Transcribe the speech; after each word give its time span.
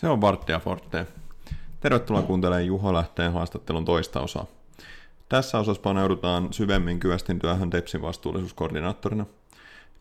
Se 0.00 0.08
on 0.08 0.20
Varttia 0.20 0.58
Forte. 0.58 1.06
Tervetuloa 1.80 2.22
kuuntelemaan 2.22 2.66
Juho 2.66 2.94
Lähteen 2.94 3.32
haastattelun 3.32 3.84
toista 3.84 4.20
osaa. 4.20 4.46
Tässä 5.28 5.58
osassa 5.58 5.82
paneudutaan 5.82 6.52
syvemmin 6.52 7.00
Kyöstin 7.00 7.38
työhön 7.38 7.70
Tepsin 7.70 8.02
vastuullisuuskoordinaattorina. 8.02 9.26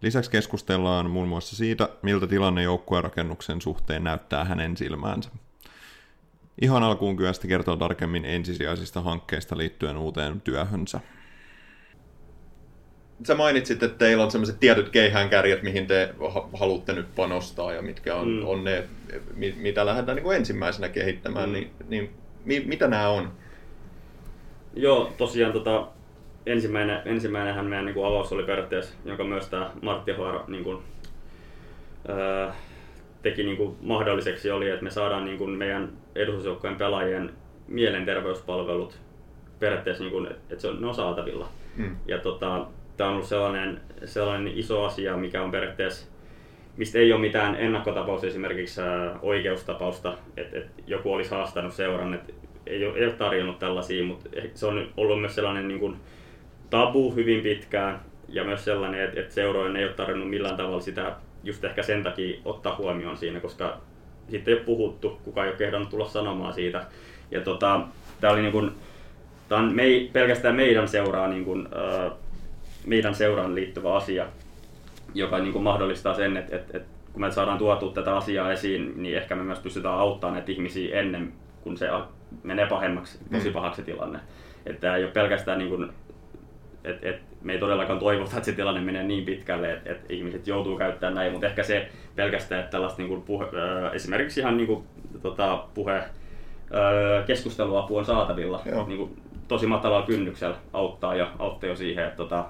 Lisäksi 0.02 0.32
keskustellaan 0.32 1.10
muun 1.10 1.28
muassa 1.28 1.56
siitä, 1.56 1.90
miltä 2.02 2.28
tilanne 2.28 2.64
joukkueen 2.64 3.04
rakennuksen 3.04 3.62
suhteen 3.62 4.04
näyttää 4.04 4.46
hänen 4.46 4.78
silmäänsä. 4.78 5.30
Ihan 6.62 6.84
alkuun 6.84 7.18
Kyösti 7.18 7.48
kertoo 7.48 7.76
tarkemmin 7.76 8.26
ensisijaisista 8.26 9.02
hankkeista 9.02 9.58
liittyen 9.58 9.98
uuteen 9.98 10.42
työhönsä 10.42 11.00
sä 13.24 13.36
mainitsit, 13.36 13.84
että 13.84 13.98
teillä 13.98 14.24
on 14.24 14.32
sellaiset 14.32 14.60
tietyt 14.60 14.90
keihäänkärjet, 14.90 15.64
mihin 15.64 15.88
te 15.88 16.14
haluatte 16.60 16.94
nyt 16.94 17.16
panostaa 17.16 17.74
ja 17.74 17.82
mitkä 17.82 18.16
on, 18.16 18.28
mm. 18.28 18.48
on 18.48 18.64
ne, 18.64 18.84
mitä 19.56 19.86
lähdetään 19.86 20.16
niin 20.16 20.24
kuin 20.24 20.38
ensimmäisenä 20.38 20.90
kehittämään, 20.90 21.50
mm. 21.50 21.54
niin, 21.54 21.72
niin 21.90 22.10
mi, 22.46 22.64
mitä 22.66 22.88
nämä 22.88 23.10
on? 23.10 23.32
Joo, 24.74 25.14
tosiaan 25.18 25.54
tota, 25.54 25.88
ensimmäinen, 26.46 27.02
ensimmäinenhän 27.06 27.66
meidän 27.66 27.86
niin 27.86 27.94
kuin 27.94 28.08
avaus 28.08 28.34
oli 28.34 28.44
periaatteessa, 28.44 28.94
jonka 29.06 29.24
myös 29.24 29.48
tämä 29.48 29.72
Martti 29.82 30.12
Huora 30.12 30.44
niin 30.48 30.64
kuin, 30.64 30.78
ää, 32.08 32.56
teki 33.22 33.44
niin 33.44 33.58
kuin 33.58 33.76
mahdolliseksi, 33.82 34.52
oli, 34.52 34.70
että 34.70 34.84
me 34.84 34.92
saadaan 34.92 35.26
niin 35.26 35.38
kuin 35.38 35.52
meidän 35.52 35.90
edustusjoukkojen 36.16 36.76
pelaajien 36.76 37.34
mielenterveyspalvelut 37.68 39.00
periaatteessa, 39.60 40.04
niin 40.04 40.12
kuin, 40.12 40.28
että 40.28 40.62
se 40.62 40.68
on, 40.68 40.82
ne 40.82 40.88
on 40.88 40.96
saatavilla. 40.96 41.48
Mm. 41.78 41.96
Ja 42.08 42.18
tota, 42.18 42.68
tämä 43.00 43.10
on 43.10 43.14
ollut 43.16 43.28
sellainen, 43.28 43.82
sellainen 44.06 44.58
iso 44.58 44.86
asia, 44.86 45.18
mikä 45.18 45.44
on 45.44 45.52
periaatteessa, 45.52 46.08
mistä 46.78 47.00
ei 47.00 47.14
ole 47.14 47.22
mitään 47.22 47.56
ennakkotapaus 47.56 48.24
esimerkiksi 48.24 48.82
oikeustapausta, 49.22 50.18
että, 50.38 50.58
että 50.58 50.82
joku 50.88 51.14
olisi 51.14 51.32
haastanut 51.32 51.74
seuran, 51.74 52.14
että 52.14 52.34
ei 52.68 52.86
ole, 52.86 52.98
ei 52.98 53.06
ole 53.06 53.14
tarjonnut 53.14 53.60
tällaisia, 53.60 54.04
mutta 54.04 54.30
se 54.54 54.66
on 54.66 54.90
ollut 54.98 55.22
myös 55.22 55.36
sellainen 55.36 55.68
niin 55.68 55.80
kuin 55.80 55.96
tabu 56.70 57.16
hyvin 57.16 57.42
pitkään 57.42 58.00
ja 58.30 58.44
myös 58.44 58.66
sellainen, 58.66 59.04
että, 59.04 59.20
että 59.20 59.34
seurojen 59.34 59.76
ei 59.76 59.86
ole 59.86 59.94
tarjonnut 59.94 60.30
millään 60.30 60.58
tavalla 60.58 60.82
sitä 60.82 61.16
just 61.44 61.64
ehkä 61.64 61.84
sen 61.84 62.04
takia 62.04 62.40
ottaa 62.46 62.76
huomioon 62.76 63.18
siinä, 63.18 63.40
koska 63.40 63.78
sitten 64.30 64.52
ei 64.52 64.58
ole 64.58 64.66
puhuttu, 64.66 65.20
kukaan 65.24 65.48
ei 65.48 65.52
ole 65.52 65.58
kehdannut 65.58 65.90
tulla 65.90 66.08
sanomaan 66.08 66.54
siitä. 66.54 66.86
Ja 67.32 67.42
tota, 67.42 67.82
tämä 68.22 68.34
oli 68.34 68.42
niin 68.42 68.52
kuin, 68.52 68.72
tämä 69.50 69.62
on 69.62 69.76
mei, 69.76 70.10
pelkästään 70.14 70.56
meidän 70.56 70.88
seuraa 70.88 71.28
niin 71.28 71.46
kuin, 71.46 71.68
äh, 71.76 72.12
meidän 72.86 73.16
seuraan 73.16 73.56
liittyvä 73.56 73.96
asia, 73.96 74.28
joka 75.14 75.40
niin 75.40 75.54
kuin 75.54 75.64
mahdollistaa 75.64 76.14
sen, 76.14 76.38
että, 76.38 76.56
että, 76.56 76.78
että 76.78 76.90
kun 77.14 77.22
me 77.22 77.32
saadaan 77.32 77.58
tuotua 77.58 77.92
tätä 77.92 78.18
asiaa 78.18 78.52
esiin, 78.52 78.94
niin 78.96 79.18
ehkä 79.18 79.36
me 79.36 79.44
myös 79.44 79.60
pystytään 79.60 80.00
auttamaan 80.00 80.34
näitä 80.34 80.52
ihmisiä 80.52 81.00
ennen 81.00 81.34
kuin 81.62 81.78
se 81.78 81.90
menee 82.44 82.66
pahemmaksi, 82.66 83.20
tosi 83.32 83.50
mm. 83.50 83.54
pahaksi 83.54 83.84
tilanne. 83.84 84.20
Että 84.66 84.82
tämä 84.82 84.96
ei 84.96 85.04
ole 85.04 85.12
pelkästään 85.12 85.58
niin 85.58 85.70
kuin, 85.70 85.90
että, 86.84 87.10
että 87.10 87.30
me 87.42 87.54
ei 87.54 87.60
todellakaan 87.60 88.00
toivota, 88.00 88.32
että 88.38 88.46
se 88.46 88.52
tilanne 88.52 88.82
menee 88.82 89.04
niin 89.04 89.26
pitkälle, 89.26 89.74
että, 89.74 89.92
että 89.92 90.14
ihmiset 90.14 90.48
joutuu 90.48 90.78
käyttämään 90.78 91.16
näin, 91.16 91.32
mutta 91.32 91.48
ehkä 91.48 91.64
se 91.64 91.90
pelkästään, 92.16 92.62
että 92.62 92.72
tällaista 92.72 93.02
niin 93.02 93.10
kuin 93.10 93.22
puhe, 93.22 93.46
esimerkiksi 93.94 94.40
ihan 94.40 94.58
niin 94.58 94.68
kuin, 94.68 94.84
tota, 95.22 95.64
puhe, 95.74 96.04
keskusteluapu 97.28 97.98
on 97.98 98.06
saatavilla 98.06 98.62
niin 98.88 98.98
kuin, 98.98 99.22
tosi 99.48 99.68
matalalla 99.68 100.06
kynnyksellä 100.06 100.56
auttaa 100.74 101.16
ja 101.16 101.32
auttaa 101.40 101.70
jo 101.70 101.76
siihen, 101.76 102.06
että 102.06 102.18
tota, 102.18 102.46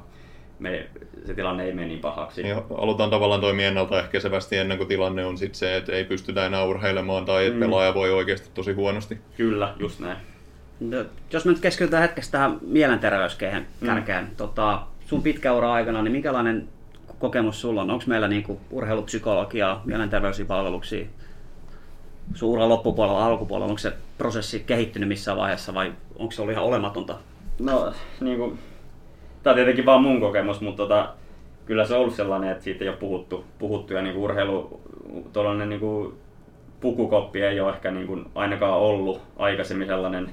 me, 0.59 0.88
se 1.25 1.33
tilanne 1.33 1.63
ei 1.63 1.73
mene 1.73 1.88
niin 1.88 1.99
pahaksi. 1.99 2.47
Ja 2.47 2.63
aloitetaan 2.77 3.09
tavallaan 3.09 3.41
toimia 3.41 3.67
ennaltaehkäisevästi 3.67 4.57
ennen 4.57 4.77
kuin 4.77 4.88
tilanne 4.88 5.25
on 5.25 5.38
sit 5.38 5.55
se, 5.55 5.77
että 5.77 5.91
ei 5.91 6.03
pystytä 6.03 6.45
enää 6.45 6.63
urheilemaan 6.63 7.25
tai 7.25 7.45
että 7.45 7.55
mm. 7.55 7.59
pelaaja 7.59 7.93
voi 7.93 8.11
oikeasti 8.11 8.49
tosi 8.53 8.73
huonosti. 8.73 9.17
Kyllä, 9.37 9.73
just 9.80 9.99
näin. 9.99 10.17
No, 10.80 11.05
jos 11.33 11.45
me 11.45 11.52
nyt 11.52 11.61
keskitytään 11.61 12.03
hetkeksi 12.03 12.31
tähän 12.31 12.57
mielenterveyskeihän 12.61 13.67
mm. 13.81 13.87
kärkeen, 13.87 14.27
tota, 14.37 14.81
sun 15.05 15.23
pitkä 15.23 15.53
ura 15.53 15.73
aikana, 15.73 16.02
niin 16.02 16.11
minkälainen 16.11 16.67
kokemus 17.19 17.61
sulla 17.61 17.81
on? 17.81 17.89
Onko 17.89 18.03
meillä 18.08 18.27
niinku 18.27 18.61
urheilupsykologiaa, 18.71 19.81
mielenterveyspalveluksia 19.86 21.05
sun 22.33 22.49
uran 22.49 22.69
loppupuolella, 22.69 23.25
alkupuolella? 23.25 23.69
Onko 23.69 23.77
se 23.77 23.93
prosessi 24.17 24.59
kehittynyt 24.59 25.09
missään 25.09 25.37
vaiheessa 25.37 25.73
vai 25.73 25.93
onko 26.15 26.31
se 26.31 26.42
ollut 26.42 26.53
ihan 26.53 26.65
olematonta? 26.65 27.17
No, 27.59 27.93
niin 28.21 28.37
kuin 28.37 28.59
tämä 29.44 29.52
on 29.52 29.55
tietenkin 29.55 29.86
vaan 29.86 30.02
mun 30.02 30.22
kokemus, 30.22 30.61
mutta 30.61 30.83
tota, 30.83 31.10
kyllä 31.66 31.86
se 31.86 31.94
on 31.94 32.00
ollut 32.00 32.16
sellainen, 32.16 32.52
että 32.52 32.64
siitä 32.64 32.83
ei 32.83 32.89
ole 32.89 32.98
puhuttu, 32.98 33.45
puhuttu 33.60 33.94
ja 33.94 34.02
niin 34.02 34.14
kuin 34.14 34.23
urheilu, 34.23 34.82
tuollainen 35.33 35.70
niin 35.70 35.80
kuin 35.80 36.14
pukukoppi 36.82 37.42
ei 37.42 37.60
ole 37.60 37.73
ehkä 37.73 37.92
niin 37.92 38.08
kuin 38.08 38.26
ainakaan 38.36 38.78
ollut 38.78 39.22
aikaisemmin 39.38 39.88
sellainen 39.88 40.30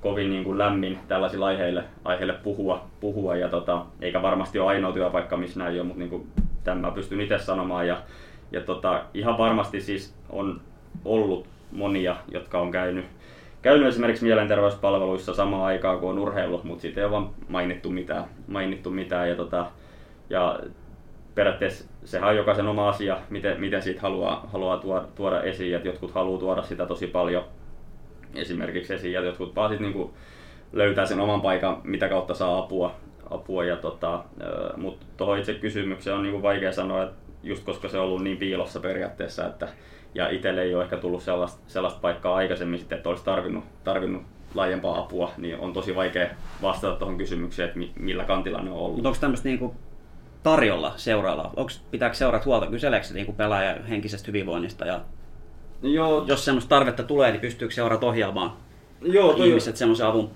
kovin 0.00 0.30
niin 0.30 0.44
kuin 0.44 0.58
lämmin 0.58 0.98
tällaisilla 1.08 1.46
aiheille, 1.46 1.84
aiheille 2.04 2.32
puhua, 2.32 2.86
puhua 3.00 3.36
ja 3.36 3.48
tota, 3.48 3.84
eikä 4.00 4.22
varmasti 4.22 4.58
ole 4.58 4.68
ainoa 4.68 4.92
työpaikka, 4.92 5.36
missä 5.36 5.58
näin 5.58 5.80
on, 5.80 5.86
mutta 5.86 5.98
niin 5.98 6.10
kuin 6.10 6.26
tämä 6.64 6.90
pystyn 6.90 7.20
itse 7.20 7.38
sanomaan 7.38 7.88
ja, 7.88 8.02
ja 8.52 8.60
tota, 8.60 9.04
ihan 9.14 9.38
varmasti 9.38 9.80
siis 9.80 10.14
on 10.30 10.60
ollut 11.04 11.46
monia, 11.72 12.16
jotka 12.32 12.58
on 12.58 12.70
käynyt 12.70 13.04
käynyt 13.66 13.88
esimerkiksi 13.88 14.24
mielenterveyspalveluissa 14.24 15.34
samaan 15.34 15.64
aikaan 15.64 15.98
kuin 15.98 16.10
on 16.10 16.18
urheilu, 16.18 16.60
mutta 16.64 16.82
siitä 16.82 17.00
ei 17.00 17.04
ole 17.04 17.12
vaan 17.12 17.30
mainittu 17.48 17.90
mitään. 17.90 18.24
Mainittu 18.48 18.90
mitään 18.90 19.28
ja, 19.28 19.36
tota, 19.36 19.66
ja 20.30 20.60
periaatteessa 21.34 21.84
sehän 22.04 22.28
on 22.28 22.36
jokaisen 22.36 22.66
oma 22.66 22.88
asia, 22.88 23.18
miten, 23.30 23.60
miten 23.60 23.82
siitä 23.82 24.00
haluaa, 24.00 24.48
haluaa 24.52 24.78
tuoda, 24.78 25.04
tuoda 25.14 25.42
esiin, 25.42 25.76
että 25.76 25.88
jotkut 25.88 26.10
haluaa 26.10 26.40
tuoda 26.40 26.62
sitä 26.62 26.86
tosi 26.86 27.06
paljon 27.06 27.44
esimerkiksi 28.34 28.94
esiin 28.94 29.12
ja 29.12 29.20
jotkut 29.20 29.56
vaan 29.56 29.70
sit 29.70 29.80
niinku 29.80 30.14
löytää 30.72 31.06
sen 31.06 31.20
oman 31.20 31.40
paikan, 31.40 31.80
mitä 31.84 32.08
kautta 32.08 32.34
saa 32.34 32.58
apua. 32.58 32.94
apua 33.30 33.64
ja 33.64 33.76
tota, 33.76 34.24
mutta 34.76 35.06
tuohon 35.16 35.38
itse 35.38 35.54
kysymykseen 35.54 36.16
on 36.16 36.22
niinku 36.22 36.42
vaikea 36.42 36.72
sanoa, 36.72 37.02
että 37.02 37.16
just 37.46 37.64
koska 37.64 37.88
se 37.88 37.98
on 37.98 38.04
ollut 38.04 38.22
niin 38.22 38.36
piilossa 38.36 38.80
periaatteessa, 38.80 39.46
että 39.46 39.68
ja 40.14 40.28
itselle 40.28 40.62
ei 40.62 40.74
ole 40.74 40.84
ehkä 40.84 40.96
tullut 40.96 41.22
sellaista, 41.22 41.60
sellaista 41.66 42.00
paikkaa 42.00 42.36
aikaisemmin 42.36 42.78
sitten, 42.78 42.96
että 42.96 43.08
olisi 43.08 43.24
tarvinnut, 43.24 43.64
tarvinnut 43.84 44.22
laajempaa 44.54 44.98
apua, 44.98 45.32
niin 45.36 45.58
on 45.58 45.72
tosi 45.72 45.94
vaikea 45.94 46.28
vastata 46.62 46.96
tuohon 46.96 47.18
kysymykseen, 47.18 47.68
että 47.68 47.80
millä 48.00 48.24
kantilla 48.24 48.62
ne 48.62 48.70
on 48.70 48.76
ollut. 48.76 48.94
Mutta 48.94 49.08
onko 49.08 49.20
tämmöistä 49.20 49.48
niinku 49.48 49.74
tarjolla 50.42 50.92
seuraalla? 50.96 51.50
Onko, 51.56 51.70
pitääkö 51.90 52.14
seurat 52.14 52.44
huolta, 52.44 52.66
kyseleekö 52.66 53.06
niinku 53.12 53.32
pelaaja 53.32 53.76
henkisestä 53.88 54.26
hyvinvoinnista 54.26 54.86
ja 54.86 55.00
Joo. 55.82 56.24
jos 56.26 56.44
semmoista 56.44 56.68
tarvetta 56.68 57.02
tulee, 57.02 57.30
niin 57.30 57.40
pystyykö 57.40 57.74
seurat 57.74 58.04
ohjaamaan 58.04 58.52
Joo, 59.02 59.32
toi 59.32 59.48
ihmiset 59.48 59.76
semmoisen 59.76 60.06
avun 60.06 60.30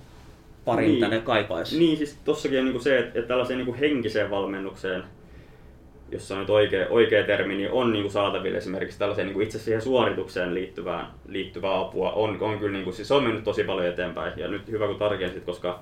parin 0.65 0.89
niin, 0.89 1.01
tänne 1.01 1.21
kaipaisi? 1.21 1.79
Niin, 1.79 1.97
siis 1.97 2.19
tossakin 2.25 2.59
on 2.59 2.65
niinku 2.65 2.81
se, 2.81 2.99
että, 2.99 3.19
että 3.19 3.29
tällaiseen 3.29 3.59
niinku 3.59 3.77
henkiseen 3.81 4.31
valmennukseen 4.31 5.05
jos 6.13 6.33
on 6.33 6.39
nyt 6.39 6.51
oikea, 6.51 6.87
oikea 6.89 7.25
termi, 7.25 7.55
niin 7.55 7.71
on 7.71 7.93
niin 7.93 8.03
kuin 8.03 8.13
saatavilla 8.13 8.59
esimerkiksi 8.59 8.99
tällaiseen 8.99 9.27
niin 9.27 9.35
kuin 9.35 9.45
itse 9.45 9.59
siihen 9.59 9.83
suoritukseen 9.83 10.55
liittyvää, 10.55 11.11
liittyvää 11.29 11.81
apua. 11.81 12.13
On, 12.13 12.39
on 12.41 12.59
kyllä 12.59 12.73
niin 12.73 12.85
kuin, 12.85 12.95
siis 12.95 13.13
on 13.13 13.23
mennyt 13.23 13.45
tosi 13.45 13.65
paljon 13.65 13.87
eteenpäin. 13.87 14.33
Ja 14.37 14.49
nyt 14.49 14.69
hyvä 14.71 14.87
kun 14.87 14.97
tarkensit, 14.97 15.45
koska 15.45 15.81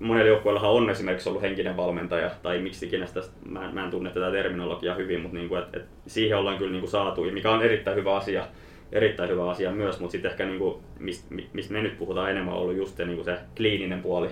monella 0.00 0.28
joukkueellahan 0.28 0.70
on 0.70 0.90
esimerkiksi 0.90 1.28
ollut 1.28 1.42
henkinen 1.42 1.76
valmentaja, 1.76 2.30
tai 2.42 2.58
miksi 2.58 2.86
ikinä 2.86 3.06
sitä, 3.06 3.20
mä, 3.44 3.72
mä 3.72 3.84
en 3.84 3.90
tunne 3.90 4.10
tätä 4.10 4.30
terminologiaa 4.30 4.94
hyvin, 4.94 5.20
mutta 5.20 5.36
niin 5.36 5.48
kuin, 5.48 5.62
et, 5.62 5.76
et 5.76 5.84
siihen 6.06 6.38
ollaan 6.38 6.58
kyllä 6.58 6.72
niin 6.72 6.80
kuin 6.80 6.90
saatu, 6.90 7.24
mikä 7.24 7.50
on 7.50 7.62
erittäin 7.62 7.96
hyvä 7.96 8.16
asia, 8.16 8.46
erittäin 8.92 9.30
hyvä 9.30 9.50
asia 9.50 9.70
myös, 9.70 10.00
mutta 10.00 10.12
sitten 10.12 10.30
ehkä 10.30 10.46
niin 10.46 10.58
kuin, 10.58 10.74
mistä 10.98 11.34
mist 11.52 11.70
me 11.70 11.82
nyt 11.82 11.98
puhutaan 11.98 12.30
enemmän 12.30 12.54
on 12.54 12.60
ollut 12.60 12.76
just 12.76 12.96
se, 12.96 13.04
niin 13.04 13.16
kuin 13.16 13.24
se 13.24 13.38
kliininen 13.56 14.02
puoli. 14.02 14.28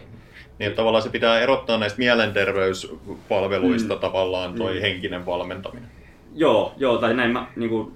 Niin, 0.59 0.73
tavallaan 0.73 1.03
se 1.03 1.11
pitää 1.11 1.41
erottaa 1.41 1.79
näistä 1.79 1.99
mielenterveyspalveluista 1.99 3.95
mm. 3.95 4.01
tavallaan 4.01 4.55
toi 4.55 4.75
mm. 4.75 4.81
henkinen 4.81 5.27
valmentaminen. 5.27 5.91
Joo, 6.35 6.75
joo, 6.77 6.99
tai 6.99 7.15
näin 7.15 7.31
mä, 7.31 7.47
niin 7.57 7.71
kuin, 7.71 7.95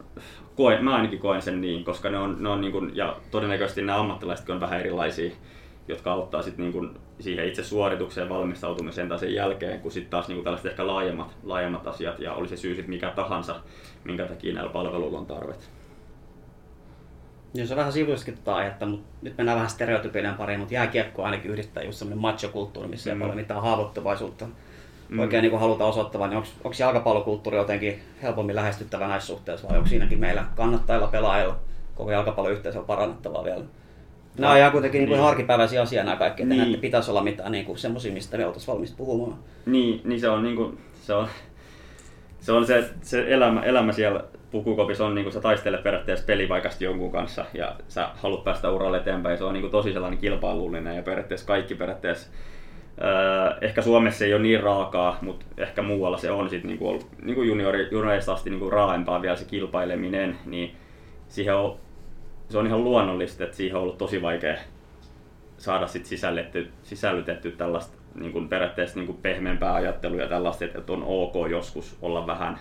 koen, 0.56 0.84
mä 0.84 0.94
ainakin 0.94 1.18
koen 1.18 1.42
sen 1.42 1.60
niin, 1.60 1.84
koska 1.84 2.10
ne 2.10 2.18
on, 2.18 2.36
ne 2.40 2.48
on 2.48 2.60
niin 2.60 2.72
kuin, 2.72 2.92
ja 2.94 3.16
todennäköisesti 3.30 3.82
nämä 3.82 4.00
ammattilaiset 4.00 4.50
on 4.50 4.60
vähän 4.60 4.80
erilaisia, 4.80 5.30
jotka 5.88 6.12
auttaa 6.12 6.42
sit 6.42 6.58
niin 6.58 6.72
kuin 6.72 6.90
siihen 7.20 7.48
itse 7.48 7.64
suoritukseen 7.64 8.28
valmistautumiseen 8.28 9.08
tai 9.08 9.18
sen 9.18 9.34
jälkeen, 9.34 9.80
kun 9.80 9.92
sitten 9.92 10.10
taas 10.10 10.28
niin 10.28 10.36
kuin 10.36 10.44
tällaiset 10.44 10.70
ehkä 10.70 10.86
laajemmat, 10.86 11.36
laajemmat 11.42 11.86
asiat, 11.86 12.20
ja 12.20 12.34
oli 12.34 12.48
se 12.48 12.56
syy 12.56 12.74
sitten 12.74 12.90
mikä 12.90 13.10
tahansa, 13.10 13.56
minkä 14.04 14.26
takia 14.26 14.54
näillä 14.54 14.72
palveluilla 14.72 15.18
on 15.18 15.26
tarvet. 15.26 15.70
Niin 17.54 17.66
se 17.66 17.74
on 17.74 17.78
vähän 17.78 17.92
sivuiskin 17.92 18.34
tota 18.34 18.56
aihetta, 18.56 18.86
mutta 18.86 19.08
nyt 19.22 19.36
mennään 19.36 19.56
vähän 19.56 19.70
stereotypien 19.70 20.34
pariin, 20.34 20.58
mutta 20.58 20.74
jääkiekko 20.74 21.22
ainakin 21.22 21.50
yhdistää 21.50 21.82
just 21.82 21.98
semmoinen 21.98 22.22
macho-kulttuuri, 22.22 22.88
missä 22.88 23.14
mm. 23.14 23.22
ei 23.22 23.26
ole 23.26 23.34
mitään 23.34 23.62
haavoittuvaisuutta 23.62 24.46
mm. 25.08 25.18
oikein 25.18 25.42
niin 25.42 25.60
haluta 25.60 25.84
osoittava, 25.84 26.26
niin 26.26 26.36
onko 26.36 26.76
jalkapallokulttuuri 26.78 27.56
jotenkin 27.58 28.02
helpommin 28.22 28.56
lähestyttävä 28.56 29.08
näissä 29.08 29.26
suhteissa 29.26 29.68
vai 29.68 29.76
onko 29.76 29.88
siinäkin 29.88 30.20
meillä 30.20 30.44
kannattajilla, 30.56 31.06
pelaajilla, 31.06 31.56
koko 31.94 32.10
jalkapalloyhteisöllä 32.10 32.86
parannettavaa 32.86 33.44
vielä? 33.44 33.64
Nämä 34.38 34.52
on 34.52 34.58
ihan 34.58 34.72
kuitenkin 34.72 35.00
niin. 35.00 35.10
niin 35.10 35.22
arkipäiväisiä 35.22 35.82
asioita 35.82 36.04
nämä 36.04 36.16
kaikki, 36.16 36.42
että 36.42 36.54
niin. 36.54 36.80
pitäisi 36.80 37.10
olla 37.10 37.22
mitään 37.22 37.52
niin 37.52 37.78
semmoisia, 37.78 38.12
mistä 38.12 38.36
me 38.36 38.46
oltaisiin 38.46 38.74
valmis 38.74 38.92
puhumaan. 38.92 39.38
Niin, 39.66 40.00
niin 40.04 40.20
se 40.20 40.28
on, 40.28 40.42
niin 40.42 40.56
kuin, 40.56 40.78
se 41.02 41.14
on, 41.14 41.28
se, 42.40 42.52
on 42.52 42.66
se, 42.66 42.90
se 43.02 43.24
elämä, 43.28 43.62
elämä 43.62 43.92
siellä 43.92 44.24
pukukopissa 44.50 45.06
on, 45.06 45.14
niin 45.14 45.24
kuin 45.24 45.32
sä 45.32 45.40
taistelet 45.40 45.82
periaatteessa 45.82 46.26
pelipaikasta 46.26 46.84
jonkun 46.84 47.12
kanssa 47.12 47.44
ja 47.54 47.76
sä 47.88 48.08
haluat 48.14 48.44
päästä 48.44 48.70
uralle 48.70 48.96
eteenpäin. 48.96 49.38
Se 49.38 49.44
on 49.44 49.52
niin 49.52 49.62
kuin 49.62 49.70
tosi 49.70 49.92
sellainen 49.92 50.18
kilpailullinen 50.18 50.96
ja 50.96 51.02
periaatteessa 51.02 51.46
kaikki 51.46 51.74
periaatteessa 51.74 52.30
Öö, 53.02 53.58
ehkä 53.60 53.82
Suomessa 53.82 54.24
ei 54.24 54.34
ole 54.34 54.42
niin 54.42 54.62
raakaa, 54.62 55.18
mutta 55.22 55.46
ehkä 55.56 55.82
muualla 55.82 56.16
se 56.16 56.30
on 56.30 56.50
sit 56.50 56.64
niinku, 56.64 56.98
niinku 57.22 57.42
juniori, 57.42 57.88
juniorista 57.90 58.32
asti 58.32 58.50
niinku 58.50 58.70
raaempaa 58.70 59.22
vielä 59.22 59.36
se 59.36 59.44
kilpaileminen, 59.44 60.38
niin 60.44 60.76
siihen 61.28 61.56
on, 61.56 61.76
se 62.48 62.58
on 62.58 62.66
ihan 62.66 62.84
luonnollista, 62.84 63.44
että 63.44 63.56
siihen 63.56 63.76
on 63.76 63.82
ollut 63.82 63.98
tosi 63.98 64.22
vaikea 64.22 64.56
saada 65.58 65.86
sit 65.86 66.06
sisällytetty, 66.06 66.70
sisällytetty 66.82 67.50
tällaista 67.50 67.96
niin 68.14 68.32
kuin 68.32 68.48
periaatteessa 68.48 68.98
niin 68.98 69.06
kuin 69.06 69.18
pehmeämpää 69.22 69.74
ajattelua 69.74 70.20
ja 70.20 70.28
tällaista, 70.28 70.64
että 70.64 70.92
on 70.92 71.04
ok 71.06 71.34
joskus 71.50 71.98
olla 72.02 72.26
vähän 72.26 72.58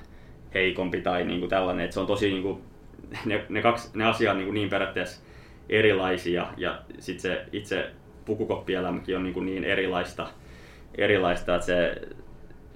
heikompi 0.54 1.01
tai 1.01 1.24
niin 1.24 1.40
kuin 1.40 1.50
tällainen, 1.50 1.86
että 1.86 1.94
se 1.94 2.00
on 2.00 2.07
tosi 2.07 2.30
niin 2.30 2.44
kuin, 2.44 2.62
ne, 3.25 3.46
ne, 3.50 3.62
kaksi, 3.62 3.90
ne 3.98 4.06
asiat 4.06 4.38
niin, 4.38 4.46
kuin 4.46 4.54
niin 4.54 4.69
periaatteessa 4.69 5.22
erilaisia 5.69 6.48
ja 6.57 6.81
sitten 7.00 7.22
se 7.22 7.46
itse 7.51 7.92
pukukoppielämäkin 8.25 9.18
on 9.18 9.24
niin, 9.24 9.34
kuin 9.34 9.46
niin 9.46 9.63
erilaista, 9.63 10.28
erilaista, 10.98 11.56
että 11.56 11.66
se, 11.66 12.01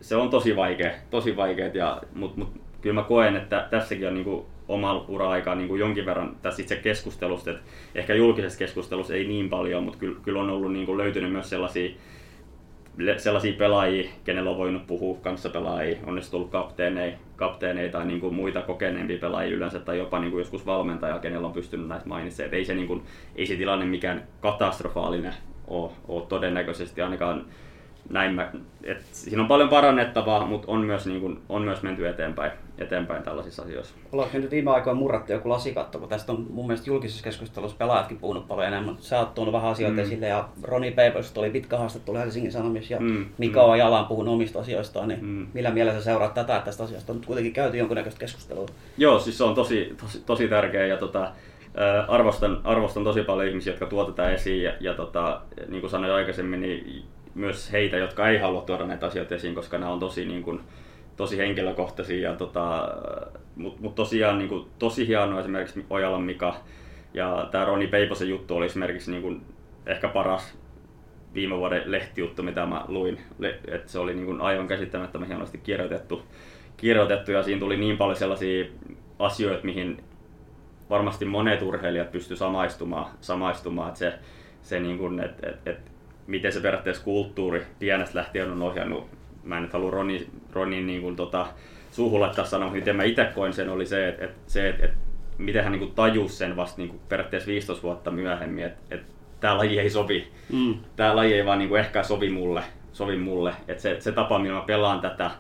se 0.01 0.15
on 0.15 0.29
tosi 0.29 0.55
vaikea, 0.55 0.91
tosi 1.09 1.35
vaikea 1.35 1.67
ja, 1.73 2.01
mutta 2.15 2.39
mut, 2.39 2.61
kyllä 2.81 2.93
mä 2.93 3.03
koen, 3.03 3.35
että 3.35 3.67
tässäkin 3.69 4.07
on 4.07 4.13
niin 4.13 4.25
kuin 4.25 4.45
oma 4.67 5.05
ura-aika 5.07 5.55
niin 5.55 5.67
kuin 5.67 5.79
jonkin 5.79 6.05
verran 6.05 6.35
tässä 6.41 6.61
itse 6.61 6.75
keskustelusta, 6.75 7.51
että 7.51 7.63
ehkä 7.95 8.13
julkisessa 8.13 8.59
keskustelussa 8.59 9.15
ei 9.15 9.27
niin 9.27 9.49
paljon, 9.49 9.83
mutta 9.83 9.99
kyllä, 9.99 10.19
kyllä 10.23 10.41
on 10.41 10.49
ollut 10.49 10.73
niin 10.73 10.85
kuin 10.85 10.97
löytynyt 10.97 11.31
myös 11.31 11.49
sellaisia 11.49 11.89
sellaisia 13.17 13.53
pelaajia, 13.53 14.09
kenellä 14.23 14.49
on 14.49 14.57
voinut 14.57 14.87
puhua 14.87 15.17
kanssa 15.21 15.49
pelaajia, 15.49 15.97
on 16.05 16.15
ne 16.15 16.21
kapteeneja, 16.49 17.17
kapteeneja 17.43 17.91
tai 17.91 18.05
niin 18.05 18.19
kuin 18.19 18.33
muita 18.33 18.61
kokeneempia 18.61 19.17
pelaajia 19.17 19.55
yleensä 19.55 19.79
tai 19.79 19.97
jopa 19.97 20.19
niin 20.19 20.31
kuin 20.31 20.41
joskus 20.41 20.65
valmentaja, 20.65 21.19
kenellä 21.19 21.47
on 21.47 21.53
pystynyt 21.53 21.87
näitä 21.87 22.05
mainitsemaan. 22.05 22.53
Ei 22.53 22.65
se, 22.65 22.73
niin 22.73 22.87
kuin, 22.87 23.03
ei 23.35 23.45
se 23.45 23.55
tilanne 23.55 23.85
mikään 23.85 24.27
katastrofaalinen 24.41 25.33
ole, 25.67 25.91
ole 26.07 26.25
todennäköisesti 26.29 27.01
ainakaan 27.01 27.45
näin 28.09 28.35
mä, 28.35 28.51
et 28.83 29.05
siinä 29.11 29.41
on 29.41 29.47
paljon 29.47 29.69
parannettavaa, 29.69 30.45
mutta 30.45 30.71
on 30.71 30.81
myös, 30.81 31.05
niin 31.05 31.21
kuin, 31.21 31.41
on 31.49 31.61
myös 31.61 31.83
menty 31.83 32.07
eteenpäin, 32.07 32.51
eteenpäin 32.77 33.23
tällaisissa 33.23 33.63
asioissa. 33.63 33.95
Ollaanko 34.11 34.37
nyt 34.37 34.51
viime 34.51 34.71
aikoina 34.71 34.99
murrattu 34.99 35.31
joku 35.31 35.49
lasikatto, 35.49 35.99
kun 35.99 36.09
tästä 36.09 36.31
on 36.31 36.45
mun 36.49 36.67
mielestä 36.67 36.89
julkisessa 36.89 37.23
keskustelussa 37.23 37.77
pelaajatkin 37.77 38.17
puhunut 38.17 38.47
paljon 38.47 38.67
enemmän. 38.67 38.95
Sä 38.99 39.19
oot 39.19 39.33
tuonut 39.33 39.53
vähän 39.53 39.71
asioita 39.71 39.95
mm. 39.95 40.03
esille 40.03 40.27
ja 40.27 40.49
Roni 40.63 40.91
Papers 40.91 41.37
oli 41.37 41.49
pitkä 41.49 41.77
haastattelu 41.77 42.17
Helsingin 42.17 42.51
Sanomissa 42.51 42.93
ja 42.93 42.99
mm. 42.99 43.25
Mika 43.37 43.67
mm. 43.67 43.75
Jalan 43.75 44.05
puhunut 44.05 44.33
omista 44.33 44.59
asioistaan, 44.59 45.07
niin 45.07 45.25
mm. 45.25 45.47
millä 45.53 45.71
mielessä 45.71 45.99
sä 45.99 46.05
seuraat 46.05 46.33
tätä, 46.33 46.55
että 46.55 46.65
tästä 46.65 46.83
asiasta 46.83 47.11
on 47.11 47.17
nyt 47.17 47.25
kuitenkin 47.25 47.53
käyty 47.53 47.77
jonkunnäköistä 47.77 48.19
keskustelua? 48.19 48.65
Joo, 48.97 49.19
siis 49.19 49.37
se 49.37 49.43
on 49.43 49.55
tosi, 49.55 49.95
tosi, 50.01 50.23
tosi 50.25 50.47
tärkeä 50.47 50.85
ja 50.85 50.97
tota, 50.97 51.31
arvostan, 52.07 52.61
arvostan 52.63 53.03
tosi 53.03 53.23
paljon 53.23 53.47
ihmisiä, 53.49 53.73
jotka 53.73 54.05
tätä 54.05 54.31
esiin 54.31 54.63
ja, 54.63 54.73
ja 54.79 54.93
tota, 54.93 55.41
niin 55.67 55.81
kuin 55.81 55.91
sanoin 55.91 56.13
aikaisemmin, 56.13 56.61
niin 56.61 57.03
myös 57.35 57.71
heitä, 57.71 57.97
jotka 57.97 58.29
ei 58.29 58.37
halua 58.37 58.61
tuoda 58.61 58.85
näitä 58.85 59.05
asioita 59.05 59.35
esiin, 59.35 59.55
koska 59.55 59.77
nämä 59.77 59.91
on 59.91 59.99
tosi, 59.99 60.25
niin 60.25 60.43
kuin, 60.43 60.59
tosi 61.17 61.37
henkilökohtaisia. 61.37 62.29
Ja 62.29 62.35
tota, 62.35 62.89
Mutta 63.55 63.81
mut 63.81 63.95
tosiaan 63.95 64.37
niin 64.37 64.49
kuin, 64.49 64.65
tosi 64.79 65.07
hienoa 65.07 65.39
esimerkiksi 65.39 65.85
Ojalan 65.89 66.21
Mika 66.21 66.55
ja 67.13 67.47
tämä 67.51 67.65
Roni 67.65 67.87
Peiposen 67.87 68.29
juttu 68.29 68.55
oli 68.55 68.65
esimerkiksi 68.65 69.11
niin 69.11 69.23
kuin, 69.23 69.41
ehkä 69.85 70.07
paras 70.07 70.57
viime 71.33 71.57
vuoden 71.57 71.91
lehtijuttu, 71.91 72.43
mitä 72.43 72.65
mä 72.65 72.85
luin. 72.87 73.21
Et 73.67 73.87
se 73.87 73.99
oli 73.99 74.13
niin 74.13 74.25
kuin, 74.25 74.41
aivan 74.41 74.67
käsittämättömän 74.67 75.27
hienosti 75.27 75.57
kirjoitettu, 75.57 76.21
kirjoitettu 76.77 77.31
ja 77.31 77.43
siinä 77.43 77.59
tuli 77.59 77.77
niin 77.77 77.97
paljon 77.97 78.15
sellaisia 78.15 78.65
asioita, 79.19 79.65
mihin 79.65 80.03
varmasti 80.89 81.25
monet 81.25 81.61
urheilijat 81.61 82.11
pysty 82.11 82.35
samaistumaan, 82.35 83.05
samaistumaan 83.21 83.87
että 83.87 83.99
se, 83.99 84.13
se 84.61 84.79
niin 84.79 84.97
kuin, 84.97 85.19
et, 85.19 85.43
et, 85.43 85.67
et 85.67 85.92
miten 86.27 86.53
se 86.53 86.59
periaatteessa 86.59 87.03
kulttuuri 87.03 87.63
pienestä 87.79 88.19
lähtien 88.19 88.51
on 88.51 88.61
ohjannut. 88.61 89.07
Mä 89.43 89.57
en 89.57 89.63
nyt 89.63 89.73
halua 89.73 89.91
Ronin, 89.91 90.41
Ronin 90.51 90.87
niin 90.87 91.01
kuin, 91.01 91.15
tota, 91.15 91.47
suuhun 91.91 92.21
laittaa 92.21 92.45
sanoa, 92.45 92.71
miten 92.71 92.95
mä 92.95 93.03
itse 93.03 93.25
koin 93.35 93.53
sen, 93.53 93.69
oli 93.69 93.85
se, 93.85 94.07
että, 94.07 94.25
että, 94.25 94.39
se, 94.47 94.69
että, 94.69 94.85
että 94.85 94.97
miten 95.37 95.63
hän 95.63 95.71
niin 95.71 95.79
kuin, 95.79 95.91
tajusi 95.91 96.35
sen 96.35 96.55
vasta 96.55 96.81
niin 96.81 96.89
kuin, 96.89 97.01
periaatteessa 97.09 97.47
15 97.47 97.83
vuotta 97.83 98.11
myöhemmin, 98.11 98.65
että, 98.65 98.95
että 98.95 99.13
tämä 99.39 99.57
laji 99.57 99.79
ei 99.79 99.89
sovi. 99.89 100.27
Mm. 100.51 100.75
Tämä 100.95 101.15
laji 101.15 101.33
ei 101.33 101.45
vaan 101.45 101.59
niin 101.59 101.69
kuin, 101.69 101.79
ehkä 101.79 102.03
sovi 102.03 102.29
mulle. 102.29 102.63
Sovi 102.91 103.17
mulle. 103.17 103.53
Että 103.67 103.83
se, 103.83 103.95
se 103.99 104.11
tapa, 104.11 104.39
millä 104.39 104.59
mä 104.59 104.65
pelaan 104.65 105.01
tätä, 105.01 105.31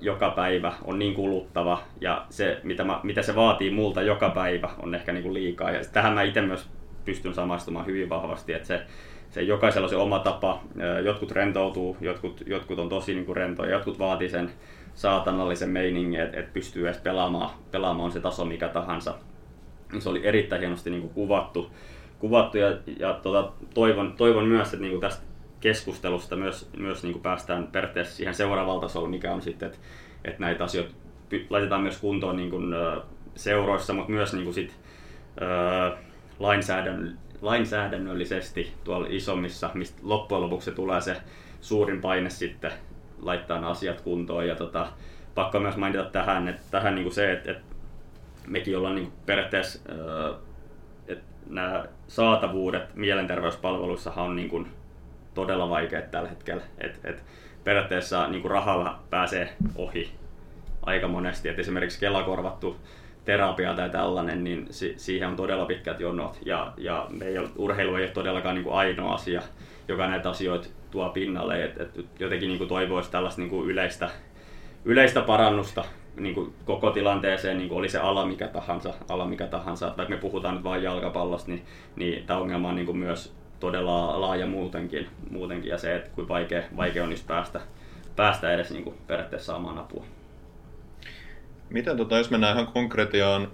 joka 0.00 0.30
päivä 0.30 0.72
on 0.84 0.98
niin 0.98 1.14
kuluttava 1.14 1.82
ja 2.00 2.26
se, 2.30 2.60
mitä, 2.62 2.84
mä, 2.84 3.00
mitä 3.02 3.22
se 3.22 3.34
vaatii 3.34 3.70
multa 3.70 4.02
joka 4.02 4.30
päivä 4.30 4.70
on 4.82 4.94
ehkä 4.94 5.12
niin 5.12 5.22
kuin 5.22 5.34
liikaa. 5.34 5.70
Ja 5.70 5.80
tähän 5.92 6.12
mä 6.12 6.22
itse 6.22 6.40
myös 6.40 6.68
pystyn 7.04 7.34
samaistumaan 7.34 7.86
hyvin 7.86 8.08
vahvasti, 8.08 8.52
että 8.52 8.68
se, 8.68 8.82
se 9.30 9.42
jokaisella 9.42 9.84
on 9.84 9.90
se 9.90 9.96
oma 9.96 10.18
tapa. 10.18 10.62
Jotkut 11.04 11.30
rentoutuu, 11.30 11.96
jotkut, 12.00 12.42
jotkut 12.46 12.78
on 12.78 12.88
tosi 12.88 13.14
niin 13.14 13.26
kuin 13.26 13.36
rentoja, 13.36 13.70
jotkut 13.70 13.98
vaatii 13.98 14.28
sen 14.28 14.50
saatanallisen 14.94 15.70
meiningin, 15.70 16.20
että 16.20 16.40
et 16.40 16.52
pystyy 16.52 16.86
edes 16.88 17.00
pelaamaan, 17.00 17.50
pelaamaan 17.70 18.12
se 18.12 18.20
taso 18.20 18.44
mikä 18.44 18.68
tahansa. 18.68 19.14
Se 19.98 20.08
oli 20.08 20.26
erittäin 20.26 20.60
hienosti 20.60 20.90
niin 20.90 21.02
kuin 21.02 21.14
kuvattu, 21.14 21.70
kuvattu 22.18 22.58
ja, 22.58 22.78
ja 22.98 23.12
tota, 23.22 23.52
toivon, 23.74 24.12
toivon 24.16 24.44
myös, 24.44 24.68
että 24.68 24.82
niin 24.82 24.92
kuin 24.92 25.00
tästä 25.00 25.22
keskustelusta 25.60 26.36
myös, 26.36 26.70
myös 26.76 27.02
niin 27.02 27.12
kuin 27.12 27.22
päästään 27.22 27.66
periaatteessa 27.66 28.16
siihen 28.16 28.34
seuraavaan 28.34 28.80
tasolle, 28.80 29.08
mikä 29.08 29.32
on 29.32 29.42
sitten, 29.42 29.66
että, 29.66 29.78
että 30.24 30.40
näitä 30.40 30.64
asioita 30.64 30.94
laitetaan 31.50 31.82
myös 31.82 31.98
kuntoon 31.98 32.36
niin 32.36 32.50
kuin, 32.50 32.74
seuroissa, 33.36 33.92
mutta 33.92 34.12
myös 34.12 34.32
niin 34.32 34.44
kuin 34.44 34.54
sit, 34.54 34.76
lainsäädännön 36.38 37.18
lainsäädännöllisesti 37.42 38.72
tuolla 38.84 39.06
isommissa, 39.10 39.70
mistä 39.74 40.00
loppujen 40.02 40.42
lopuksi 40.42 40.72
tulee 40.72 41.00
se 41.00 41.16
suurin 41.60 42.00
paine 42.00 42.30
sitten 42.30 42.72
laittaa 43.22 43.70
asiat 43.70 44.00
kuntoon. 44.00 44.48
Ja 44.48 44.54
tota, 44.54 44.86
pakko 45.34 45.60
myös 45.60 45.76
mainita 45.76 46.04
tähän, 46.04 46.48
että 46.48 46.62
tähän 46.70 46.94
niin 46.94 47.04
kuin 47.04 47.14
se, 47.14 47.32
että, 47.32 47.50
että 47.50 47.74
mekin 48.46 48.78
ollaan 48.78 48.94
niin 48.94 49.12
periaatteessa, 49.26 49.78
että 51.08 51.24
nämä 51.46 51.84
saatavuudet 52.08 52.94
mielenterveyspalveluissa 52.94 54.12
on 54.12 54.36
niin 54.36 54.48
kuin 54.48 54.66
todella 55.34 55.70
vaikeat 55.70 56.10
tällä 56.10 56.28
hetkellä. 56.28 56.62
Et, 56.78 57.00
et 57.04 57.24
periaatteessa 57.64 58.28
niin 58.28 58.42
kuin 58.42 58.50
rahalla 58.50 58.98
pääsee 59.10 59.56
ohi 59.76 60.12
aika 60.82 61.08
monesti. 61.08 61.48
Et 61.48 61.58
esimerkiksi 61.58 62.00
Kela-korvattu 62.00 62.76
terapia 63.24 63.74
tai 63.74 63.90
tällainen, 63.90 64.44
niin 64.44 64.66
si- 64.70 64.94
siihen 64.96 65.28
on 65.28 65.36
todella 65.36 65.66
pitkät 65.66 66.00
jonot. 66.00 66.38
Ja, 66.44 66.72
ja 66.76 67.06
meillä 67.08 67.48
urheilu 67.56 67.94
ei 67.94 68.04
ole 68.04 68.10
todellakaan 68.10 68.54
niin 68.54 68.64
kuin 68.64 68.76
ainoa 68.76 69.14
asia, 69.14 69.42
joka 69.88 70.06
näitä 70.06 70.30
asioita 70.30 70.68
tuo 70.90 71.08
pinnalle. 71.08 71.64
Et, 71.64 71.80
et 71.80 72.06
jotenkin 72.18 72.48
niin 72.48 72.58
kuin 72.58 72.68
toivoisi 72.68 73.10
tällaista 73.10 73.40
niin 73.40 73.50
kuin 73.50 73.70
yleistä, 73.70 74.10
yleistä 74.84 75.20
parannusta 75.20 75.84
niin 76.16 76.34
kuin 76.34 76.54
koko 76.64 76.90
tilanteeseen, 76.90 77.58
niin 77.58 77.68
kuin 77.68 77.78
oli 77.78 77.88
se 77.88 77.98
ala 77.98 78.26
mikä 78.26 78.48
tahansa, 78.48 78.94
ala 79.08 79.26
mikä 79.26 79.46
tahansa. 79.46 79.94
Vaikka 79.96 80.14
me 80.14 80.20
puhutaan 80.20 80.54
nyt 80.54 80.64
vain 80.64 80.82
jalkapallosta, 80.82 81.50
niin, 81.50 81.62
niin 81.96 82.26
tämä 82.26 82.40
ongelma 82.40 82.68
on 82.68 82.76
niin 82.76 82.86
kuin 82.86 82.98
myös 82.98 83.34
todella 83.60 84.20
laaja 84.20 84.46
muutenkin, 84.46 85.06
muutenkin 85.30 85.70
ja 85.70 85.78
se, 85.78 85.96
että 85.96 86.10
kuin 86.14 86.28
vaikea, 86.28 86.62
vaikea 86.76 87.04
on 87.04 87.14
päästä, 87.26 87.60
päästä 88.16 88.52
edes 88.52 88.70
niin 88.70 88.84
kuin 88.84 88.96
periaatteessa 89.06 89.52
saamaan 89.52 89.78
apua. 89.78 90.04
Miten 91.70 91.96
tota, 91.96 92.18
jos 92.18 92.30
mennään 92.30 92.54
ihan 92.54 92.72
konkretiaan, 92.72 93.48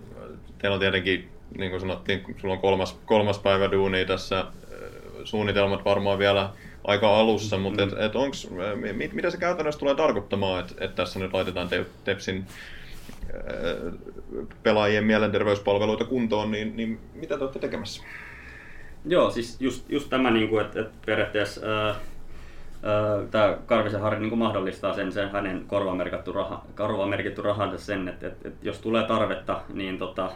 teillä 0.58 0.75
on 0.75 0.80
tietenkin, 0.80 1.28
niin 1.58 1.70
kuin 1.70 1.80
sanottiin, 1.80 2.25
sulla 2.37 2.54
on 2.54 2.61
kolmas, 2.61 2.99
kolmas 3.06 3.38
päivä 3.38 3.73
duuni 3.73 4.04
tässä, 4.04 4.38
äh, 4.40 4.46
suunnitelmat 5.25 5.85
varmaan 5.85 6.18
vielä 6.18 6.50
aika 6.85 7.20
alussa, 7.20 7.58
mutta 7.58 7.87
mm. 7.87 7.92
et, 7.92 7.99
et 7.99 8.16
onks, 8.16 8.49
mit, 8.92 9.12
mitä 9.12 9.30
se 9.30 9.37
käytännössä 9.37 9.78
tulee 9.78 9.94
tarkoittamaan, 9.94 10.61
että 10.61 10.85
et 10.85 10.94
tässä 10.94 11.18
nyt 11.18 11.32
laitetaan 11.32 11.68
te, 11.68 11.87
Tepsin 12.04 12.46
äh, 13.35 13.94
pelaajien 14.62 15.04
mielenterveyspalveluita 15.04 16.04
kuntoon, 16.04 16.50
niin, 16.50 16.76
niin 16.76 17.00
mitä 17.14 17.37
te 17.37 17.44
olette 17.44 17.58
tekemässä? 17.58 18.02
Joo, 19.04 19.30
siis 19.30 19.56
just, 19.61 19.90
just 19.90 20.11
tämä, 20.11 20.30
niin 20.30 20.49
kuin, 20.49 20.64
että, 20.64 20.80
että 20.80 20.94
periaatteessa 21.06 21.90
äh, 21.90 21.96
tämä 23.30 23.56
Karvisen 23.66 24.00
Harri 24.00 24.20
niin 24.20 24.38
mahdollistaa 24.38 24.92
sen, 24.92 25.12
sen 25.12 25.30
hänen 25.30 25.64
korvamerkitty, 25.66 26.32
raha, 26.32 26.64
korvamerkitty 26.76 27.42
rahansa 27.42 27.78
sen, 27.78 28.08
että, 28.08 28.26
että, 28.26 28.48
että 28.48 28.68
jos 28.68 28.78
tulee 28.78 29.04
tarvetta, 29.04 29.60
niin 29.74 29.98
tota, 29.98 30.30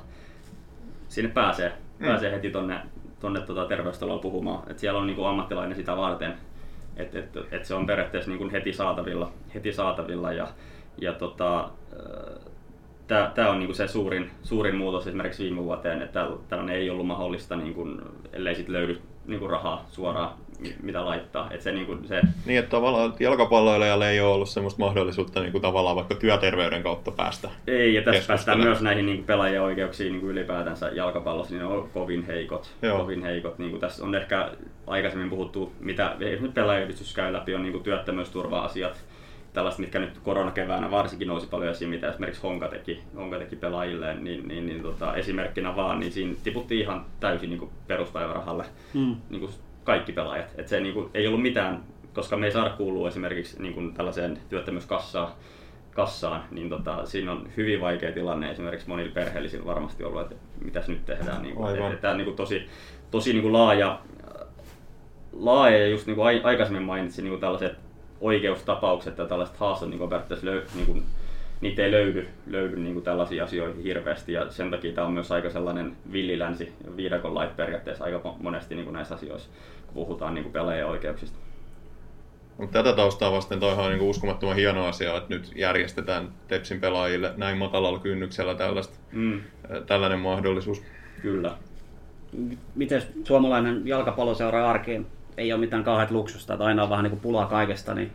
sinne 1.09 1.31
pääsee, 1.31 1.73
mm. 1.99 2.07
pääsee 2.07 2.33
heti 2.33 2.51
tonne, 2.51 2.81
tonne 3.21 3.41
tota 3.41 3.65
terveystaloon 3.65 4.21
puhumaan. 4.21 4.71
Et 4.71 4.79
siellä 4.79 5.01
on 5.01 5.07
niin 5.07 5.17
kuin 5.17 5.29
ammattilainen 5.29 5.77
sitä 5.77 5.97
varten, 5.97 6.35
että 6.97 7.19
et, 7.19 7.37
et 7.51 7.65
se 7.65 7.75
on 7.75 7.87
periaatteessa 7.87 8.31
niin 8.31 8.39
kuin 8.39 8.51
heti 8.51 8.73
saatavilla, 8.73 9.33
heti 9.55 9.73
saatavilla 9.73 10.33
ja, 10.33 10.49
ja 10.99 11.13
tota, 11.13 11.71
tämä 13.35 13.51
on 13.51 13.59
niinku 13.59 13.75
se 13.75 13.89
suurin, 13.89 14.31
suurin 14.43 14.77
muutos 14.77 15.07
esimerkiksi 15.07 15.45
viime 15.45 15.65
vuoteen, 15.65 16.03
että 16.03 16.29
tällainen 16.49 16.77
ei 16.77 16.91
ollut 16.91 17.07
mahdollista, 17.07 17.57
niinku, 17.57 17.89
ellei 18.33 18.55
sit 18.55 18.69
löydy 18.69 19.01
niinku 19.27 19.49
rahaa 19.49 19.85
suoraan 19.89 20.31
mitä 20.83 21.05
laittaa. 21.05 21.51
Et 21.51 21.61
se, 21.61 21.73
niin, 21.73 21.87
kuin, 21.87 22.09
se... 22.09 22.21
niin, 22.47 22.59
että 22.59 22.71
tavallaan 22.71 23.15
jalkapalloilijalle 23.21 24.11
ei 24.11 24.21
ole 24.21 24.35
ollut 24.35 24.49
sellaista 24.49 24.81
mahdollisuutta 24.81 25.41
niin 25.41 25.53
kuin 25.53 25.63
tavallaan 25.63 25.97
vaikka 25.97 26.15
työterveyden 26.15 26.83
kautta 26.83 27.11
päästä 27.11 27.51
Ei, 27.67 27.95
ja 27.95 28.03
tässä 28.03 28.27
päästään 28.27 28.61
myös 28.61 28.81
näihin 28.81 29.07
niin 29.07 29.17
kuin 29.17 29.27
pelaajien 29.27 29.63
oikeuksiin 29.63 30.13
niin 30.13 30.21
kuin 30.21 30.31
ylipäätänsä 30.31 30.89
jalkapallossa, 30.89 31.55
niin 31.55 31.61
ne 31.61 31.67
on 31.67 31.89
kovin 31.95 32.27
heikot. 32.27 32.71
Joo. 32.83 32.99
Kovin 32.99 33.23
heikot. 33.23 33.59
Niin 33.59 33.71
kuin 33.71 33.81
tässä 33.81 34.05
on 34.05 34.15
ehkä 34.15 34.51
aikaisemmin 34.87 35.31
puhuttu, 35.31 35.73
mitä 35.81 36.17
nyt 36.41 36.55
pelaajayhdistys 36.55 37.15
käy 37.15 37.33
läpi, 37.33 37.55
on 37.55 37.63
niin 37.63 37.73
kuin 37.73 37.85
työttömyysturva-asiat, 37.85 39.05
tällaista, 39.53 39.81
mitkä 39.81 39.99
nyt 39.99 40.19
koronakeväänä 40.19 40.91
varsinkin 40.91 41.29
nousi 41.29 41.47
paljon 41.47 41.71
esiin, 41.71 41.91
mitä 41.91 42.11
esimerkiksi 42.11 42.43
Honka 42.43 42.69
teki, 42.69 43.01
Honka 43.17 43.39
teki 43.39 43.57
pelaajille, 43.57 44.15
niin, 44.15 44.49
niin, 44.49 44.67
niin 44.67 44.83
tota, 44.83 45.15
esimerkkinä 45.15 45.77
vaan, 45.77 46.01
niin 46.01 46.13
siinä 46.13 46.35
tiputtiin 46.45 46.81
ihan 46.81 47.07
täysin 47.21 47.51
niin 47.51 47.59
kuin 47.59 47.71
peruspäivärahalle 47.87 48.65
hmm. 48.95 49.17
niin 49.31 49.41
kuin 49.41 49.53
kaikki 49.85 50.13
pelaajat. 50.13 50.55
Et 50.59 50.69
se 50.69 50.81
niin 50.81 50.95
kuin, 50.95 51.11
ei 51.15 51.27
ollut 51.27 51.43
mitään, 51.43 51.85
koska 52.15 52.37
me 52.37 52.47
ei 52.47 52.53
saada 52.53 52.71
kuulua 52.71 53.09
esimerkiksi 53.09 53.63
niin 53.63 53.75
kuin 53.75 53.95
tällaiseen 53.95 54.39
työttömyyskassaan, 54.49 55.33
kassaan, 55.95 56.45
niin 56.51 56.69
tota, 56.69 57.07
siinä 57.07 57.33
on 57.33 57.49
hyvin 57.57 57.81
vaikea 57.81 58.13
tilanne 58.13 58.51
esimerkiksi 58.51 58.89
monilla 58.89 59.13
perheellisillä 59.15 59.67
varmasti 59.67 60.05
ollut, 60.05 60.21
että 60.21 60.35
mitäs 60.65 60.89
nyt 60.89 61.07
tehdään. 61.07 61.43
Niin 61.43 61.55
kuin, 61.55 61.77
että, 61.77 61.97
tämä 62.01 62.11
on 62.11 62.17
niin 62.17 62.25
kuin 62.25 62.37
tosi, 62.37 62.67
tosi 63.11 63.33
niin 63.33 63.43
kuin 63.43 63.53
laaja, 63.53 64.01
laaja 65.33 65.79
ja 65.79 65.89
just 65.89 66.07
niin 66.07 66.17
kuin 66.17 66.45
aikaisemmin 66.45 66.83
mainitsin 66.83 67.23
niin 67.23 67.33
kuin 67.33 67.41
tällaiset 67.41 67.79
oikeustapaukset 68.21 69.19
ja 69.19 69.27
tällaiset 69.27 69.57
haastot 69.57 69.89
niin 69.89 70.01
periaatteessa 70.01 70.47
löy, 70.47 70.67
niin 70.75 70.87
kuin, 70.87 71.03
niitä 71.61 71.83
ei 71.83 71.91
löydy, 71.91 72.29
löydy 72.47 72.77
niin 72.77 72.95
kuin 72.95 73.05
tällaisiin 73.05 73.43
asioihin 73.43 73.83
hirveästi 73.83 74.33
ja 74.33 74.51
sen 74.51 74.71
takia 74.71 74.93
tämä 74.93 75.07
on 75.07 75.13
myös 75.13 75.33
aika 75.33 75.51
sellainen 75.51 75.97
villilänsi, 76.13 76.73
viidakon 76.97 77.35
lait 77.35 77.57
periaatteessa 77.57 78.05
aika 78.05 78.35
monesti 78.41 78.75
niin 78.75 78.85
kuin 78.85 78.95
näissä 78.95 79.15
asioissa, 79.15 79.51
kun 79.87 79.95
puhutaan 79.95 80.35
niin 80.35 80.43
kuin 80.43 80.53
pelaajien 80.53 80.87
oikeuksista. 80.87 81.39
Mutta 82.59 82.83
tätä 82.83 82.97
taustaa 82.97 83.33
vasten 83.33 83.61
toihan 83.61 83.85
on 83.85 83.91
niin 83.91 84.03
uskomattoman 84.03 84.57
hieno 84.57 84.87
asia, 84.87 85.17
että 85.17 85.35
nyt 85.35 85.53
järjestetään 85.57 86.29
Tepsin 86.49 86.81
pelaajille 86.81 87.35
näin 87.37 87.59
matalalla 87.59 87.99
kynnyksellä 87.99 88.55
tällaista, 88.55 88.99
mm. 89.13 89.41
tällainen 89.87 90.19
mahdollisuus. 90.19 90.83
Kyllä. 91.23 91.57
Miten 92.75 93.03
suomalainen 93.25 93.83
jalkapalloseura 93.85 94.71
arkeen 94.71 95.07
ei 95.37 95.53
ole 95.53 95.61
mitään 95.61 95.85
kauheat 95.85 96.11
luksusta, 96.11 96.53
että 96.53 96.65
aina 96.65 96.83
on 96.83 96.91
vähän 96.91 97.03
niin 97.03 97.11
kuin 97.11 97.21
pulaa 97.21 97.47
kaikesta, 97.47 97.95
niin 97.95 98.13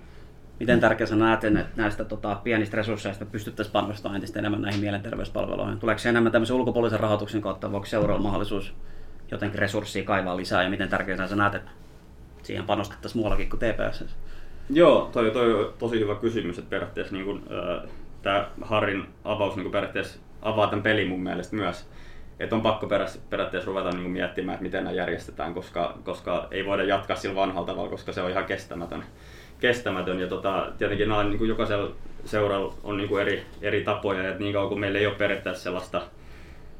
miten 0.59 0.79
tärkeä 0.79 1.07
sä 1.07 1.15
näet, 1.15 1.43
että 1.43 1.65
näistä 1.75 2.05
tota, 2.05 2.39
pienistä 2.43 2.77
resursseista 2.77 3.25
pystyttäisiin 3.25 3.73
panostamaan 3.73 4.15
entistä 4.15 4.39
enemmän 4.39 4.61
näihin 4.61 4.81
mielenterveyspalveluihin? 4.81 5.79
Tuleeko 5.79 5.99
se 5.99 6.09
enemmän 6.09 6.31
tämmöisen 6.31 6.55
ulkopuolisen 6.55 6.99
rahoituksen 6.99 7.41
kautta, 7.41 7.71
voiko 7.71 7.85
seuraava 7.85 8.21
mahdollisuus 8.21 8.73
jotenkin 9.31 9.59
resurssia 9.59 10.03
kaivaa 10.03 10.37
lisää, 10.37 10.63
ja 10.63 10.69
miten 10.69 10.89
tärkeää 10.89 11.27
sä 11.27 11.35
näet, 11.35 11.55
että 11.55 11.71
siihen 12.43 12.65
panostettaisiin 12.65 13.19
muuallakin 13.19 13.49
kuin 13.49 13.59
TPS? 13.59 14.05
Joo, 14.69 15.09
toi, 15.13 15.31
toi 15.31 15.53
on 15.53 15.73
tosi 15.79 15.99
hyvä 15.99 16.15
kysymys, 16.15 16.57
että 16.57 16.69
periaatteessa 16.69 17.15
niin 17.15 17.25
kun, 17.25 17.43
äh, 17.83 17.89
tämä 18.21 18.47
Harrin 18.61 19.05
avaus 19.23 19.55
niin 19.55 19.71
periaatteessa 19.71 20.19
avaa 20.41 20.67
tämän 20.67 20.83
pelin 20.83 21.09
mun 21.09 21.23
mielestä 21.23 21.55
myös 21.55 21.87
että 22.39 22.55
on 22.55 22.61
pakko 22.61 22.87
periaatteessa 23.29 23.67
ruveta 23.67 23.89
niin 23.89 24.11
miettimään, 24.11 24.53
että 24.53 24.63
miten 24.63 24.83
nämä 24.83 24.95
järjestetään, 24.95 25.53
koska, 25.53 25.97
koska 26.03 26.47
ei 26.51 26.65
voida 26.65 26.83
jatkaa 26.83 27.15
sillä 27.15 27.35
vanhalla 27.35 27.67
tavalla, 27.67 27.89
koska 27.89 28.11
se 28.11 28.21
on 28.21 28.31
ihan 28.31 28.45
kestämätön. 28.45 29.03
Kestämätön. 29.67 30.19
Ja 30.19 30.27
tota, 30.27 30.71
tietenkin 30.77 31.09
nämä, 31.09 31.23
niin 31.23 31.37
kuin 31.37 31.49
jokaisella 31.49 31.91
seuralla 32.25 32.73
on 32.83 32.97
niin 32.97 33.09
kuin 33.09 33.21
eri, 33.21 33.43
eri 33.61 33.83
tapoja, 33.83 34.29
että 34.29 34.43
niin 34.43 34.53
kauan 34.53 34.69
kuin 34.69 34.79
meillä 34.79 34.99
ei 34.99 35.07
ole 35.07 35.15
periaatteessa 35.15 35.63
sellaista, 35.63 36.01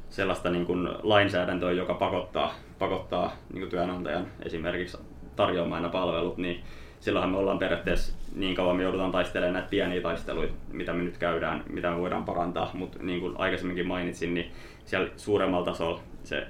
sellaista 0.08 0.50
niin 0.50 0.66
kuin 0.66 0.88
lainsäädäntöä, 1.02 1.72
joka 1.72 1.94
pakottaa, 1.94 2.54
pakottaa 2.78 3.36
niin 3.52 3.60
kuin 3.60 3.70
työnantajan 3.70 4.26
esimerkiksi 4.42 4.98
tarjoamaan 5.36 5.82
nämä 5.82 5.92
palvelut, 5.92 6.36
niin 6.36 6.64
silloinhan 7.00 7.30
me 7.30 7.38
ollaan 7.38 7.58
periaatteessa 7.58 8.16
niin 8.34 8.54
kauan 8.54 8.76
me 8.76 8.82
joudutaan 8.82 9.12
taistelemaan 9.12 9.52
näitä 9.52 9.68
pieniä 9.68 10.00
taisteluita, 10.00 10.54
mitä 10.72 10.92
me 10.92 11.02
nyt 11.02 11.18
käydään, 11.18 11.64
mitä 11.68 11.90
me 11.90 12.00
voidaan 12.00 12.24
parantaa, 12.24 12.70
mutta 12.74 12.98
niin 13.02 13.20
kuin 13.20 13.34
aikaisemminkin 13.38 13.86
mainitsin, 13.86 14.34
niin 14.34 14.52
siellä 14.84 15.08
suuremmalla 15.16 15.64
tasolla 15.64 16.00
se 16.24 16.46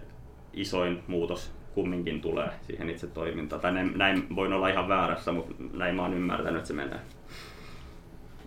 isoin 0.52 1.02
muutos 1.06 1.55
kumminkin 1.76 2.20
tulee 2.20 2.50
siihen 2.66 2.90
itse 2.90 3.06
toimintaan. 3.06 3.62
Tai 3.62 3.72
näin, 3.72 3.92
näin 3.98 4.26
voin 4.36 4.52
olla 4.52 4.68
ihan 4.68 4.88
väärässä, 4.88 5.32
mutta 5.32 5.54
näin 5.72 5.94
mä 5.94 6.02
oon 6.02 6.14
ymmärtänyt, 6.14 6.56
että 6.56 6.68
se 6.68 6.74
menee. 6.74 6.98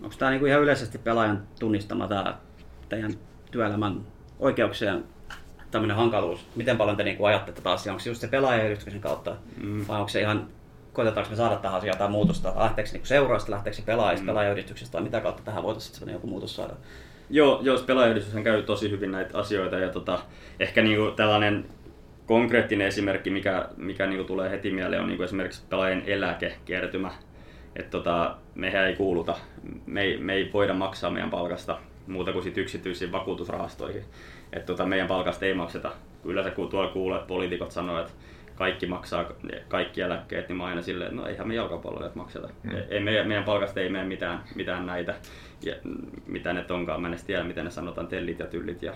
Onko 0.02 0.14
tämä 0.18 0.30
niinku 0.30 0.46
ihan 0.46 0.62
yleisesti 0.62 0.98
pelaajan 0.98 1.42
tunnistama 1.60 2.08
tämä 2.08 2.38
teidän 2.88 3.12
työelämän 3.50 4.00
oikeuksien 4.38 5.04
tämmöinen 5.70 5.96
hankaluus? 5.96 6.46
Miten 6.56 6.76
paljon 6.76 6.96
te 6.96 7.04
niinku 7.04 7.24
ajatte 7.24 7.52
tätä 7.52 7.70
asiaa? 7.70 7.92
Onko 7.92 8.02
se 8.02 8.10
just 8.10 8.20
se 8.20 8.28
pelaajayhdistyksen 8.28 9.00
kautta? 9.00 9.36
Mm. 9.62 9.84
Vai 9.88 9.98
onko 9.98 10.08
se 10.08 10.20
ihan, 10.20 10.48
koetetaanko 10.92 11.30
me 11.30 11.36
saada 11.36 11.56
tähän 11.56 11.78
asiaan 11.78 11.94
jotain 11.94 12.10
muutosta? 12.10 12.52
Lähteekö 12.56 12.90
niinku 12.92 13.06
seurausta, 13.06 13.52
lähteekö 13.52 13.76
se 13.76 13.82
pelaajista, 13.82 14.22
mm. 14.22 14.26
pelaajayhdistyksestä 14.26 14.92
vai 14.98 15.02
mitä 15.02 15.20
kautta 15.20 15.42
tähän 15.42 15.62
voitaisiin 15.62 16.12
joku 16.12 16.26
muutos 16.26 16.56
saada? 16.56 16.74
Joo, 17.30 17.60
jos 17.62 17.82
pelaajayhdistys 17.82 18.44
käy 18.44 18.62
tosi 18.62 18.90
hyvin 18.90 19.12
näitä 19.12 19.38
asioita 19.38 19.78
ja 19.78 19.88
tota, 19.88 20.18
ehkä 20.60 20.82
niinku 20.82 21.10
tällainen 21.10 21.64
konkreettinen 22.30 22.86
esimerkki, 22.86 23.30
mikä, 23.30 23.68
mikä 23.76 24.06
niinku 24.06 24.24
tulee 24.24 24.50
heti 24.50 24.70
mieleen, 24.70 25.02
on 25.02 25.08
niinku 25.08 25.22
esimerkiksi 25.22 25.62
pelaajien 25.70 26.02
eläkekertymä. 26.06 27.10
Et 27.76 27.90
tota, 27.90 28.36
mehän 28.54 28.86
ei 28.86 28.96
kuuluta, 28.96 29.36
me 29.86 30.02
ei, 30.02 30.18
me 30.18 30.32
ei 30.32 30.50
voida 30.52 30.74
maksaa 30.74 31.10
meidän 31.10 31.30
palkasta 31.30 31.78
muuta 32.06 32.32
kuin 32.32 32.42
sit 32.42 32.58
yksityisiin 32.58 33.12
vakuutusrahastoihin. 33.12 34.04
Et 34.52 34.66
tota, 34.66 34.86
meidän 34.86 35.08
palkasta 35.08 35.46
ei 35.46 35.54
makseta. 35.54 35.92
Yleensä 36.24 36.50
kun 36.50 36.68
tuolla 36.68 36.90
kuulee, 36.90 37.18
että 37.18 37.28
poliitikot 37.28 37.70
sanoo, 37.70 38.00
että 38.00 38.12
kaikki 38.54 38.86
maksaa 38.86 39.32
kaikki 39.68 40.00
eläkkeet, 40.00 40.48
niin 40.48 40.56
mä 40.56 40.64
aina 40.64 40.82
silleen, 40.82 41.10
että 41.10 41.22
no 41.22 41.28
eihän 41.28 41.48
me 41.48 41.54
jalkapalloilijat 41.54 42.14
makseta. 42.14 42.48
Hmm. 42.62 42.76
Ei, 42.88 43.00
meidän, 43.00 43.28
meidän 43.28 43.44
palkasta 43.44 43.80
ei 43.80 43.88
mene 43.88 44.04
mitään, 44.04 44.42
mitään 44.54 44.86
näitä, 44.86 45.14
ja, 45.62 45.74
mitä 46.26 46.52
ne 46.52 46.64
onkaan. 46.70 47.02
Mä 47.02 47.08
en 47.08 47.18
tiedä, 47.26 47.44
miten 47.44 47.64
ne 47.64 47.70
sanotaan, 47.70 48.06
tellit 48.06 48.38
ja 48.38 48.46
tyllit 48.46 48.82
ja 48.82 48.92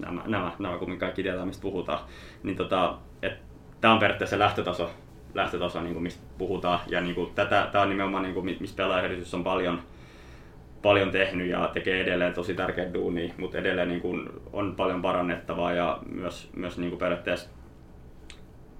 nämä, 0.00 0.22
nämä, 0.26 0.52
nämä 0.58 0.78
kun 0.78 0.98
kaikki 0.98 1.22
tietää, 1.22 1.46
mistä 1.46 1.62
puhutaan. 1.62 2.00
Niin 2.42 2.56
tota, 2.56 2.98
tämä 3.80 3.94
on 3.94 4.00
periaatteessa 4.00 4.36
se 4.36 4.38
lähtötaso, 4.38 4.90
lähtötaso 5.34 5.80
niin 5.80 5.92
kuin 5.92 6.02
mistä 6.02 6.22
puhutaan. 6.38 6.80
Ja 6.86 7.00
niin 7.00 7.14
kuin, 7.14 7.34
tätä, 7.34 7.68
tämä 7.72 7.82
on 7.82 7.90
nimenomaan, 7.90 8.22
niin 8.22 8.34
kuin, 8.34 8.56
mistä 8.60 8.76
pelaajayhdistys 8.76 9.34
on 9.34 9.44
paljon, 9.44 9.82
paljon 10.82 11.10
tehnyt 11.10 11.48
ja 11.48 11.70
tekee 11.72 12.00
edelleen 12.00 12.34
tosi 12.34 12.54
tärkeä 12.54 12.94
duuni, 12.94 13.34
mutta 13.38 13.58
edelleen 13.58 13.88
niin 13.88 14.00
kuin, 14.00 14.28
on 14.52 14.74
paljon 14.76 15.02
parannettavaa 15.02 15.72
ja 15.72 15.98
myös, 16.10 16.50
myös 16.56 16.78
niin 16.78 16.90
kuin 16.90 16.98
periaatteessa 16.98 17.48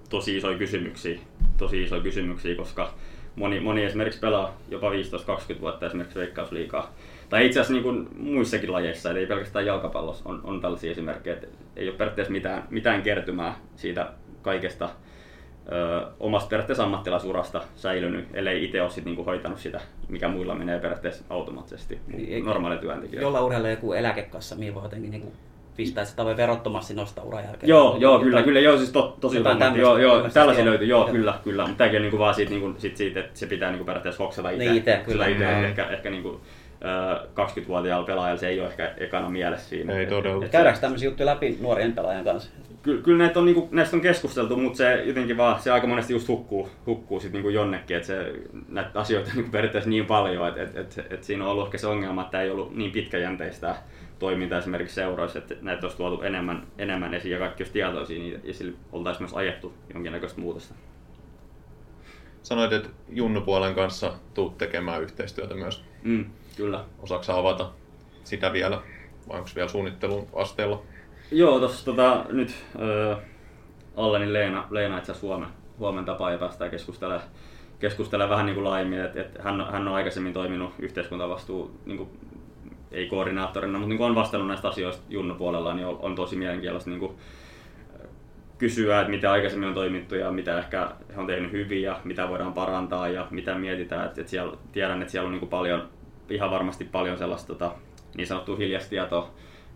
tosi 0.09 0.37
isoja 0.37 0.57
kysymyksiä, 0.57 1.19
tosi 1.57 1.83
isoja 1.83 2.01
kysymyksiä, 2.01 2.55
koska 2.55 2.93
moni, 3.35 3.59
moni 3.59 3.83
esimerkiksi 3.83 4.19
pelaa 4.19 4.57
jopa 4.69 4.89
15-20 4.89 5.61
vuotta 5.61 5.85
esimerkiksi 5.85 6.19
veikkausliikaa. 6.19 6.93
Tai 7.29 7.45
itse 7.45 7.59
asiassa 7.59 7.73
niin 7.73 7.83
kuin 7.83 8.07
muissakin 8.17 8.71
lajeissa, 8.71 9.11
eli 9.11 9.19
ei 9.19 9.25
pelkästään 9.25 9.65
jalkapallossa 9.65 10.29
on, 10.29 10.41
on 10.43 10.61
tällaisia 10.61 10.91
esimerkkejä, 10.91 11.33
että 11.33 11.47
ei 11.75 11.89
ole 11.89 11.97
periaatteessa 11.97 12.31
mitään, 12.31 12.63
mitään 12.69 13.01
kertymää 13.01 13.55
siitä 13.75 14.09
kaikesta 14.41 14.89
ö, 15.71 16.05
omasta 16.19 16.49
periaatteessa 16.49 16.83
ammattilaisurasta 16.83 17.61
säilynyt, 17.75 18.27
ellei 18.33 18.65
itse 18.65 18.81
ole 18.81 18.89
sit 18.89 19.05
niinku 19.05 19.23
hoitanut 19.23 19.59
sitä, 19.59 19.81
mikä 20.07 20.27
muilla 20.27 20.55
menee 20.55 20.79
periaatteessa 20.79 21.23
automaattisesti 21.29 21.99
normaali 22.43 22.77
työntekijä. 22.77 23.21
Jolla 23.21 23.41
urheilee 23.41 23.71
joku 23.71 23.93
eläkekassa, 23.93 24.55
mihin 24.55 24.75
voi 24.75 24.83
jotenkin 24.83 25.11
niinku 25.11 25.33
pistää 25.79 26.05
sitä 26.05 26.25
voi 26.25 26.37
verottomasti 26.37 26.93
nostaa 26.93 27.23
uran 27.23 27.43
jälkeen. 27.43 27.69
Joo, 27.69 27.97
joo 27.99 28.19
kyllä, 28.19 28.43
kyllä, 28.43 28.59
joo, 28.59 28.77
siis 28.77 28.91
to, 28.91 29.17
tosi 29.21 29.37
hyvä. 29.37 29.73
Joo, 29.75 29.97
joo, 29.97 30.29
tällaisia 30.29 30.65
löytyy, 30.65 30.87
joo, 30.87 31.01
joo, 31.01 31.11
kyllä, 31.11 31.39
kyllä. 31.43 31.63
Mutta 31.63 31.77
tämäkin 31.77 31.97
on 31.97 32.01
niinku 32.01 32.19
vaan 32.19 32.35
siitä, 32.35 32.51
niinku, 32.51 32.73
sit 32.77 32.97
siitä, 32.97 33.19
että 33.19 33.39
se 33.39 33.45
pitää 33.45 33.69
niinku 33.69 33.85
periaatteessa 33.85 34.23
hoksata 34.23 34.49
itse. 34.49 34.63
Niin 34.63 34.77
itse, 34.77 35.01
kyllä. 35.05 35.27
Ite, 35.27 35.45
mm. 35.45 35.63
ehkä, 35.63 35.85
ehkä 35.85 36.09
niinku, 36.09 36.41
20-vuotiaalla 37.35 38.05
pelaajalla 38.05 38.39
se 38.39 38.47
ei 38.47 38.59
ole 38.59 38.69
ehkä 38.69 38.93
ekana 38.97 39.29
mielessä 39.29 39.69
siinä. 39.69 39.93
Ei 39.93 40.05
todella. 40.05 40.47
Käydäänkö 40.47 40.81
tämmöisiä 40.81 41.09
juttuja 41.09 41.25
läpi 41.25 41.57
nuorien 41.61 41.93
pelaajan 41.93 42.23
kanssa? 42.23 42.49
Kyllä, 42.83 43.01
kyllä 43.01 43.17
näitä 43.17 43.39
on, 43.39 43.45
niinku, 43.45 43.69
näistä 43.71 43.95
on 43.95 44.01
keskusteltu, 44.01 44.57
mutta 44.57 44.77
se 44.77 45.03
jotenkin 45.03 45.37
vaan, 45.37 45.61
se 45.61 45.71
aika 45.71 45.87
monesti 45.87 46.13
just 46.13 46.27
hukkuu, 46.27 46.69
hukkuu 46.85 47.19
sit 47.19 47.33
niinku 47.33 47.49
jonnekin, 47.49 47.97
että 47.97 48.07
se, 48.07 48.33
näitä 48.69 48.99
asioita 48.99 49.31
niinku 49.35 49.51
periaatteessa 49.51 49.89
niin 49.89 50.05
paljon, 50.05 50.47
että 50.47 50.63
et, 50.63 50.77
et, 50.77 51.05
et 51.09 51.23
siinä 51.23 51.43
on 51.43 51.51
ollut 51.51 51.65
ehkä 51.65 51.77
se 51.77 51.87
ongelma, 51.87 52.21
että 52.21 52.41
ei 52.41 52.49
ollut 52.49 52.75
niin 52.75 52.91
pitkäjänteistä 52.91 53.75
toiminta 54.19 54.57
esimerkiksi 54.57 54.95
seuroissa, 54.95 55.39
että 55.39 55.55
näitä 55.61 55.85
olisi 55.85 55.97
tuotu 55.97 56.21
enemmän, 56.21 56.67
enemmän 56.77 57.13
esiin 57.13 57.31
ja 57.31 57.39
kaikki 57.39 57.63
olisi 57.63 57.73
tietoisia 57.73 58.19
niin, 58.19 58.41
ja 58.43 58.53
sillä 58.53 58.77
oltaisiin 58.91 59.23
myös 59.23 59.33
ajettu 59.33 59.73
jonkinnäköistä 59.93 60.41
muutosta. 60.41 60.75
Sanoit, 62.43 62.73
että 62.73 62.89
Junnu-puolen 63.09 63.75
kanssa 63.75 64.13
tuut 64.33 64.57
tekemään 64.57 65.01
yhteistyötä 65.01 65.55
myös. 65.55 65.83
Mm, 66.03 66.25
kyllä. 66.59 66.83
Osaatko 66.99 67.33
avata 67.33 67.69
sitä 68.23 68.53
vielä, 68.53 68.81
vai 69.29 69.37
onko 69.37 69.49
vielä 69.55 69.67
suunnittelun 69.67 70.27
asteella? 70.35 70.81
Joo, 71.31 71.59
tuossa 71.59 71.85
tota, 71.85 72.25
nyt 72.29 72.55
äh, 73.11 73.17
Alleni 73.95 74.33
Leena, 74.33 74.67
Leena 74.69 74.97
itse 74.97 75.11
asiassa 75.11 75.27
huomenna, 75.27 75.53
huomenna 75.79 76.05
tapaa 76.05 76.31
ja 76.31 76.37
päästään 76.37 76.71
keskustelemaan 76.71 77.23
keskustella 77.79 78.29
vähän 78.29 78.45
niin 78.45 78.53
kuin 78.53 78.63
laajemmin, 78.63 78.99
että, 78.99 79.21
että 79.21 79.43
hän, 79.43 79.67
hän 79.71 79.87
on 79.87 79.93
aikaisemmin 79.93 80.33
toiminut 80.33 80.73
yhteiskuntavastuu 80.79 81.79
niin 81.85 81.97
kuin 81.97 82.09
ei 82.91 83.07
koordinaattorina, 83.07 83.79
mutta 83.79 83.95
niin 83.95 84.01
on 84.01 84.15
vastannut 84.15 84.47
näistä 84.47 84.67
asioista 84.67 85.03
Junno 85.09 85.35
puolella, 85.35 85.73
niin 85.73 85.87
on, 85.87 85.99
on 86.01 86.15
tosi 86.15 86.35
mielenkiintoista 86.35 86.89
niin 86.89 86.99
kuin, 86.99 87.17
kysyä, 88.59 88.99
että 88.99 89.11
mitä 89.11 89.31
aikaisemmin 89.31 89.69
on 89.69 89.75
toimittu 89.75 90.15
ja 90.15 90.31
mitä 90.31 90.59
ehkä 90.59 90.91
he 91.15 91.21
on 91.21 91.27
tehnyt 91.27 91.51
hyvin 91.51 91.81
ja 91.81 91.99
mitä 92.03 92.29
voidaan 92.29 92.53
parantaa 92.53 93.07
ja 93.07 93.27
mitä 93.31 93.55
mietitään. 93.55 94.05
Et, 94.05 94.17
et 94.17 94.27
siellä, 94.27 94.57
tiedän, 94.71 95.01
että 95.01 95.11
siellä 95.11 95.25
on 95.25 95.31
niin 95.31 95.39
kuin 95.39 95.49
paljon, 95.49 95.89
ihan 96.31 96.51
varmasti 96.51 96.85
paljon 96.85 97.17
sellaista 97.17 97.47
tota, 97.47 97.71
niin 98.17 98.27
sanottua 98.27 98.57
hiljastietoa, 98.57 99.29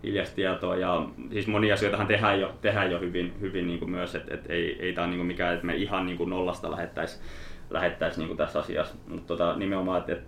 hiljastietoa 0.04 0.76
ja 0.76 1.08
siis 1.32 1.48
monia 1.48 1.74
asioita 1.74 2.06
tehdään 2.06 2.40
jo, 2.40 2.54
tehdään 2.62 2.92
jo 2.92 3.00
hyvin, 3.00 3.34
hyvin 3.42 3.68
niin 3.68 3.80
kuin 3.80 3.92
myös, 3.92 4.16
että 4.16 4.34
et 4.34 4.50
ei, 4.50 4.78
ei 4.80 4.94
tämä 4.94 5.08
ole 5.08 5.16
niin 5.16 5.26
mikään, 5.26 5.54
että 5.54 5.66
me 5.66 5.76
ihan 5.76 6.06
niin 6.06 6.18
kuin 6.18 6.30
nollasta 6.30 6.72
lähettäisiin 6.72 7.24
lähettäisi 7.70 8.20
niin 8.20 8.28
kuin 8.28 8.38
tässä 8.38 8.60
asiassa, 8.60 8.96
mutta 9.08 9.28
tota, 9.28 9.56
nimenomaan, 9.56 10.00
että 10.00 10.14
et, 10.14 10.24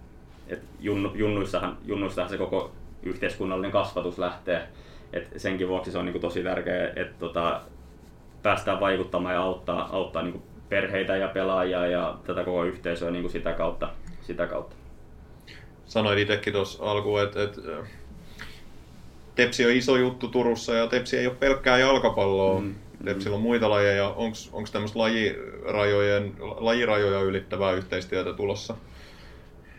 et 0.47 0.61
junnu, 0.79 1.11
junnuissahan, 1.15 1.77
junnuissahan 1.85 2.29
se 2.29 2.37
koko 2.37 2.71
yhteiskunnallinen 3.03 3.71
kasvatus 3.71 4.19
lähtee, 4.19 4.67
et 5.13 5.29
senkin 5.37 5.67
vuoksi 5.67 5.91
se 5.91 5.97
on 5.97 6.05
niin 6.05 6.13
kuin 6.13 6.21
tosi 6.21 6.43
tärkeää, 6.43 6.87
että 6.95 7.15
tota, 7.19 7.61
päästään 8.43 8.79
vaikuttamaan 8.79 9.35
ja 9.35 9.41
auttaa, 9.41 9.89
auttaa 9.91 10.21
niin 10.21 10.33
kuin 10.33 10.43
perheitä 10.69 11.17
ja 11.17 11.27
pelaajia 11.27 11.87
ja 11.87 12.17
tätä 12.23 12.43
koko 12.43 12.63
yhteisöä 12.63 13.11
niin 13.11 13.23
kuin 13.23 13.31
sitä, 13.31 13.53
kautta, 13.53 13.89
sitä 14.21 14.47
kautta. 14.47 14.75
Sanoit 15.85 16.19
itsekin 16.19 16.53
tuossa 16.53 16.91
alkuun, 16.91 17.23
että, 17.23 17.43
että 17.43 17.61
Tepsi 19.35 19.65
on 19.65 19.71
iso 19.71 19.97
juttu 19.97 20.27
Turussa 20.27 20.73
ja 20.73 20.87
Tepsi 20.87 21.17
ei 21.17 21.27
ole 21.27 21.35
pelkkää 21.35 21.77
jalkapalloa. 21.77 22.61
Mm. 22.61 22.75
Tepsillä 23.05 23.35
on 23.35 23.41
muita 23.41 23.69
lajeja. 23.69 24.09
Onko 24.51 24.67
tämmöistä 24.71 24.99
lajirajojen, 24.99 26.33
lajirajoja 26.39 27.21
ylittävää 27.21 27.71
yhteistyötä 27.71 28.33
tulossa? 28.33 28.75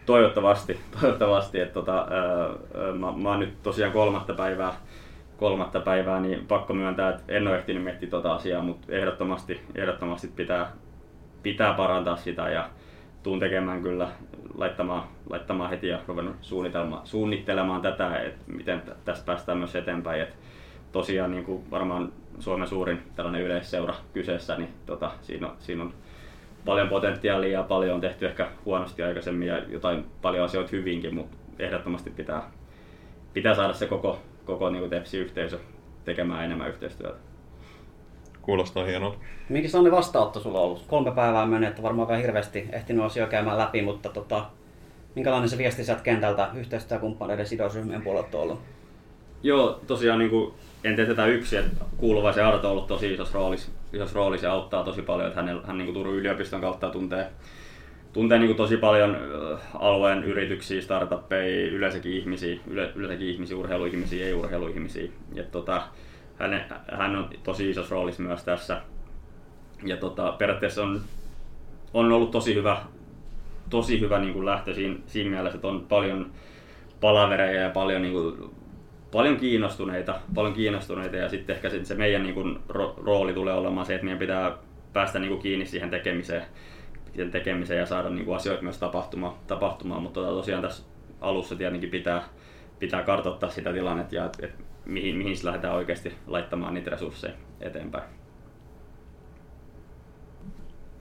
Toivottavasti. 0.06 0.80
Toivottavasti 1.00 1.60
että 1.60 1.74
tota, 1.74 1.98
ää, 1.98 2.92
mä, 2.92 3.12
mä 3.12 3.28
oon 3.28 3.40
nyt 3.40 3.62
tosiaan 3.62 3.92
kolmatta 3.92 4.34
päivää, 4.34 4.74
kolmatta 5.36 5.80
päivää, 5.80 6.20
niin 6.20 6.46
pakko 6.46 6.74
myöntää, 6.74 7.08
että 7.08 7.22
en 7.28 7.48
ole 7.48 7.58
ehtinyt 7.58 7.84
miettiä 7.84 8.10
tota 8.10 8.34
asiaa, 8.34 8.62
mutta 8.62 8.92
ehdottomasti, 8.92 9.60
ehdottomasti 9.74 10.28
pitää, 10.28 10.72
pitää 11.42 11.72
parantaa 11.74 12.16
sitä 12.16 12.48
ja 12.48 12.70
tuun 13.22 13.40
tekemään 13.40 13.82
kyllä, 13.82 14.08
laittamaan, 14.54 15.08
laittamaan 15.30 15.70
heti 15.70 15.88
ja 15.88 15.98
ruvennut 16.06 16.36
suunnittelemaan, 16.40 17.06
suunnittelemaan 17.06 17.82
tätä, 17.82 18.18
että 18.18 18.40
miten 18.46 18.82
tästä 19.04 19.26
päästään 19.26 19.58
myös 19.58 19.76
eteenpäin. 19.76 20.22
Et 20.22 20.36
tosiaan 20.92 21.30
niin 21.30 21.44
kuin 21.44 21.70
varmaan 21.70 22.12
Suomen 22.38 22.68
suurin 22.68 23.02
tällainen 23.16 23.42
yleisseura 23.42 23.94
kyseessä, 24.12 24.56
niin 24.56 24.68
tota, 24.86 25.10
siinä, 25.22 25.46
on, 25.46 25.56
siinä 25.58 25.82
on 25.82 25.94
paljon 26.64 26.88
potentiaalia 26.88 27.58
ja 27.58 27.62
paljon 27.62 27.94
on 27.94 28.00
tehty 28.00 28.26
ehkä 28.26 28.48
huonosti 28.64 29.02
aikaisemmin 29.02 29.48
ja 29.48 29.58
jotain 29.58 30.04
paljon 30.22 30.44
asioita 30.44 30.70
hyvinkin, 30.72 31.14
mutta 31.14 31.36
ehdottomasti 31.58 32.10
pitää, 32.10 32.50
pitää 33.32 33.54
saada 33.54 33.72
se 33.72 33.86
koko, 33.86 34.18
koko 34.44 34.70
niin 34.70 34.90
Tepsi-yhteisö 34.90 35.58
tekemään 36.04 36.44
enemmän 36.44 36.68
yhteistyötä. 36.68 37.16
Kuulostaa 38.42 38.84
hienolta. 38.84 39.18
Minkä 39.48 39.68
sellainen 39.68 39.96
vastaanotto 39.96 40.40
sulla 40.40 40.58
on 40.58 40.64
ollut? 40.64 40.84
Kolme 40.86 41.12
päivää 41.12 41.46
mennyt, 41.46 41.70
että 41.70 41.82
varmaan 41.82 42.08
vielä 42.08 42.20
hirveästi 42.20 42.68
ehtinyt 42.72 43.04
asioita 43.04 43.30
käymään 43.30 43.58
läpi, 43.58 43.82
mutta 43.82 44.08
tota, 44.08 44.46
minkälainen 45.16 45.48
se 45.48 45.58
viesti 45.58 45.84
sieltä 45.84 46.02
kentältä 46.02 46.48
yhteistyökumppaneiden 46.54 47.46
sidosryhmien 47.46 48.02
puolelta 48.02 48.36
on 48.36 48.42
ollut? 48.42 48.60
Joo, 49.42 49.80
tosiaan 49.86 50.18
niin 50.18 50.30
kuin, 50.30 50.54
en 50.84 50.96
tee 50.96 51.06
tätä 51.06 51.26
yksin, 51.26 51.58
että 51.58 51.84
Kuuluvaisen 51.96 52.46
Arto 52.46 52.68
on 52.68 52.72
ollut 52.72 52.86
tosi 52.86 53.14
isossa 53.14 53.38
roolissa, 53.38 53.70
isossa 53.92 54.16
roolissa 54.16 54.46
ja 54.46 54.52
auttaa 54.52 54.84
tosi 54.84 55.02
paljon, 55.02 55.28
että 55.28 55.42
hän, 55.42 55.60
hän 55.64 55.78
niin 55.78 55.86
kuin 55.86 55.94
Turun 55.94 56.14
yliopiston 56.14 56.60
kautta 56.60 56.90
tuntee, 56.90 57.26
tuntee 58.12 58.38
niin 58.38 58.48
kuin 58.48 58.56
tosi 58.56 58.76
paljon 58.76 59.16
alueen 59.74 60.24
yrityksiä, 60.24 60.82
startuppeja, 60.82 61.66
yleensäkin 61.66 62.12
ihmisiä, 62.12 62.60
yle, 62.66 62.92
yleensäkin 62.94 63.28
ihmisiä, 63.28 63.56
urheiluihmisiä, 63.56 64.26
ei-urheiluihmisiä. 64.26 65.08
Ja 65.34 65.44
tota, 65.44 65.82
hän, 66.38 66.66
hän 66.92 67.16
on 67.16 67.30
tosi 67.42 67.70
isossa 67.70 67.94
roolissa 67.94 68.22
myös 68.22 68.44
tässä. 68.44 68.82
Ja 69.84 69.96
tota, 69.96 70.32
periaatteessa 70.32 70.82
on, 70.82 71.00
on 71.94 72.12
ollut 72.12 72.30
tosi 72.30 72.54
hyvä, 72.54 72.76
tosi 73.70 74.00
hyvä 74.00 74.18
niin 74.18 74.32
kuin 74.32 74.46
lähtö 74.46 74.74
siinä, 74.74 74.96
siinä 75.06 75.30
mielessä, 75.30 75.56
että 75.56 75.68
on 75.68 75.86
paljon 75.88 76.30
palavereja 77.00 77.60
ja 77.60 77.70
paljon, 77.70 78.02
niin 78.02 78.14
kuin, 78.14 78.50
paljon 79.12 79.36
kiinnostuneita, 79.36 80.14
paljon 80.34 80.54
kiinnostuneita 80.54 81.16
ja 81.16 81.28
sitten 81.28 81.56
ehkä 81.56 81.70
se 81.82 81.94
meidän 81.94 82.22
niin 82.22 82.34
kuin, 82.34 82.58
rooli 83.04 83.32
tulee 83.32 83.54
olemaan 83.54 83.86
se, 83.86 83.94
että 83.94 84.04
meidän 84.04 84.18
pitää 84.18 84.58
päästä 84.92 85.18
niin 85.18 85.28
kuin, 85.28 85.42
kiinni 85.42 85.66
siihen 85.66 85.90
tekemiseen, 85.90 86.42
siihen 87.12 87.30
tekemiseen 87.30 87.80
ja 87.80 87.86
saada 87.86 88.10
niin 88.10 88.24
kuin, 88.24 88.36
asioita 88.36 88.62
myös 88.62 88.78
tapahtumaan, 88.78 89.34
tapahtumaan. 89.46 90.02
mutta 90.02 90.20
tota, 90.20 90.32
tosiaan 90.32 90.62
tässä 90.62 90.84
alussa 91.20 91.56
tietenkin 91.56 91.90
pitää, 91.90 92.22
pitää 92.78 93.02
kartoittaa 93.02 93.50
sitä 93.50 93.72
tilannetta 93.72 94.14
ja 94.14 94.24
et, 94.24 94.36
et 94.42 94.64
mihin, 94.84 95.16
mihin 95.16 95.36
lähdetään 95.42 95.74
oikeasti 95.74 96.14
laittamaan 96.26 96.74
niitä 96.74 96.90
resursseja 96.90 97.34
eteenpäin. 97.60 98.25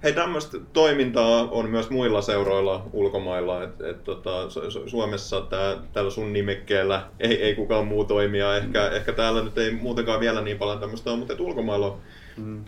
Hei, 0.04 0.14
tämmöistä 0.14 0.58
toimintaa 0.74 1.48
on 1.52 1.70
myös 1.70 1.90
muilla 1.90 2.22
seuroilla 2.22 2.86
ulkomailla. 2.94 3.64
Et, 3.64 3.82
et, 3.82 4.04
tota, 4.04 4.50
Suomessa 4.88 5.42
tää, 5.42 5.78
tällä 5.94 6.12
sun 6.12 6.34
nimekkeellä 6.34 7.08
ei, 7.20 7.44
ei 7.44 7.56
kukaan 7.56 7.88
muu 7.88 8.06
toimia. 8.06 8.58
Ehkä, 8.58 8.90
mm. 8.90 8.96
ehkä 8.96 9.14
täällä 9.14 9.44
nyt 9.44 9.58
ei 9.58 9.72
muutenkaan 9.72 10.20
vielä 10.20 10.42
niin 10.42 10.58
paljon 10.58 10.80
tämmöistä 10.80 11.10
ole, 11.10 11.20
mutta 11.20 11.34
et 11.34 11.40
ulkomailla 11.40 11.88
on 11.88 12.00
mm. 12.38 12.66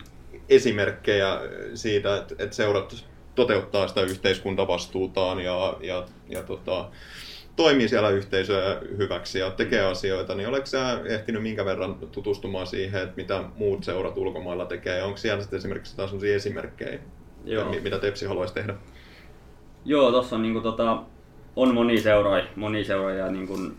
esimerkkejä 0.48 1.40
siitä, 1.74 2.16
että 2.16 2.34
et 2.38 2.52
seurat 2.52 3.04
toteuttaa 3.34 3.88
sitä 3.88 4.00
yhteiskuntavastuutaan 4.00 5.40
ja, 5.40 5.76
ja, 5.80 6.06
ja 6.28 6.42
tota, 6.42 6.88
toimii 7.56 7.88
siellä 7.88 8.10
yhteisöä 8.10 8.80
hyväksi 8.96 9.38
ja 9.38 9.50
tekee 9.50 9.82
mm. 9.82 9.90
asioita, 9.90 10.34
niin 10.34 10.48
oletko 10.48 10.66
sä 10.66 11.00
ehtinyt 11.04 11.42
minkä 11.42 11.64
verran 11.64 11.94
tutustumaan 11.94 12.66
siihen, 12.66 13.02
että 13.02 13.16
mitä 13.16 13.44
muut 13.56 13.84
seurat 13.84 14.18
ulkomailla 14.18 14.66
tekee? 14.66 15.02
Onko 15.02 15.16
siellä 15.16 15.42
sitten 15.42 15.56
esimerkiksi 15.56 15.96
taas 15.96 16.10
sellaisia 16.10 16.36
esimerkkejä, 16.36 16.98
Joo. 17.48 17.74
mitä 17.82 17.98
Tepsi 17.98 18.26
haluaisi 18.26 18.54
tehdä? 18.54 18.74
Joo, 19.84 20.10
tuossa 20.10 20.36
on, 20.36 20.42
niin 20.42 20.62
tota, 20.62 21.02
on 21.56 21.74
moni 21.74 22.00
seuroja, 22.00 22.44
moni 22.56 22.84
seuroja 22.84 23.30
niin 23.30 23.46
kuin 23.46 23.76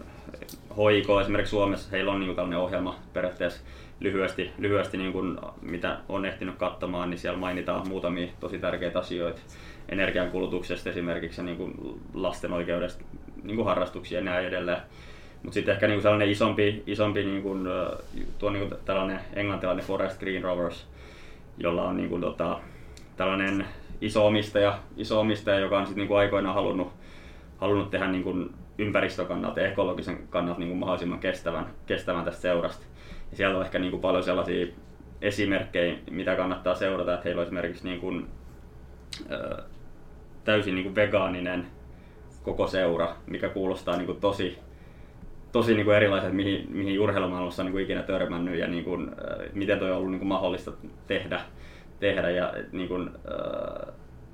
hoiko 0.77 1.21
esimerkiksi 1.21 1.49
Suomessa, 1.49 1.89
heillä 1.91 2.11
on 2.11 2.19
niin 2.19 2.27
kuin 2.27 2.35
tällainen 2.35 2.59
ohjelma 2.59 2.99
periaatteessa 3.13 3.61
lyhyesti, 3.99 4.51
lyhyesti 4.57 4.97
niin 4.97 5.11
kuin, 5.11 5.37
mitä 5.61 5.97
on 6.09 6.25
ehtinyt 6.25 6.55
katsomaan, 6.55 7.09
niin 7.09 7.17
siellä 7.17 7.39
mainitaan 7.39 7.87
muutamia 7.87 8.27
tosi 8.39 8.59
tärkeitä 8.59 8.99
asioita 8.99 9.41
energiankulutuksesta 9.89 10.89
esimerkiksi 10.89 11.41
ja 11.41 11.45
niin 11.45 11.57
kuin 11.57 11.99
lasten 12.13 12.53
oikeudesta 12.53 13.03
niin 13.43 13.55
kuin 13.55 13.65
harrastuksia 13.65 14.19
ja 14.19 14.25
näin 14.25 14.47
edelleen. 14.47 14.81
Mutta 15.43 15.53
sitten 15.53 15.73
ehkä 15.73 15.87
niin 15.87 16.01
sellainen 16.01 16.29
isompi, 16.29 16.83
isompi 16.87 17.23
niin 17.23 17.43
kuin, 17.43 17.67
tuo 18.39 18.49
niin 18.49 18.69
kuin 18.69 18.79
tällainen 18.85 19.19
englantilainen 19.33 19.85
Forest 19.85 20.19
Green 20.19 20.43
Rovers, 20.43 20.87
jolla 21.57 21.83
on 21.83 21.97
niin 21.97 22.09
kuin, 22.09 22.21
tota, 22.21 22.59
tällainen 23.19 23.65
iso 24.01 24.27
omistaja, 24.27 24.79
iso 24.97 25.19
omistaja 25.19 25.59
joka 25.59 25.79
on 25.79 25.87
sitten 25.87 26.07
niin 26.07 26.17
aikoinaan 26.17 26.55
halunnut, 26.55 26.93
halunnut 27.57 27.89
tehdä 27.89 28.07
niin 28.07 28.23
kuin 28.23 28.49
ympäristökannalta 28.77 29.59
ja 29.59 29.67
ekologisen 29.67 30.27
kannalta 30.29 30.59
niin 30.59 30.69
kuin 30.69 30.79
mahdollisimman 30.79 31.19
kestävän, 31.19 31.67
kestävän 31.85 32.25
tästä 32.25 32.41
seurasta. 32.41 32.85
Ja 33.31 33.37
siellä 33.37 33.57
on 33.57 33.65
ehkä 33.65 33.79
niin 33.79 33.91
kuin 33.91 34.01
paljon 34.01 34.23
sellaisia 34.23 34.67
esimerkkejä, 35.21 35.97
mitä 36.11 36.35
kannattaa 36.35 36.75
seurata, 36.75 37.13
että 37.13 37.23
heillä 37.23 37.39
on 37.39 37.45
esimerkiksi 37.45 37.87
niin 37.87 37.99
kuin, 37.99 38.27
ö, 39.31 39.63
täysin 40.43 40.75
niin 40.75 40.83
kuin 40.83 40.95
vegaaninen 40.95 41.67
koko 42.43 42.67
seura, 42.67 43.15
mikä 43.27 43.49
kuulostaa 43.49 43.97
niin 43.97 44.05
kuin 44.05 44.19
tosi, 44.19 44.57
tosi 45.51 45.73
niin 45.73 45.85
kuin 45.85 45.97
erilaiset, 45.97 46.33
mihin, 46.33 46.67
mihin 46.69 46.99
urheilumaailmassa 46.99 47.61
on 47.61 47.65
niin 47.65 47.73
kuin 47.73 47.83
ikinä 47.83 48.03
törmännyt 48.03 48.59
ja 48.59 48.67
niin 48.67 48.83
kuin, 48.83 49.11
miten 49.53 49.79
toi 49.79 49.91
on 49.91 49.97
ollut 49.97 50.11
niin 50.11 50.19
kuin 50.19 50.29
mahdollista 50.29 50.71
tehdä. 51.07 51.41
Tehdä. 51.99 52.29
Ja, 52.29 52.53
niin 52.71 52.87
kuin, 52.87 53.09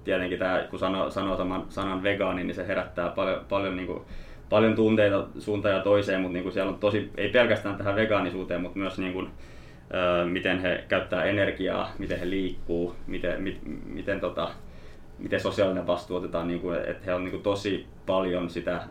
tietenkin 0.04 0.40
tämä, 0.40 0.68
kun 0.70 0.80
sanoo, 0.80 1.10
sanoo 1.10 1.38
saman 1.38 1.66
sanan 1.70 2.04
vegaani, 2.04 2.44
niin 2.44 2.56
se 2.56 2.68
herättää 2.68 3.10
paljon, 3.10 3.46
paljon, 3.50 3.76
niin 3.76 3.88
kuin, 3.88 4.02
paljon 4.50 4.76
tunteita 4.76 5.28
suuntaan 5.40 5.76
ja 5.76 5.82
toiseen, 5.82 6.22
mutta 6.22 6.34
niin 6.34 6.44
kuin 6.44 6.54
siellä 6.54 6.72
on 6.72 6.80
tosi, 6.80 7.12
ei 7.18 7.30
pelkästään 7.30 7.76
tähän 7.76 7.96
vegaanisuuteen, 7.96 8.62
mutta 8.62 8.80
myös 8.80 8.98
niin 8.98 9.14
kuin, 9.14 9.30
miten 10.30 10.60
he 10.60 10.84
käyttää 10.88 11.24
energiaa, 11.24 11.92
miten 12.00 12.20
he 12.20 12.30
liikkuu, 12.30 12.96
miten, 13.08 13.42
mit, 13.42 13.60
miten 13.86 14.20
tota, 14.20 14.50
miten 15.20 15.40
sosiaalinen 15.40 15.88
vastuu 15.88 16.18
otetaan, 16.18 16.48
niin 16.48 16.60
kuin, 16.60 16.80
että 16.80 17.06
he 17.06 17.14
on 17.14 17.24
niin 17.24 17.32
kuin, 17.32 17.44
tosi 17.44 17.86
paljon 18.06 18.50
sitä 18.50 18.82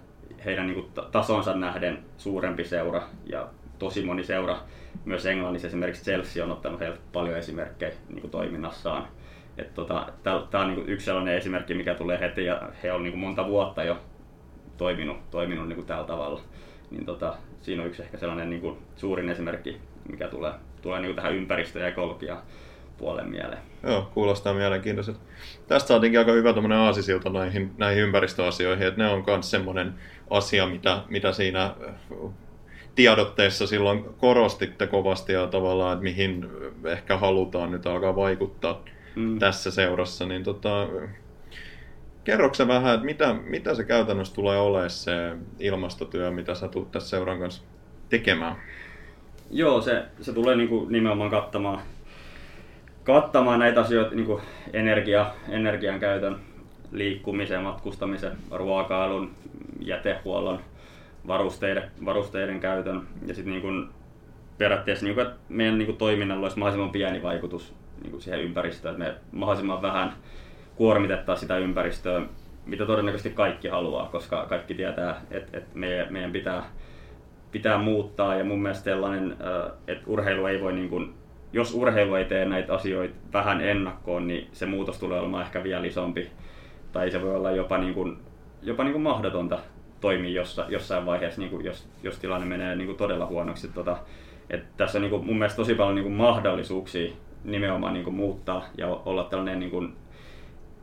heidän 0.45 0.67
niin 0.67 0.75
kuin, 0.75 1.07
tasonsa 1.13 1.55
nähden 1.55 1.99
suurempi 2.17 2.65
seura 2.65 3.03
ja 3.27 3.49
tosi 3.79 4.05
moni 4.05 4.25
seura, 4.25 4.59
myös 5.05 5.27
Englannissa 5.27 5.69
esimerkiksi 5.69 6.05
Chelsea 6.05 6.45
on 6.45 6.53
ottanut 6.53 6.81
heiltä 6.81 6.99
paljon 7.13 7.39
esimerkkejä 7.39 7.93
niin 8.09 8.21
kuin, 8.21 8.31
toiminnassaan. 8.31 9.09
tota, 9.75 10.07
Tämä 10.23 10.45
on 10.55 10.67
niin 10.67 10.75
kuin, 10.75 10.89
yksi 10.89 11.05
sellainen 11.05 11.37
esimerkki, 11.37 11.75
mikä 11.75 11.95
tulee 11.95 12.21
heti 12.21 12.45
ja 12.45 12.63
he 12.83 12.93
on 12.93 13.03
niin 13.03 13.13
kuin, 13.13 13.21
monta 13.21 13.47
vuotta 13.47 13.85
jo 13.85 13.99
toiminut, 14.77 15.31
toiminut 15.31 15.69
niin 15.69 15.77
kuin, 15.77 15.87
tällä 15.87 16.05
tavalla. 16.05 16.41
Niin, 16.91 17.07
tota, 17.07 17.35
siinä 17.61 17.83
on 17.83 17.89
yksi 17.89 18.03
ehkä 18.03 18.19
sellainen 18.19 18.51
niin 18.51 18.61
kuin, 18.61 18.79
suurin 18.97 19.29
esimerkki, 19.29 19.81
mikä 20.11 20.29
tulee, 20.29 20.53
tulee 20.83 21.01
niin 21.01 21.09
kuin, 21.09 21.17
tähän 21.17 21.35
ympäristö- 21.35 21.79
ja 21.79 21.89
ekologiaan 21.89 22.43
puolen 22.99 23.29
mieleen. 23.29 23.63
Joo, 23.83 24.11
kuulostaa 24.15 24.55
mielenkiintoiselta. 24.55 25.21
Tästä 25.67 25.89
saatiinkin 25.89 26.19
aika 26.19 26.33
hyvä 26.33 26.55
aasisilta 26.85 27.31
näihin, 27.31 27.71
näihin 27.79 28.03
ympäristöasioihin, 28.03 28.87
että 28.87 29.03
ne 29.03 29.09
on 29.09 29.25
myös 29.27 29.51
semmoinen 29.51 29.95
asia, 30.31 30.67
mitä, 30.67 31.03
mitä 31.09 31.33
siinä 31.33 31.75
tiedotteessa 32.95 33.67
silloin 33.67 34.05
korostitte 34.19 34.87
kovasti 34.87 35.33
ja 35.33 35.47
tavallaan, 35.47 35.93
että 35.93 36.03
mihin 36.03 36.47
ehkä 36.85 37.17
halutaan 37.17 37.71
nyt 37.71 37.87
alkaa 37.87 38.17
vaikuttaa 38.17 38.85
mm. 39.17 39.39
tässä 39.39 39.71
seurassa, 39.71 40.27
niin 40.27 40.45
tota, 40.45 40.89
kerroksä 42.25 42.69
vähän, 42.69 42.95
että 42.95 43.07
mitä, 43.07 43.33
mitä 43.33 43.75
se 43.75 43.85
käytännössä 43.85 44.35
tulee 44.35 44.59
olemaan 44.59 44.91
se 44.91 45.37
ilmastotyö, 45.59 46.31
mitä 46.31 46.55
sä 46.55 46.69
tulet 46.69 46.91
tässä 46.91 47.09
seuran 47.09 47.39
kanssa 47.39 47.63
tekemään? 48.09 48.57
Joo, 49.51 49.81
se, 49.81 50.05
se 50.21 50.33
tulee 50.33 50.57
niinku 50.57 50.87
nimenomaan 50.91 51.31
kattamaan, 51.31 51.81
kattamaan 53.05 53.59
näitä 53.59 53.81
asioita, 53.81 54.15
niinku 54.15 54.41
energia, 54.73 55.35
energian 55.49 56.01
käytön, 56.01 56.37
liikkumisen, 56.93 57.63
matkustamisen, 57.63 58.33
ruokailun, 58.51 59.31
jätehuollon, 59.81 60.61
varusteiden, 61.27 61.91
varusteiden 62.05 62.61
käytön. 62.61 63.03
Ja 63.27 63.35
sitten 63.35 63.53
niin 63.53 63.89
periaatteessa 64.59 65.05
niin 65.05 65.15
kuin, 65.15 65.27
että 65.27 65.39
meidän 65.49 65.79
niin 65.79 65.97
toiminnalla 65.97 66.45
olisi 66.45 66.59
mahdollisimman 66.59 66.93
pieni 66.93 67.23
vaikutus 67.23 67.75
niin 68.03 68.11
kuin 68.11 68.21
siihen 68.21 68.41
ympäristöön, 68.41 69.03
että 69.03 69.05
me 69.05 69.39
mahdollisimman 69.39 69.83
vähän 69.83 70.13
kuormitetaan 70.77 71.39
sitä 71.39 71.59
ympäristöä, 71.59 72.23
mitä 72.67 72.87
todennäköisesti 72.87 73.31
kaikki 73.31 73.69
haluaa, 73.69 74.09
koska 74.09 74.47
kaikki 74.49 74.75
tietää, 74.75 75.21
että, 75.31 75.59
että 75.59 75.71
meidän, 75.79 76.13
meidän 76.13 76.33
pitää, 76.33 76.65
pitää 77.53 77.79
muuttaa. 77.79 78.35
Ja 78.35 78.45
mun 78.45 78.63
mielestä 78.63 78.85
sellainen, 78.85 79.37
että 79.87 80.05
urheilu 80.07 80.47
ei 80.47 80.61
voi 80.61 80.73
niin 80.73 80.89
kuin, 80.89 81.15
jos 81.53 81.75
urheilu 81.75 82.15
ei 82.15 82.25
tee 82.25 82.45
näitä 82.45 82.75
asioita 82.75 83.15
vähän 83.33 83.61
ennakkoon, 83.61 84.27
niin 84.27 84.49
se 84.53 84.67
muutos 84.67 84.99
tulee 84.99 85.21
olemaan 85.21 85.45
ehkä 85.45 85.63
vielä 85.63 85.87
isompi. 85.87 86.31
Tai 86.93 87.11
se 87.11 87.23
voi 87.23 87.37
olla 87.37 87.51
jopa, 87.51 87.79
niin 87.79 87.95
kuin, 87.95 88.17
jopa 88.63 88.85
niin 88.85 88.93
kuin 88.93 89.03
mahdotonta 89.03 89.59
toimia 90.05 90.31
jossa, 90.31 90.67
jossain 90.69 91.07
vaiheessa, 91.07 91.41
niin 91.41 91.51
kuin 91.51 91.65
jos, 91.65 91.89
jos 92.03 92.19
tilanne 92.19 92.47
menee 92.47 92.77
niin 92.77 92.87
kuin 92.87 92.99
todella 92.99 93.27
huonoksi. 93.27 93.69
Tota, 93.69 93.97
että 94.51 94.67
tässä 94.77 94.99
on 94.99 95.03
niin 95.03 95.11
kuin 95.11 95.27
mun 95.27 95.39
mielestä 95.39 95.57
tosi 95.57 95.75
paljon 95.75 95.95
niin 95.95 96.03
kuin 96.03 96.15
mahdollisuuksia 96.15 97.13
nimenomaan 97.45 97.93
niin 97.95 98.05
kuin 98.05 98.17
muuttaa 98.17 98.65
ja 98.79 98.89
olla 98.89 99.25
tällainen 99.25 99.59
niin 99.59 99.71
kuin 99.71 99.97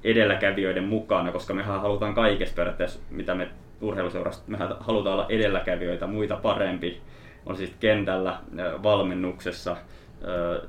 edelläkävijöiden 0.04 0.84
mukana, 0.84 1.32
koska 1.32 1.54
mehän 1.54 1.82
halutaan 1.82 2.14
kaikessa 2.14 2.56
periaatteessa, 2.56 3.00
mitä 3.10 3.36
me 3.36 3.50
urheiluseurasta, 3.82 4.44
me 4.48 4.58
halutaan 4.80 5.14
olla 5.14 5.26
edelläkävijöitä, 5.30 6.08
muita 6.08 6.36
parempi, 6.36 7.02
on 7.46 7.58
siis 7.58 7.74
kentällä, 7.80 8.40
valmennuksessa, 8.84 9.78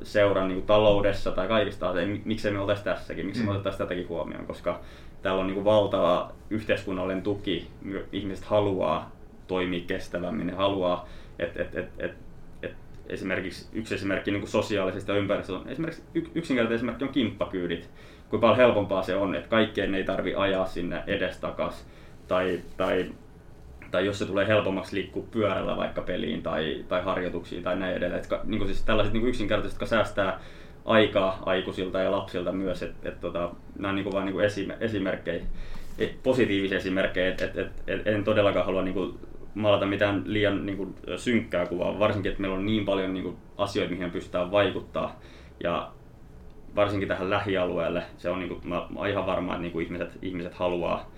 seuran 0.03 0.49
niin 0.49 0.57
kuin 0.57 0.67
taloudessa 0.67 1.31
tai 1.31 1.49
kaikista 1.49 1.89
asioista, 1.89 2.21
miksei 2.25 2.53
me 2.53 2.59
oltaisi 2.59 2.85
tässäkin, 2.85 3.27
miksi 3.27 3.41
me 3.41 3.47
mm. 3.47 3.51
otettaisiin 3.51 3.79
tätäkin 3.79 4.09
huomioon, 4.09 4.47
koska 4.47 4.81
täällä 5.23 5.41
on 5.41 5.47
niin 5.47 5.65
valtava 5.65 6.33
yhteiskunnallinen 6.51 7.23
tuki, 7.23 7.67
ihmiset 8.13 8.45
haluaa 8.45 9.11
toimia 9.47 9.85
kestävämmin, 9.87 10.47
ne 10.47 10.53
haluaa, 10.53 11.09
että 11.39 11.63
et, 11.63 11.75
et, 11.75 11.89
et, 11.99 12.13
et 12.63 12.75
esimerkiksi 13.07 13.69
yksi 13.73 13.95
esimerkki 13.95 14.31
niin 14.31 14.47
sosiaalisesta 14.47 15.17
ympäristöstä 15.17 15.61
on 15.61 15.69
esimerkiksi 15.69 16.03
yksinkertainen 16.35 16.77
esimerkki 16.77 17.05
on 17.05 17.13
kimppakyydit. 17.13 17.91
Kuinka 18.29 18.47
paljon 18.47 18.57
helpompaa 18.57 19.03
se 19.03 19.17
on, 19.17 19.35
että 19.35 19.49
kaikkeen 19.49 19.95
ei 19.95 20.05
tarvi 20.05 20.35
ajaa 20.35 20.67
sinne 20.67 21.03
edestakas 21.07 21.87
tai, 22.29 22.61
tai, 22.77 23.13
tai 23.91 24.07
jos 24.07 24.19
se 24.19 24.27
tulee 24.27 24.47
helpommaksi 24.47 24.97
liikkua 24.97 25.25
pyörällä 25.31 25.77
vaikka 25.77 26.03
peliin 26.03 26.43
tai, 26.43 26.85
tai 26.89 27.03
harjoituksiin 27.03 27.63
tai 27.63 27.77
näin 27.77 27.97
edelleen. 27.97 28.23
Että, 28.23 28.41
niin 28.45 28.67
siis 28.67 28.83
tällaiset 28.83 29.13
niin 29.13 29.27
yksinkertaiset, 29.27 29.75
jotka 29.75 29.87
säästää 29.87 30.41
aikaa 30.85 31.43
aikuisilta 31.47 31.99
ja 31.99 32.11
lapsilta 32.11 32.53
myös, 32.53 32.83
että 32.83 33.09
et, 33.09 33.21
tota, 33.21 33.51
nämä 33.79 33.89
on 33.89 33.95
niin 33.95 34.05
kuin 34.05 34.15
vain 34.15 34.27
niin 34.27 34.35
kuin 34.35 34.47
esimerkkejä, 34.81 35.43
positiivisia 36.23 36.79
esimerkkejä, 36.79 37.29
että 37.29 37.45
et, 37.45 37.59
et, 37.59 37.73
et, 37.87 38.07
en 38.07 38.25
todellakaan 38.25 38.67
halua 38.67 38.83
niin 38.83 38.95
kuin 38.95 39.19
maalata 39.55 39.87
mitään 39.87 40.23
liian 40.27 40.67
niin 40.67 40.77
kuin, 40.77 40.95
synkkää 41.17 41.67
kuvaa, 41.67 41.99
varsinkin, 41.99 42.31
että 42.31 42.41
meillä 42.41 42.57
on 42.57 42.67
niin 42.67 42.85
paljon 42.85 43.15
niin 43.15 43.25
kuin, 43.25 43.37
asioita, 43.59 43.95
mihin 43.95 44.11
pystytään 44.11 44.51
vaikuttaa. 44.51 45.21
Ja 45.63 45.93
varsinkin 46.77 47.09
tähän 47.09 47.31
lähialueelle, 47.31 48.03
se 48.17 48.31
on, 48.31 48.39
niin 48.39 48.49
kuin, 48.49 48.61
mä 48.69 48.87
olen 48.97 49.11
ihan 49.11 49.27
varma, 49.27 49.53
että 49.53 49.63
niin 49.63 49.73
kuin 49.73 49.85
ihmiset, 49.85 50.19
ihmiset 50.23 50.55
haluaa 50.55 51.11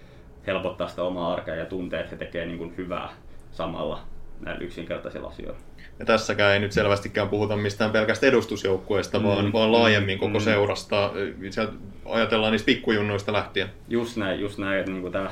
helpottaa 0.46 0.88
sitä 0.88 1.03
omaa 1.03 1.33
arkea 1.33 1.55
ja 1.55 1.66
tuntee, 1.66 2.00
että 2.00 2.11
he 2.11 2.16
tekevät 2.16 2.48
niin 2.48 2.77
hyvää 2.77 3.09
samalla 3.50 4.00
näillä 4.40 4.64
yksinkertaisilla 4.64 5.29
asioilla. 5.29 5.61
Ja 5.98 6.04
tässäkään 6.04 6.52
ei 6.52 6.61
nyt 6.61 6.72
selvästikään 6.72 7.28
puhuta 7.28 7.57
mistään 7.57 7.90
pelkästä 7.90 8.26
edustusjoukkueesta, 8.26 9.18
mm, 9.18 9.24
vaan, 9.24 9.52
vaan 9.52 9.72
laajemmin 9.72 10.18
koko 10.18 10.38
mm. 10.38 10.44
seurasta. 10.44 11.12
Sieltä 11.50 11.72
ajatellaan 12.04 12.52
niistä 12.52 12.66
pikkujunnoista 12.66 13.33
lähtien. 13.33 13.68
Just 13.88 14.16
näin, 14.16 14.40
just 14.40 14.59
näin. 14.59 14.78
Että 14.78 14.90
niin 14.90 15.12
tämä, 15.12 15.30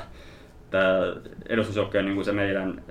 tämä 0.69 0.89
edustusjoukkue 1.49 1.99
on 1.99 2.05
niin 2.05 2.25
se 2.25 2.31
meidän, 2.31 2.83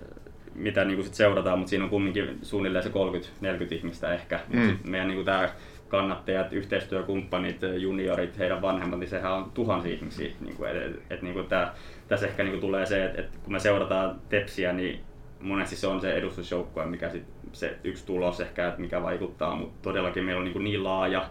mitä 0.55 0.85
niin 0.85 1.05
sit 1.05 1.15
seurataan, 1.15 1.59
mutta 1.59 1.71
siinä 1.71 1.85
on 1.85 1.91
kumminkin 1.91 2.39
suunnilleen 2.43 2.85
se 2.85 2.91
30-40 2.91 3.75
ihmistä 3.75 4.15
ehkä. 4.15 4.41
Mm. 4.49 4.69
Sit 4.69 4.85
meidän 4.85 5.09
niin 5.09 5.25
tämä 5.25 5.49
kannattajat, 5.89 6.53
yhteistyökumppanit, 6.53 7.61
juniorit, 7.79 8.39
heidän 8.39 8.63
vanhemmat, 8.63 8.99
niin 8.99 9.11
sehän 9.11 9.33
on 9.33 9.51
tuhansia 9.55 9.95
ihmisiä. 9.95 10.31
Niin 10.41 10.57
kuin, 10.57 10.71
et, 10.71 11.03
et, 11.11 11.23
niin 11.23 11.35
kuin 11.35 11.47
tämä, 11.47 11.73
tässä 12.09 12.27
ehkä 12.27 12.43
niin 12.43 12.53
kuin 12.53 12.61
tulee 12.61 12.87
se, 12.87 13.05
että, 13.05 13.21
että 13.21 13.39
kun 13.45 13.53
me 13.53 13.59
seurataan 13.59 14.21
Tepsiä, 14.29 14.73
niin 14.73 15.01
monesti 15.43 15.77
se 15.77 15.87
on 15.87 16.01
se 16.01 16.13
edustusjoukkue, 16.13 16.87
mikä 16.87 17.11
sit, 17.11 17.25
se 17.53 17.77
yksi 17.85 18.07
tulos 18.07 18.41
ehkä, 18.41 18.69
että 18.69 18.81
mikä 18.81 19.03
vaikuttaa, 19.03 19.57
mutta 19.57 19.79
todellakin 19.83 20.25
meillä 20.25 20.39
on 20.39 20.45
niin, 20.45 20.65
niin 20.65 20.85
laaja, 20.85 21.29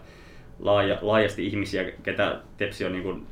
laaja, 0.58 0.98
laajasti 1.00 1.46
ihmisiä, 1.46 1.84
ketä 2.02 2.40
Tepsi 2.56 2.84
on 2.84 2.92
niin 2.92 3.02
kuin, 3.02 3.26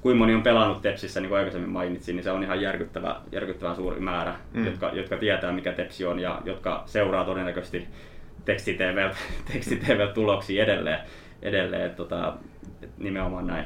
kuinka 0.00 0.18
moni 0.18 0.34
on 0.34 0.42
pelannut 0.42 0.82
Tepsissä, 0.82 1.20
niin 1.20 1.28
kuin 1.28 1.38
aikaisemmin 1.38 1.70
mainitsin, 1.70 2.16
niin 2.16 2.24
se 2.24 2.30
on 2.30 2.42
ihan 2.42 2.60
järkyttävä, 2.60 3.20
järkyttävän 3.32 3.76
suuri 3.76 4.00
määrä, 4.00 4.34
mm. 4.54 4.66
jotka, 4.66 4.90
jotka 4.92 5.16
tietää, 5.16 5.52
mikä 5.52 5.72
Tepsi 5.72 6.06
on 6.06 6.20
ja 6.20 6.42
jotka 6.44 6.82
seuraa 6.86 7.24
todennäköisesti 7.24 7.88
tekstitv-tuloksia 8.44 10.62
edelleen, 10.64 10.98
edelleen 11.42 11.94
tota, 11.94 12.36
nimenomaan 12.98 13.46
näin. 13.46 13.64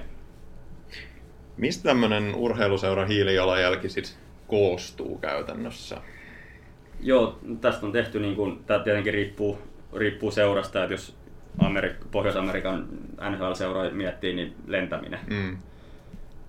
Mistä 1.56 1.82
tämmöinen 1.82 2.34
urheiluseura 2.34 3.06
hiilijalanjälki 3.06 3.88
sitten 3.88 4.27
koostuu 4.48 5.18
käytännössä? 5.18 5.96
Joo, 7.00 7.38
tästä 7.60 7.86
on 7.86 7.92
tehty, 7.92 8.20
niin 8.20 8.36
kuin, 8.36 8.64
tämä 8.66 8.80
tietenkin 8.80 9.14
riippuu, 9.14 9.58
riippuu 9.96 10.30
seurasta, 10.30 10.82
että 10.82 10.94
jos 10.94 11.16
Amerik- 11.58 12.04
Pohjois-Amerikan 12.10 12.86
NHL-seuroja 13.30 13.90
miettii, 13.90 14.34
niin 14.34 14.54
lentäminen. 14.66 15.20
Mm. 15.26 15.56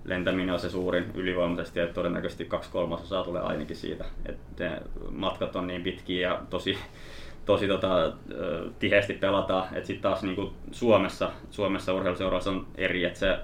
Lentäminen 0.04 0.54
on 0.54 0.60
se 0.60 0.70
suurin 0.70 1.04
ylivoimaisesti, 1.14 1.80
että 1.80 1.94
todennäköisesti 1.94 2.44
kaksi 2.44 2.70
kolmasosaa 2.70 3.24
tulee 3.24 3.42
ainakin 3.42 3.76
siitä. 3.76 4.04
Että 4.26 4.80
matkat 5.10 5.56
on 5.56 5.66
niin 5.66 5.82
pitkiä 5.82 6.28
ja 6.28 6.42
tosi, 6.50 6.78
tosi 7.44 7.68
tota, 7.68 8.12
tiheästi 8.78 9.14
pelataan. 9.14 9.64
Että 9.64 9.86
sitten 9.86 10.02
taas 10.02 10.22
niin 10.22 10.36
kuin 10.36 10.50
Suomessa, 10.70 11.30
Suomessa 11.50 11.94
urheiluseurassa 11.94 12.50
on 12.50 12.66
eri, 12.74 13.04
että 13.04 13.18
se 13.18 13.38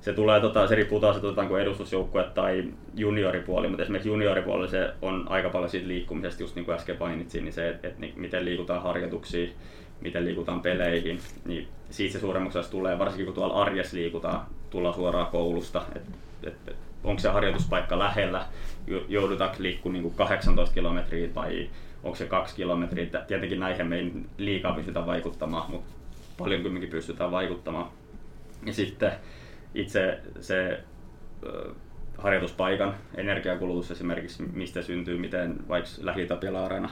se 0.00 0.12
tulee, 0.12 0.40
tota, 0.40 0.66
se 0.66 0.74
riippuu 0.74 1.00
taas, 1.00 1.16
että 1.16 1.58
edustusjoukkue 1.62 2.24
tai 2.34 2.64
junioripuoli, 2.94 3.68
mutta 3.68 3.82
esimerkiksi 3.82 4.08
junioripuoli 4.08 4.68
se 4.68 4.90
on 5.02 5.26
aika 5.28 5.48
paljon 5.48 5.70
siitä 5.70 5.88
liikkumisesta, 5.88 6.42
just 6.42 6.54
niin 6.54 6.64
kuin 6.64 6.74
äsken 6.74 6.96
mainitsin, 7.00 7.44
niin 7.44 7.52
se, 7.52 7.68
että, 7.68 7.88
että 7.88 8.06
miten 8.16 8.44
liikutaan 8.44 8.82
harjoituksiin, 8.82 9.52
miten 10.00 10.24
liikutaan 10.24 10.60
peleihin, 10.60 11.18
niin 11.44 11.68
siitä 11.90 12.12
se 12.12 12.20
suuremmaksi 12.20 12.70
tulee, 12.70 12.98
varsinkin 12.98 13.26
kun 13.26 13.34
tuolla 13.34 13.62
arjessa 13.62 13.96
liikutaan, 13.96 14.46
tullaan 14.70 14.94
suoraan 14.94 15.26
koulusta, 15.26 15.82
että, 15.96 16.10
että 16.42 16.72
onko 17.04 17.20
se 17.20 17.28
harjoituspaikka 17.28 17.98
lähellä, 17.98 18.46
joudutaanko 19.08 19.56
liikkumaan 19.58 20.02
niin 20.02 20.14
18 20.14 20.74
kilometriä 20.74 21.28
vai 21.34 21.70
onko 22.02 22.16
se 22.16 22.26
kaksi 22.26 22.56
kilometriä. 22.56 23.06
Tietenkin 23.26 23.60
näihin 23.60 23.86
me 23.86 23.98
ei 23.98 24.12
liikaa 24.38 24.72
pystytä 24.72 25.06
vaikuttamaan, 25.06 25.70
mutta 25.70 25.92
paljon 26.38 26.62
kumminkin 26.62 26.90
pystytään 26.90 27.30
vaikuttamaan. 27.30 27.88
Ja 28.66 28.72
sitten 28.72 29.12
itse 29.74 30.18
se 30.40 30.80
harjoituspaikan 32.18 32.94
energiakulutus 33.14 33.90
esimerkiksi, 33.90 34.42
mistä 34.42 34.82
syntyy, 34.82 35.18
miten 35.18 35.68
vaikka 35.68 35.90
lähi 36.00 36.28
areena 36.64 36.90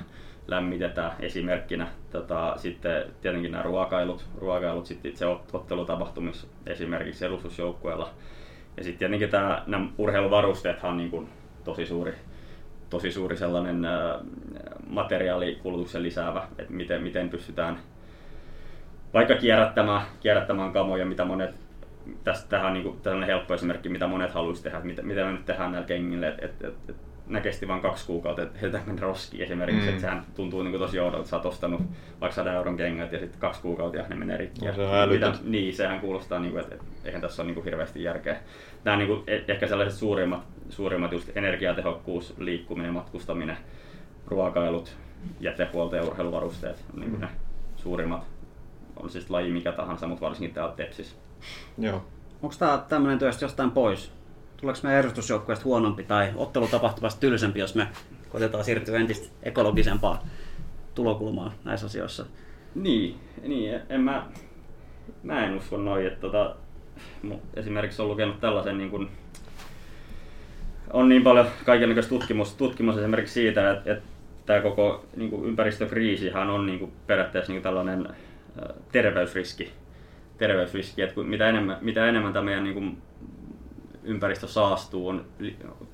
lämmitetään 0.49 1.13
esimerkkinä. 1.21 1.89
Tota, 2.11 2.53
sitten 2.57 3.05
tietenkin 3.21 3.53
nämä 3.53 3.63
ruokailut, 3.63 4.25
ruokailut 4.39 4.87
sitten 4.87 5.11
itse 5.11 5.27
ottelutapahtumissa 5.53 6.47
esimerkiksi 6.67 7.25
edustusjoukkueella. 7.25 8.11
Ja 8.77 8.85
sitten 8.85 8.99
tietenkin 8.99 9.31
tämä, 9.31 9.63
nämä 9.67 9.89
urheiluvarusteethan 9.99 10.91
on 10.91 10.97
niin 10.97 11.11
kuin 11.11 11.29
tosi 11.65 11.87
suuri, 11.87 12.15
tosi 12.91 13.13
suuri 13.13 13.37
sellainen 13.37 13.85
ä, 13.85 14.19
materiaalikulutuksen 14.87 16.03
lisäävä, 16.03 16.49
että 16.59 16.73
miten, 16.73 17.03
miten 17.03 17.31
pystytään 17.31 17.79
vaikka 19.15 19.35
kierrättämään, 19.35 20.03
kierrättämään 20.21 20.73
kamoja, 20.73 21.07
mitä 21.07 21.25
monet 21.25 21.68
tästä, 22.25 22.49
tähän 22.49 22.67
on 22.67 22.73
niin 22.73 22.83
kuin, 22.83 23.01
tällainen 23.01 23.29
helppo 23.29 23.55
esimerkki, 23.55 23.89
mitä 23.89 24.07
monet 24.07 24.31
haluaisi 24.31 24.63
tehdä, 24.63 24.81
mitä, 24.81 25.03
mitä 25.03 25.25
me 25.25 25.33
nyt 25.33 25.45
tehdään 25.45 25.73
näillä 25.73 25.87
kengillä, 25.87 26.29
että 26.29 26.47
et, 26.47 26.65
et, 26.65 26.75
et, 26.91 26.97
ne 27.27 27.41
kesti 27.41 27.69
vain 27.69 27.81
kaksi 27.81 28.07
kuukautta, 28.07 28.43
että 28.43 28.81
meni 28.87 29.01
roski 29.01 29.43
esimerkiksi, 29.43 29.83
mm. 29.83 29.89
että 29.89 30.01
sehän 30.01 30.27
tuntuu 30.35 30.63
niin 30.63 30.73
kuin 30.73 30.81
tosi 30.81 30.99
oudolta, 30.99 31.19
että 31.19 31.31
sä 31.31 31.37
oot 31.37 31.47
ostanut 31.47 31.81
vaikka 32.21 32.35
100 32.35 32.53
euron 32.53 32.77
kengät 32.77 33.13
ja 33.13 33.19
sitten 33.19 33.41
kaksi 33.41 33.63
kuukautta 33.63 33.99
ja 33.99 34.09
ne 34.09 34.17
menee 34.17 34.37
rikki. 34.37 34.67
No, 34.67 34.73
se 34.73 34.83
mitä, 35.07 35.33
niin, 35.45 35.75
sehän 35.75 36.01
kuulostaa, 36.01 36.39
niin 36.39 36.53
kuin, 36.53 36.63
että, 36.63 36.75
että 36.75 36.87
eihän 37.05 37.21
tässä 37.21 37.43
ole 37.43 37.47
niin 37.47 37.55
kuin 37.55 37.65
hirveästi 37.65 38.03
järkeä. 38.03 38.37
Nämä 38.85 38.93
on 38.93 38.99
niin 38.99 39.09
kuin, 39.09 39.23
e- 39.27 39.45
ehkä 39.49 39.67
sellaiset 39.67 39.99
suurimmat, 39.99 40.43
suurimmat 40.69 41.13
just 41.13 41.37
energiatehokkuus, 41.37 42.35
liikkuminen, 42.39 42.93
matkustaminen, 42.93 43.57
ruokailut, 44.27 44.97
jätehuolto 45.41 45.97
ja 45.97 46.05
urheiluvarusteet 46.05 46.85
on 46.95 47.01
niin 47.01 47.11
kuin 47.11 47.21
ne 47.21 47.29
suurimmat. 47.77 48.38
On 49.09 49.13
siis 49.13 49.31
laji 49.31 49.51
mikä 49.51 49.73
tahansa, 49.73 50.07
mutta 50.07 50.25
varsinkin 50.25 50.55
täällä 50.55 50.75
Tepsissä. 50.77 51.17
Joo. 51.79 52.05
Onko 52.43 52.55
tämä 52.59 52.85
tämmöinen 52.89 53.19
työstä 53.19 53.45
jostain 53.45 53.71
pois? 53.71 54.13
Tuleeko 54.57 54.81
meidän 54.83 55.01
edustusjoukkueesta 55.01 55.65
huonompi 55.65 56.05
tai 56.05 56.33
ottelutapahtumasta 56.37 57.21
tylsempi, 57.21 57.61
jos 57.61 57.75
me 57.75 57.89
koitetaan 58.29 58.65
siirtyä 58.65 58.99
entistä 58.99 59.29
ekologisempaan 59.43 60.19
tulokulmaan 60.95 61.53
näissä 61.65 61.87
asioissa? 61.87 62.27
Niin, 62.75 63.21
niin 63.47 63.81
en 63.89 64.01
mä, 64.01 64.27
mä 65.23 65.47
en 65.47 65.57
usko 65.57 65.77
noin, 65.77 66.07
että 66.07 66.21
tota, 66.21 66.57
esimerkiksi 67.55 68.03
on 68.03 68.09
lukenut 68.09 68.41
tällaisen 68.41 68.79
niin 68.79 68.91
kuin, 68.91 69.09
on 70.93 71.09
niin 71.09 71.23
paljon 71.23 71.47
kaikenlaista 71.65 72.09
tutkimus, 72.09 72.55
tutkimus 72.55 72.97
esimerkiksi 72.97 73.35
siitä, 73.35 73.71
että, 73.71 73.93
että 73.93 74.05
tämä 74.47 74.61
koko 74.61 75.05
niin 75.17 75.31
kuin 75.31 75.45
ympäristökriisihän 75.45 76.51
on 76.51 76.67
niin 76.67 76.79
kuin 76.79 76.93
periaatteessa 77.07 77.53
niin 77.53 77.63
kuin 77.63 77.63
tällainen 77.63 78.09
terveysriski. 78.93 79.73
terveysriski 80.39 81.03
että 81.03 81.21
mitä, 81.21 81.49
enemmän, 81.49 81.79
mitä 81.81 82.09
enemmän 82.09 82.33
tämä 82.33 82.45
meidän 82.45 82.65
niin 82.65 82.75
kuin 82.75 82.99
ympäristö 84.05 84.47
saastuu, 84.47 85.09
on, 85.09 85.25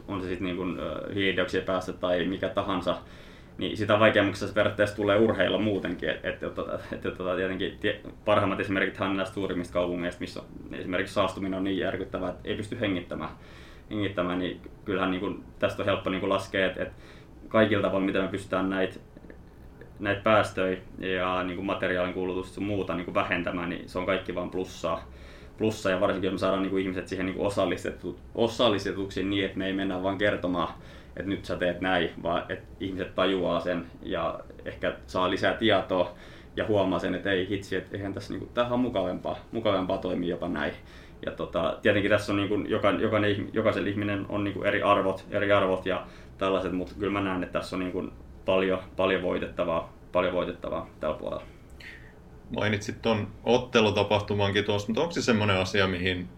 on 0.08 0.22
se 0.22 0.28
sitten 0.28 0.46
niin 0.46 0.76
hiilidioksidipäästöt 1.14 2.00
tai 2.00 2.24
mikä 2.24 2.48
tahansa, 2.48 2.96
niin 3.58 3.76
sitä 3.76 3.98
vaikeammaksi 3.98 4.48
se 4.48 4.54
periaatteessa 4.54 4.96
tulee 4.96 5.18
urheilla 5.18 5.58
muutenkin. 5.58 6.08
Että 6.08 6.28
et, 6.28 6.42
et, 6.42 6.58
et, 6.92 7.06
et, 7.06 7.36
tietenkin 7.36 7.78
tie, 7.80 8.00
parhaimmat 8.24 8.60
esimerkit 8.60 9.00
on 9.00 9.16
näistä 9.16 9.34
suurimmista 9.34 9.72
kaupungeista, 9.72 10.20
missä 10.20 10.42
esimerkiksi 10.72 11.14
saastuminen 11.14 11.58
on 11.58 11.64
niin 11.64 11.78
järkyttävää, 11.78 12.30
että 12.30 12.48
ei 12.48 12.56
pysty 12.56 12.80
hengittämään, 12.80 13.30
hengittämään 13.90 14.38
niin 14.38 14.60
kyllähän 14.84 15.10
niin 15.10 15.20
kuin, 15.20 15.44
tästä 15.58 15.82
on 15.82 15.86
helppo 15.86 16.10
niin 16.10 16.20
kuin 16.20 16.30
laskea, 16.30 16.66
että, 16.66 16.82
että 16.82 16.94
kaikilla 17.48 17.82
tavoilla, 17.82 18.06
miten 18.06 18.22
me 18.22 18.28
pystytään 18.28 18.70
näitä 18.70 19.00
näitä 19.98 20.20
päästöjä 20.20 20.78
ja 20.98 21.42
niin 21.42 21.56
kuin 21.56 21.66
materiaalin 21.66 22.14
kulutusta 22.14 22.60
ja 22.60 22.66
muuta 22.66 22.94
niin 22.94 23.04
kuin 23.04 23.14
vähentämään, 23.14 23.68
niin 23.68 23.88
se 23.88 23.98
on 23.98 24.06
kaikki 24.06 24.34
vain 24.34 24.50
plussaa. 24.50 25.04
Plussa 25.58 25.90
ja 25.90 26.00
varsinkin 26.00 26.28
jos 26.28 26.32
me 26.32 26.38
saadaan 26.38 26.62
niin 26.62 26.70
kuin 26.70 26.82
ihmiset 26.82 27.08
siihen 27.08 27.26
niin 27.26 27.36
kuin 27.36 27.46
osallistettu, 27.46 28.18
osallistetuksi 28.34 29.24
niin, 29.24 29.44
että 29.44 29.58
me 29.58 29.66
ei 29.66 29.72
mennä 29.72 30.02
vaan 30.02 30.18
kertomaan, 30.18 30.68
että 31.16 31.28
nyt 31.28 31.44
sä 31.44 31.56
teet 31.56 31.80
näin, 31.80 32.10
vaan 32.22 32.42
että 32.48 32.64
ihmiset 32.80 33.14
tajuaa 33.14 33.60
sen 33.60 33.86
ja 34.02 34.40
ehkä 34.64 34.94
saa 35.06 35.30
lisää 35.30 35.54
tietoa 35.54 36.14
ja 36.56 36.66
huomaa 36.66 36.98
sen, 36.98 37.14
että 37.14 37.32
ei 37.32 37.48
hitsi, 37.48 37.76
että 37.76 37.96
eihän 37.96 38.14
tässä, 38.14 38.32
niin 38.32 38.40
kuin, 38.40 38.50
tämähän 38.54 38.72
on 38.72 38.80
mukavempaa, 38.80 39.36
mukavempaa 39.52 39.98
toimia 39.98 40.30
jopa 40.30 40.48
näin. 40.48 40.72
Ja 41.26 41.32
tota, 41.32 41.78
tietenkin 41.82 42.10
tässä 42.10 42.32
on 42.32 42.36
niin 42.36 42.48
kuin, 42.48 42.70
jokainen, 42.70 43.00
jokainen, 43.52 43.88
ihminen 43.88 44.26
on 44.28 44.44
niin 44.44 44.54
kuin 44.54 44.66
eri 44.66 44.82
arvot, 44.82 45.24
eri 45.30 45.52
arvot 45.52 45.86
ja 45.86 46.06
tällaiset, 46.38 46.72
mutta 46.72 46.94
kyllä 46.98 47.12
mä 47.12 47.20
näen, 47.20 47.42
että 47.42 47.58
tässä 47.58 47.76
on 47.76 47.80
niin 47.80 47.92
kuin 47.92 48.12
paljon, 48.44 48.82
paljon 48.96 49.22
voitettavaa, 49.22 49.92
paljon 50.12 50.34
voitettavaa 50.34 50.90
tällä 51.00 51.16
puolella. 51.16 51.42
Mainitsit 52.50 53.02
tuon 53.02 53.28
ottelutapahtumankin 53.44 54.64
tuossa, 54.64 54.88
mutta 54.88 55.00
onko 55.00 55.12
se 55.12 55.22
semmoinen 55.22 55.56
asia, 55.56 55.86
mihin 55.86 56.28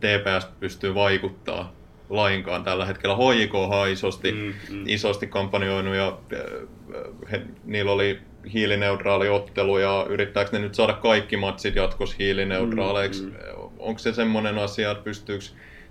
TPS 0.00 0.46
pystyy 0.60 0.94
vaikuttaa 0.94 1.72
lainkaan 2.10 2.64
tällä 2.64 2.86
hetkellä? 2.86 3.16
HJK 3.16 3.54
on 3.54 3.88
isosti, 3.88 4.32
mm, 4.32 4.54
mm. 4.70 4.84
isosti 4.86 5.26
kampanjoinut 5.26 5.94
ja 5.94 6.18
äh, 6.32 7.30
he, 7.30 7.42
niillä 7.64 7.92
oli 7.92 8.20
hiilineutraali 8.52 9.28
ottelu 9.28 9.78
ja 9.78 10.06
yrittääkö 10.08 10.50
ne 10.52 10.58
nyt 10.58 10.74
saada 10.74 10.92
kaikki 10.92 11.36
matsit 11.36 11.76
jatkossa 11.76 12.16
hiilineutraaleiksi? 12.18 13.22
Mm, 13.22 13.28
mm. 13.28 13.36
Onko 13.78 13.98
se 13.98 14.12
semmoinen 14.12 14.58
asia, 14.58 14.90
että 14.90 15.04
pystyykö 15.04 15.44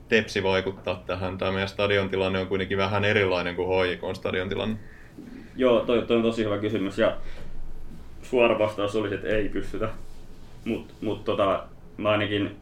Tepsi 0.08 0.43
vaikuttaa 0.43 1.04
tähän? 1.06 1.38
Tämä 1.38 1.52
meidän 1.52 1.70
stadiontilanne 1.70 2.39
on 2.39 2.48
kuitenkin 2.48 2.78
vähän 2.78 3.06
erilainen 3.06 3.56
kuin 3.56 3.67
HJK 3.67 4.15
stadiontilanne. 4.15 4.78
Joo, 5.58 5.80
toi, 5.80 6.02
toi 6.02 6.17
on 6.17 6.24
tosi 6.24 6.43
hyvä 6.43 6.58
kysymys 6.58 6.98
ja 6.98 7.17
suora 8.22 8.60
vastaus 8.60 8.96
olisi, 8.96 9.15
että 9.15 9.28
ei 9.28 9.50
pystytä. 9.50 9.89
Mutta 10.65 10.93
mut 11.02 11.24
tota, 11.24 11.63
mä 11.98 12.10
ainakin 12.10 12.56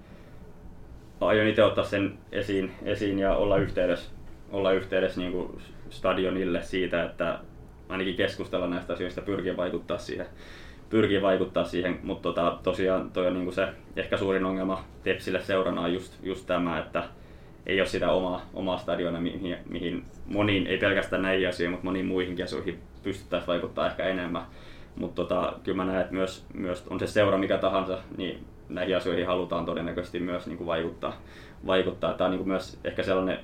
aion 1.22 1.48
itse 1.48 1.64
ottaa 1.64 1.84
sen 1.84 2.18
esiin, 2.32 2.72
esiin 2.84 3.20
ja 3.20 3.36
olla 3.36 3.58
yhteydessä, 3.58 4.12
olla 4.52 4.72
yhteydessä 4.72 5.22
niin 5.22 5.32
kuin 5.32 5.62
stadionille 5.90 6.64
siitä, 6.64 7.04
että 7.04 7.40
ainakin 7.90 8.16
keskustella 8.16 8.68
näistä 8.68 8.94
asioista 8.94 9.22
pyrkiä 9.22 9.58
vaikuttaa 9.58 9.98
siihen. 9.98 10.26
Pyrkiä 10.90 11.22
vaikuttaa 11.22 11.66
siihen, 11.66 12.00
mutta 12.04 12.24
tota, 12.24 12.60
tosiaan 12.64 13.12
toi 13.12 13.28
on 13.28 13.34
niin 13.34 13.44
kuin 13.44 13.56
se 13.56 13.68
ehkä 13.96 14.18
suurin 14.18 14.46
ongelma 14.46 14.84
Tepsille 15.04 15.42
seurana 15.42 15.82
on 15.82 15.94
just, 15.94 16.14
just 16.24 16.48
tämä, 16.48 16.80
että 16.80 17.04
ei 17.66 17.80
ole 17.80 17.88
sitä 17.88 18.12
omaa, 18.12 18.50
omaa 18.54 18.78
stadionia, 18.78 19.22
mihin, 19.22 19.58
mihin 19.70 20.04
moniin, 20.26 20.68
ei 20.68 20.78
pelkästään 20.78 21.22
näihin 21.22 21.50
asioihin, 21.50 21.72
mutta 21.72 21.86
moniin 21.86 22.06
muihinkin 22.06 22.46
asioihin 22.46 22.80
pystyttäisiin 23.04 23.48
vaikuttaa 23.48 23.88
ehkä 23.88 24.04
enemmän. 24.04 24.46
Mutta 24.96 25.16
tota, 25.16 25.54
kyllä 25.64 25.76
mä 25.76 25.86
näen, 25.86 26.02
että 26.02 26.14
myös, 26.14 26.46
myös 26.54 26.88
on 26.90 27.00
se 27.00 27.08
seura 27.08 27.38
mikä 27.38 27.58
tahansa, 27.58 27.98
niin 28.18 28.46
näihin 28.70 28.98
asioihin 28.98 29.28
halutaan 29.28 29.66
todennäköisesti 29.66 30.20
myös 30.20 30.48
niin 30.48 30.58
kuin 30.58 30.68
vaikuttaa. 30.68 31.22
vaikuttaa. 31.66 32.14
Tämä 32.14 32.26
on 32.26 32.32
niin 32.32 32.40
kuin 32.40 32.48
myös 32.48 32.80
ehkä 32.84 33.04
sellainen 33.04 33.40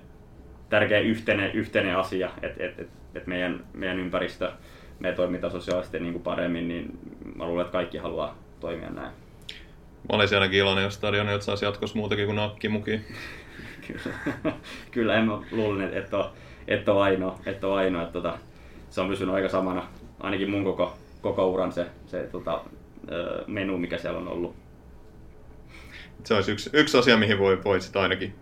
tärkeä 0.70 1.00
yhteinen, 1.00 1.52
yhteinen 1.52 1.98
asia, 1.98 2.30
että 2.42 2.66
että 2.66 2.82
että 2.82 3.02
että 3.16 3.30
meidän, 3.30 3.64
meidän 3.74 4.00
ympäristö, 4.00 4.52
me 5.00 5.12
toiminta 5.12 5.50
sosiaalisesti 5.50 6.00
niin 6.00 6.14
kuin 6.14 6.24
paremmin, 6.24 6.68
niin 6.68 7.00
mä 7.36 7.46
luulen, 7.46 7.66
että 7.66 7.72
kaikki 7.72 7.98
haluaa 7.98 8.38
toimia 8.60 8.90
näin. 8.90 9.12
Mä 10.10 10.16
olisin 10.16 10.38
ainakin 10.38 10.60
iloinen, 10.60 10.84
jos 10.84 10.94
stadionilta 10.94 11.46
saisi 11.46 11.66
jatkossa 11.66 11.98
muutakin 11.98 12.26
kuin 12.26 12.36
nakkimuki. 12.36 13.02
Kyllä, 13.88 14.16
kyllä 14.92 15.16
en 15.16 15.26
mä 15.26 15.40
luulin, 15.52 15.94
että 15.94 16.18
on, 16.18 16.32
että 16.68 16.94
on 16.94 17.02
ainoa, 17.02 17.40
että 17.46 17.68
on 17.68 17.78
ainoa 17.78 18.02
että 18.02 18.14
tota, 18.14 18.38
se 18.90 19.02
on 19.02 19.10
pysynyt 19.10 19.36
aika 19.36 19.50
samana, 19.50 19.88
ainakin 20.20 20.50
mun 20.50 20.64
koko, 20.64 20.98
koko 21.22 21.52
uran 21.52 21.72
se, 21.72 21.86
se 22.08 22.30
tota, 22.32 22.62
menu, 23.48 23.78
mikä 23.78 23.98
siellä 23.98 24.20
on 24.20 24.28
ollut. 24.28 24.56
Se 26.24 26.34
olisi 26.34 26.52
yksi, 26.52 26.70
yksi 26.74 26.98
asia, 26.98 27.18
mihin 27.18 27.40
voi, 27.40 27.64
voi 27.64 27.82
sitä 27.82 28.02
ainakin 28.02 28.36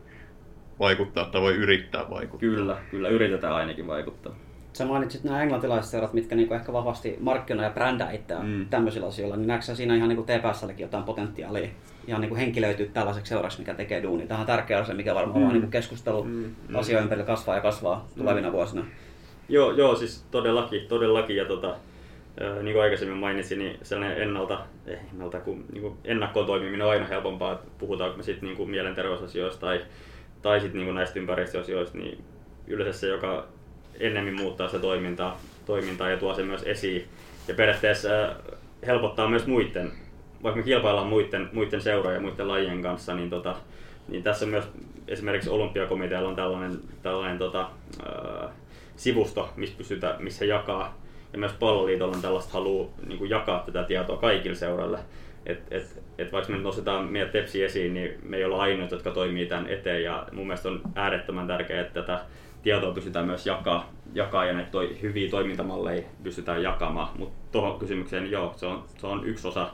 vaikuttaa 0.80 1.26
tai 1.26 1.42
voi 1.42 1.56
yrittää 1.56 2.10
vaikuttaa. 2.10 2.50
Kyllä, 2.50 2.78
kyllä 2.92 3.10
yritetään 3.10 3.54
ainakin 3.54 3.88
vaikuttaa. 3.88 4.36
Sä 4.74 4.86
mainitsit 4.86 5.24
nämä 5.24 5.42
englantilaiset 5.42 5.92
seurat, 5.92 6.14
mitkä 6.14 6.36
niinku 6.36 6.54
ehkä 6.54 6.74
vahvasti 6.74 7.18
markkinoi 7.20 7.66
ja 7.66 7.72
brändää 7.72 8.12
itseään 8.12 8.48
mm. 8.48 8.66
tämmöisillä 8.70 9.08
asioilla, 9.08 9.36
niin 9.36 9.48
näetkö 9.48 9.76
siinä 9.76 9.96
ihan 9.96 10.10
niin 10.10 10.24
TPSlläkin 10.24 10.84
jotain 10.84 11.04
potentiaalia 11.04 11.70
ihan 12.10 12.22
niin 12.22 12.36
henkilöityy 12.36 12.90
tällaiseksi 12.94 13.30
seuraksi, 13.30 13.60
mikä 13.60 13.74
tekee 13.74 14.04
duuni. 14.04 14.28
Tämä 14.28 14.40
on 14.40 14.46
tärkeä 14.46 14.80
asia, 14.80 14.96
mikä 14.96 15.16
varmaan 15.16 15.42
mm. 15.42 15.54
niin 15.54 15.72
keskustelu 15.72 16.24
mm. 16.24 16.56
asioiden 16.74 17.04
ympärillä 17.04 17.26
kasvaa 17.26 17.56
ja 17.56 17.62
kasvaa 17.62 17.96
mm. 17.96 18.22
tulevina 18.22 18.52
vuosina. 18.52 18.86
Joo, 19.50 19.72
joo, 19.72 19.96
siis 19.96 20.26
todellakin, 20.32 20.88
todellakin. 20.88 21.36
Ja 21.36 21.46
tota, 21.46 21.76
niin 22.62 22.74
kuin 22.74 22.82
aikaisemmin 22.84 23.18
mainitsin, 23.18 23.60
niin 23.60 23.80
sellainen 23.84 24.22
ennalta, 24.22 24.60
eh, 24.88 25.00
ennalta 25.14 25.40
kun, 25.40 25.66
niin 25.72 25.82
kuin 25.82 25.94
ennakkoon 26.04 26.46
toimiminen 26.46 26.86
on 26.86 26.92
aina 26.92 27.08
helpompaa, 27.08 27.54
että 27.54 27.68
puhutaanko 27.78 28.18
me 28.18 28.24
sitten 28.24 28.50
niin 28.50 28.70
mielenterveysasioista 28.70 29.62
tai, 29.62 29.82
tai 30.42 30.60
sitten 30.60 30.82
niin 30.82 30.96
näistä 30.96 31.20
ympäristöasioista, 31.20 31.98
niin 31.98 32.24
yleensä 32.68 33.00
se, 33.00 33.08
joka 33.08 33.48
ennemmin 34.00 34.36
muuttaa 34.36 34.68
sitä 34.68 34.82
toimintaa, 34.82 35.40
toimintaa 35.66 36.10
ja 36.10 36.18
tuo 36.18 36.34
se 36.34 36.44
myös 36.44 36.64
esiin. 36.64 37.06
Ja 37.48 37.54
periaatteessa 37.54 38.10
helpottaa 38.88 39.30
myös 39.30 39.48
muiden, 39.48 39.92
vaikka 40.44 40.58
me 40.58 40.64
kilpaillaan 40.64 41.08
muiden, 41.08 41.50
muiden 41.54 41.82
seurojen 41.82 42.16
ja 42.16 42.22
muiden 42.22 42.48
lajien 42.48 42.82
kanssa, 42.82 43.16
niin, 43.16 43.30
tota, 43.30 43.56
niin 44.08 44.24
tässä 44.24 44.46
myös 44.46 44.66
esimerkiksi 45.08 45.50
olympiakomitealla 45.50 46.30
on 46.30 46.36
tällainen, 46.36 46.80
tällainen 47.02 47.38
tota, 47.38 47.70
ää, 48.06 48.50
sivusto, 48.96 49.50
missä, 49.56 49.78
pystytään, 49.78 50.24
missä 50.24 50.46
jakaa, 50.46 50.98
ja 51.34 51.40
myös 51.40 51.54
palloliitolla 51.54 52.16
on 52.16 52.22
tällaista 52.22 52.54
halua 52.54 52.90
niin 53.08 53.30
jakaa 53.30 53.64
tätä 53.66 53.84
tietoa 53.84 54.18
kaikille 54.18 54.56
seuralle. 54.56 55.00
Et, 55.46 55.60
et, 55.72 56.04
et 56.18 56.32
vaikka 56.32 56.54
me 56.54 56.60
nostetaan 56.60 57.06
meidän 57.06 57.30
Tepsi 57.30 57.64
esiin, 57.64 57.94
niin 57.94 58.20
me 58.24 58.38
ei 58.38 58.46
olla 58.46 58.62
ainoat, 58.62 58.92
jotka 58.92 59.12
toimii 59.12 59.46
tämän 59.46 59.70
eteen, 59.70 60.04
ja 60.04 60.28
mun 60.32 60.48
mielestä 60.48 60.70
on 60.70 60.82
äärettömän 60.96 61.48
tärkeää, 61.48 61.82
että 61.82 62.02
tätä 62.02 62.20
tietoa 62.64 62.94
pystytään 62.94 63.26
myös 63.26 63.46
jakaa, 63.46 63.90
jakaa 64.14 64.46
ja 64.46 64.54
näitä 64.54 64.72
toi, 64.72 64.98
hyviä 65.02 65.30
toimintamalleja 65.30 66.04
pystytään 66.24 66.64
jakamaan. 66.64 67.10
Mutta 67.18 67.36
tuohon 67.52 67.80
kysymykseen, 67.80 68.24
niin 68.24 68.32
joo, 68.32 68.54
se 68.56 68.66
on, 68.66 68.84
se 68.98 69.08
on 69.08 69.26
yksi 69.26 69.48
osa, 69.48 69.70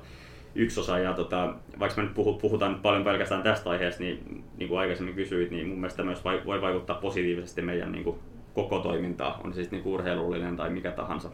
yksi 0.56 0.80
osa 0.80 1.00
ja 1.00 1.14
tota, 1.14 1.54
vaikka 1.80 2.02
me 2.02 2.08
nyt 2.08 2.40
puhutaan 2.42 2.76
paljon 2.76 3.04
pelkästään 3.04 3.44
tästä 3.44 3.70
aiheesta, 3.70 4.04
niin 4.04 4.44
niin 4.58 4.70
kuin 4.70 4.80
aikaisemmin 4.80 5.16
kysyit, 5.16 5.52
niin 5.52 5.68
mun 5.68 5.80
mielestä 5.80 6.04
myös 6.04 6.24
voi 6.24 6.62
vaikuttaa 6.62 6.96
positiivisesti 6.96 7.62
meidän 7.62 7.92
niin 7.92 8.04
kuin 8.04 8.20
koko 8.54 8.80
toimintaa, 8.80 9.42
on 9.44 9.54
se 9.54 9.56
siis 9.56 9.72
niin 9.72 9.86
urheilullinen 9.86 10.58
tai 10.58 10.70
mikä 10.70 10.92
tahansa. 10.92 11.30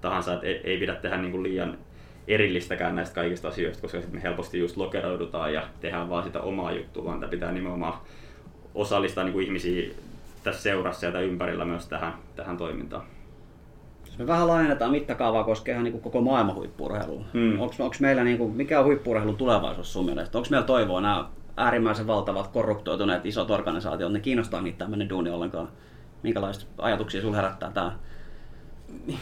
tahansa 0.00 0.34
että 0.34 0.46
ei, 0.46 0.60
ei 0.64 0.78
pidä 0.78 0.94
tehdä 0.94 1.16
niin 1.16 1.30
kuin 1.30 1.42
liian 1.42 1.78
erillistäkään 2.28 2.96
näistä 2.96 3.14
kaikista 3.14 3.48
asioista, 3.48 3.82
koska 3.82 4.00
sitten 4.00 4.18
me 4.20 4.22
helposti 4.22 4.58
just 4.58 4.76
lokeroidutaan 4.76 5.52
ja 5.52 5.62
tehdään 5.80 6.08
vaan 6.08 6.24
sitä 6.24 6.40
omaa 6.40 6.72
juttua, 6.72 7.04
vaan 7.04 7.20
tämä 7.20 7.30
pitää 7.30 7.52
nimenomaan 7.52 7.94
osallistaa 8.74 9.24
niin 9.24 9.32
kuin 9.32 9.46
ihmisiä 9.46 9.94
tässä 10.42 10.62
seurassa 10.62 11.06
ja 11.06 11.20
ympärillä 11.20 11.64
myös 11.64 11.88
tähän, 11.88 12.14
tähän 12.36 12.56
toimintaan. 12.56 13.15
Jos 14.18 14.18
me 14.18 14.26
vähän 14.26 14.48
laajennetaan 14.48 14.90
mittakaavaa 14.90 15.44
koskee 15.44 15.72
ihan 15.72 15.84
niin 15.84 16.00
koko 16.00 16.20
maailman 16.20 16.54
huippurheilua. 16.54 17.24
Hmm. 17.32 17.60
Onko 17.60 17.94
meillä, 18.00 18.24
niin 18.24 18.38
kuin, 18.38 18.56
mikä 18.56 18.80
on 18.80 18.86
huippurheilun 18.86 19.36
tulevaisuus 19.36 19.92
sun 19.92 20.04
mielestä? 20.04 20.38
Onko 20.38 20.48
meillä 20.50 20.66
toivoa 20.66 21.00
nämä 21.00 21.24
äärimmäisen 21.56 22.06
valtavat 22.06 22.46
korruptoituneet 22.46 23.26
isot 23.26 23.50
organisaatiot, 23.50 24.12
ne 24.12 24.20
kiinnostaa 24.20 24.60
niitä 24.62 24.78
tämmöinen 24.78 25.08
duuni 25.08 25.30
ollenkaan? 25.30 25.68
Minkälaisia 26.22 26.68
ajatuksia 26.78 27.20
sinulla 27.20 27.36
herättää 27.36 27.70
tämä? 27.70 27.92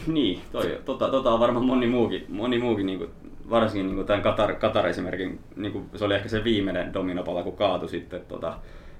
Niin, 0.07 0.41
toi, 0.51 0.79
tota, 0.85 1.09
tota 1.09 1.33
on 1.33 1.39
varmaan 1.39 1.65
moni 1.65 1.87
muukin, 1.87 2.25
moni 2.29 2.59
muukin 2.59 2.85
niin 2.85 2.99
kuin, 2.99 3.09
varsinkin 3.49 3.87
niin 3.87 3.95
kuin 3.95 4.07
tämän 4.07 4.21
Katar, 4.21 4.55
Katar-esimerkin, 4.55 5.39
niin 5.55 5.71
kuin, 5.71 5.89
se 5.95 6.05
oli 6.05 6.15
ehkä 6.15 6.29
se 6.29 6.43
viimeinen 6.43 6.93
dominopala, 6.93 7.43
kun 7.43 7.57
kaatui 7.57 7.89
sitten. 7.89 8.21
Tota, 8.27 8.53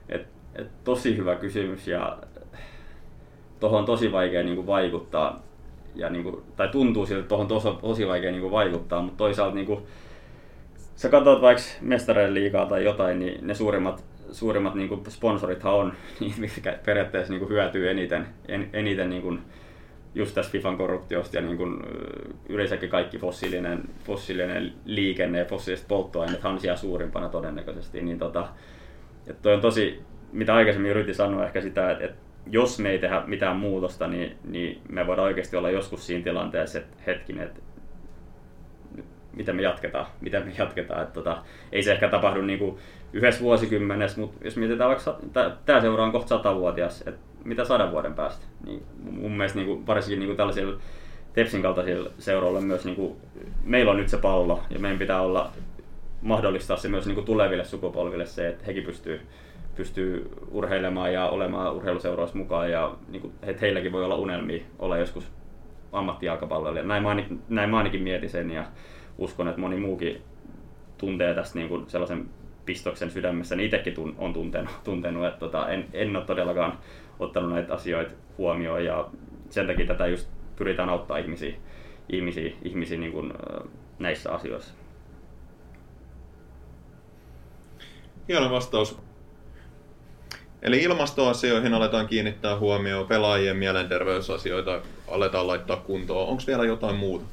et, 0.09 0.27
et, 0.55 0.83
tosi 0.83 1.17
hyvä 1.17 1.35
kysymys 1.35 1.87
ja 1.87 2.17
tuohon 3.59 3.79
on 3.79 3.85
tosi 3.85 4.11
vaikea 4.11 4.43
niin 4.43 4.55
kuin, 4.55 4.67
vaikuttaa. 4.67 5.44
Ja, 5.95 6.09
niin 6.09 6.23
kuin, 6.23 6.35
tai 6.55 6.67
tuntuu 6.67 7.05
siltä, 7.05 7.19
että 7.19 7.29
tuohon 7.29 7.47
tosi, 7.47 7.67
tosi 7.81 8.07
vaikea 8.07 8.31
niin 8.31 8.41
kuin, 8.41 8.51
vaikuttaa, 8.51 9.01
mutta 9.01 9.17
toisaalta 9.17 9.55
niin 9.55 9.65
kuin, 9.65 9.79
sä 10.95 11.09
katsot 11.09 11.41
vaikka 11.41 11.63
mestareiden 11.81 12.33
liigaa 12.33 12.65
tai 12.65 12.83
jotain, 12.83 13.19
niin 13.19 13.47
ne 13.47 13.53
suurimmat, 13.53 14.03
suurimmat 14.31 14.75
niin 14.75 14.89
kuin 14.89 15.01
sponsorithan 15.09 15.73
on, 15.73 15.93
niin 16.19 16.33
mitkä 16.37 16.79
periaatteessa 16.85 17.33
niin 17.33 17.39
kuin 17.39 17.49
hyötyy 17.49 17.89
eniten, 17.89 18.27
en, 18.47 18.69
eniten 18.73 19.09
niin 19.09 19.21
kuin, 19.21 19.41
just 20.15 20.35
tästä 20.35 20.51
FIFAn 20.51 20.77
korruptiosta 20.77 21.37
ja 21.37 21.41
niin 21.41 21.57
kuin, 21.57 21.83
yleensäkin 22.49 22.89
kaikki 22.89 23.17
fossiilinen, 23.17 23.83
fossiilinen 24.03 24.73
liikenne 24.85 25.39
ja 25.39 25.45
fossiiliset 25.45 25.87
polttoaineet 25.87 26.45
on 26.45 26.59
siellä 26.59 26.77
suurimpana 26.77 27.29
todennäköisesti. 27.29 28.01
Niin 28.01 28.19
tota, 28.19 28.47
että 29.27 29.41
toi 29.41 29.53
on 29.53 29.61
tosi, 29.61 30.01
mitä 30.31 30.55
aikaisemmin 30.55 30.91
yritin 30.91 31.15
sanoa 31.15 31.45
ehkä 31.45 31.61
sitä, 31.61 31.91
että, 31.91 32.05
että 32.05 32.17
jos 32.51 32.79
me 32.79 32.89
ei 32.89 32.99
tehdä 32.99 33.23
mitään 33.27 33.55
muutosta, 33.55 34.07
niin, 34.07 34.37
niin 34.47 34.81
me 34.89 35.07
voidaan 35.07 35.25
oikeasti 35.25 35.57
olla 35.57 35.69
joskus 35.69 36.07
siinä 36.07 36.23
tilanteessa, 36.23 36.79
että 36.79 36.97
hetkinen, 37.07 37.43
että 37.43 37.61
miten 39.33 39.55
me 39.55 39.61
jatketaan, 39.61 40.05
miten 40.21 40.45
me 40.45 40.51
jatketaan. 40.57 41.01
Että 41.01 41.13
tota, 41.13 41.37
ei 41.71 41.83
se 41.83 41.91
ehkä 41.91 42.09
tapahdu 42.09 42.41
niin 42.41 42.59
kuin 42.59 42.77
yhdessä 43.13 43.41
vuosikymmenessä, 43.41 44.21
mutta 44.21 44.45
jos 44.45 44.57
mietitään 44.57 44.89
vaikka, 44.89 45.19
tämä 45.65 45.81
seura 45.81 46.03
on 46.03 46.11
kohta 46.11 46.29
satavuotias, 46.29 47.01
että 47.01 47.19
mitä 47.43 47.65
sadan 47.65 47.91
vuoden 47.91 48.13
päästä, 48.13 48.45
niin 48.65 48.83
mun 49.11 49.31
mielestä 49.31 49.59
niin 49.59 49.67
kuin, 49.67 49.87
varsinkin 49.87 50.19
niin 50.19 50.27
kuin 50.27 50.37
tällaisilla 50.37 50.79
Tepsin 51.33 51.61
kaltaisilla 51.61 52.09
seuroilla 52.19 52.61
myös, 52.61 52.85
niin 52.85 52.95
kuin, 52.95 53.15
meillä 53.63 53.91
on 53.91 53.97
nyt 53.97 54.09
se 54.09 54.17
pallo 54.17 54.63
ja 54.69 54.79
meidän 54.79 54.99
pitää 54.99 55.21
olla 55.21 55.51
mahdollistaa 56.21 56.77
se 56.77 56.87
myös 56.87 57.05
niin 57.05 57.15
kuin 57.15 57.25
tuleville 57.25 57.65
sukupolville 57.65 58.25
se, 58.25 58.47
että 58.47 58.65
hekin 58.65 58.83
pystyy, 58.83 59.21
pystyy 59.75 60.31
urheilemaan 60.51 61.13
ja 61.13 61.29
olemaan 61.29 61.75
urheiluseuroissa 61.75 62.37
mukaan 62.37 62.71
ja 62.71 62.95
niin 63.07 63.21
kuin, 63.21 63.33
että 63.41 63.61
heilläkin 63.61 63.91
voi 63.91 64.05
olla 64.05 64.15
unelmia 64.15 64.63
olla 64.79 64.97
joskus 64.97 65.31
ammattijalkapalloilija. 65.91 66.83
Näin 66.83 67.03
mä, 67.03 67.09
ainakin, 67.09 67.41
näin 67.49 67.69
mä 67.69 67.77
ainakin 67.77 68.03
mietin 68.03 68.29
sen 68.29 68.51
ja 68.51 68.65
uskon, 69.17 69.47
että 69.47 69.61
moni 69.61 69.77
muukin 69.77 70.21
tuntee 70.97 71.35
tästä 71.35 71.59
niin 71.59 71.69
kuin 71.69 71.89
sellaisen 71.89 72.29
pistoksen 72.65 73.11
sydämessä, 73.11 73.55
niin 73.55 73.65
itsekin 73.65 73.93
tun, 73.93 74.15
on 74.17 74.33
tuntenut, 74.33 74.71
tuntenut 74.83 75.25
että 75.25 75.39
tota, 75.39 75.69
en, 75.69 75.85
en 75.93 76.15
ole 76.15 76.25
todellakaan 76.25 76.77
ottanut 77.19 77.51
näitä 77.51 77.73
asioita 77.73 78.11
huomioon 78.37 78.85
ja 78.85 79.07
sen 79.49 79.67
takia 79.67 79.85
tätä 79.85 80.07
just 80.07 80.29
pyritään 80.55 80.89
auttaa 80.89 81.17
ihmisiä, 81.17 81.53
ihmisiä, 82.09 82.51
ihmisiä 82.63 82.99
niin 82.99 83.11
kuin, 83.11 83.33
näissä 83.99 84.31
asioissa. 84.31 84.73
Hieno 88.27 88.51
vastaus. 88.51 88.99
Eli 90.65 90.83
ilmastoasioihin 90.83 91.73
aletaan 91.73 92.07
kiinnittää 92.07 92.57
huomioon, 92.57 93.07
pelaajien 93.07 93.57
mielenterveysasioita 93.57 94.81
aletaan 95.07 95.47
laittaa 95.47 95.77
kuntoon. 95.77 96.27
Onko 96.27 96.43
vielä 96.47 96.65
jotain 96.65 96.95
muuta? 96.95 97.25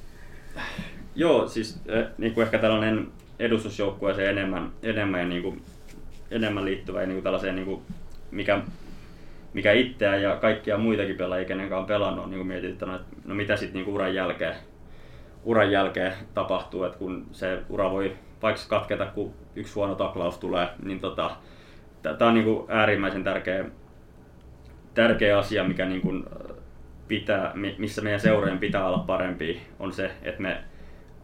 Joo, 1.14 1.49
siis 1.49 1.81
eh, 1.87 2.05
niin 2.18 2.35
kuin 2.35 2.45
ehkä 2.45 2.59
tällainen 2.59 3.09
edustusjoukkueeseen 3.38 4.31
enemmän, 4.31 4.73
enemmän, 4.83 5.21
ja 5.21 5.27
niin 5.27 5.42
kuin, 5.42 5.62
enemmän 6.31 6.64
liittyvä 6.64 7.01
ja 7.01 7.07
niin 7.07 7.16
kuin 7.16 7.25
tällaiseen, 7.25 7.57
niin 7.57 7.66
kuin, 7.66 7.83
mikä, 8.31 8.61
mikä 9.53 9.73
itseä 9.73 10.16
ja 10.16 10.37
kaikkia 10.37 10.79
muitakin 10.79 11.16
pelaajia, 11.16 11.49
kenen 11.49 11.73
on 11.73 11.87
pelannut, 11.87 12.31
niin 12.31 12.47
mietittänyt, 12.47 13.01
että 13.01 13.16
no 13.25 13.35
mitä 13.35 13.57
sitten 13.57 13.83
niin 13.83 13.95
uran 13.95 14.14
jälkeen, 14.14 14.55
uran 15.45 15.71
jälkeen 15.71 16.12
tapahtuu, 16.35 16.85
että 16.85 16.99
kun 16.99 17.27
se 17.33 17.59
ura 17.68 17.90
voi 17.90 18.16
vaikka 18.42 18.62
katketa, 18.68 19.07
kun 19.07 19.35
yksi 19.57 19.75
huono 19.75 19.95
taklaus 19.95 20.38
tulee, 20.38 20.68
niin 20.83 21.01
tota, 21.01 21.31
tämä 22.02 22.28
on 22.28 22.34
niin 22.34 22.44
kuin 22.44 22.64
äärimmäisen 22.68 23.24
tärkeä, 23.24 23.64
tärkeä 24.94 25.38
asia, 25.38 25.64
mikä 25.64 25.86
niin 25.86 26.00
kuin 26.00 26.24
pitää, 27.08 27.52
missä 27.78 28.02
meidän 28.02 28.20
seurojen 28.20 28.58
pitää 28.58 28.88
olla 28.88 28.98
parempi, 28.98 29.60
on 29.78 29.92
se, 29.92 30.10
että 30.22 30.42
me 30.42 30.64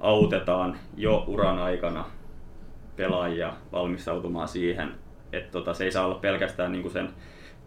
autetaan 0.00 0.78
jo 0.96 1.24
uran 1.26 1.58
aikana 1.58 2.04
pelaajia 2.96 3.52
valmistautumaan 3.72 4.48
siihen, 4.48 4.94
että 5.32 5.52
tota, 5.52 5.74
se 5.74 5.84
ei 5.84 5.92
saa 5.92 6.06
olla 6.06 6.14
pelkästään 6.14 6.72
niin 6.72 6.82
kuin 6.82 6.92
sen 6.92 7.08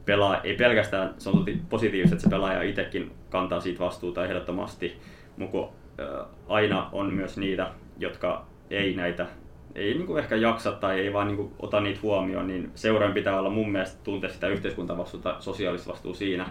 pelaa, 0.06 0.41
ei 0.41 0.56
pelkästään, 0.56 1.13
se 1.17 1.30
on 1.30 1.45
positiivista, 1.69 2.15
että 2.15 2.24
se 2.24 2.30
pelaaja 2.30 2.62
itsekin 2.62 3.12
kantaa 3.30 3.60
siitä 3.60 3.80
vastuuta 3.80 4.26
ehdottomasti, 4.26 5.02
mutta 5.38 5.74
aina 6.47 6.89
on 6.91 7.13
myös 7.13 7.38
niitä, 7.38 7.71
jotka 7.97 8.45
ei 8.69 8.95
näitä 8.95 9.26
ei 9.76 9.94
niin 9.94 10.08
kuin 10.08 10.24
ehkä 10.24 10.36
jaksa 10.36 10.72
tai 10.72 11.00
ei 11.00 11.14
vaan 11.14 11.28
niin 11.28 11.38
kuin 11.38 11.54
ota 11.60 11.82
niitä 11.82 12.00
huomioon, 12.04 12.48
niin 12.48 12.72
seuraan 12.76 13.14
pitää 13.14 13.40
olla 13.40 13.50
mun 13.50 13.72
mielestä 13.72 14.00
tuntea 14.04 14.30
sitä 14.30 14.48
yhteiskuntavastuuta, 14.48 15.36
sosiaalista 15.40 15.92
vastuuta 15.92 16.18
siinä, 16.18 16.50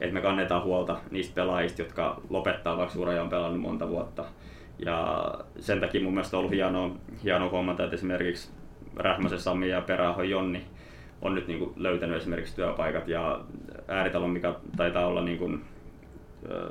että 0.00 0.14
me 0.14 0.20
kannetaan 0.20 0.62
huolta 0.62 0.96
niistä 1.10 1.34
pelaajista, 1.34 1.82
jotka 1.82 2.20
lopettaa 2.30 2.76
vaikka 2.76 2.98
ura 2.98 3.12
ja 3.12 3.22
on 3.22 3.28
pelannut 3.28 3.60
monta 3.60 3.88
vuotta. 3.88 4.24
Ja 4.78 5.30
sen 5.58 5.80
takia 5.80 6.02
mun 6.02 6.14
mielestä 6.14 6.36
on 6.36 6.38
ollut 6.38 6.54
hienoa, 6.54 6.90
hienoa 7.24 7.50
huomata, 7.50 7.84
että 7.84 7.96
esimerkiksi 7.96 8.50
Rähmäsen 8.96 9.38
Sami 9.38 9.68
ja 9.68 9.80
Peräho 9.80 10.22
Jonni 10.22 10.64
on 11.22 11.34
nyt 11.34 11.48
niin 11.48 11.58
kuin 11.58 11.72
löytänyt 11.76 12.16
esimerkiksi 12.16 12.56
työpaikat 12.56 13.08
ja 13.08 13.40
Ääritalon, 13.88 14.30
mikä 14.30 14.54
taitaa 14.76 15.06
olla 15.06 15.22
niin 15.22 15.38
kuin, 15.38 15.64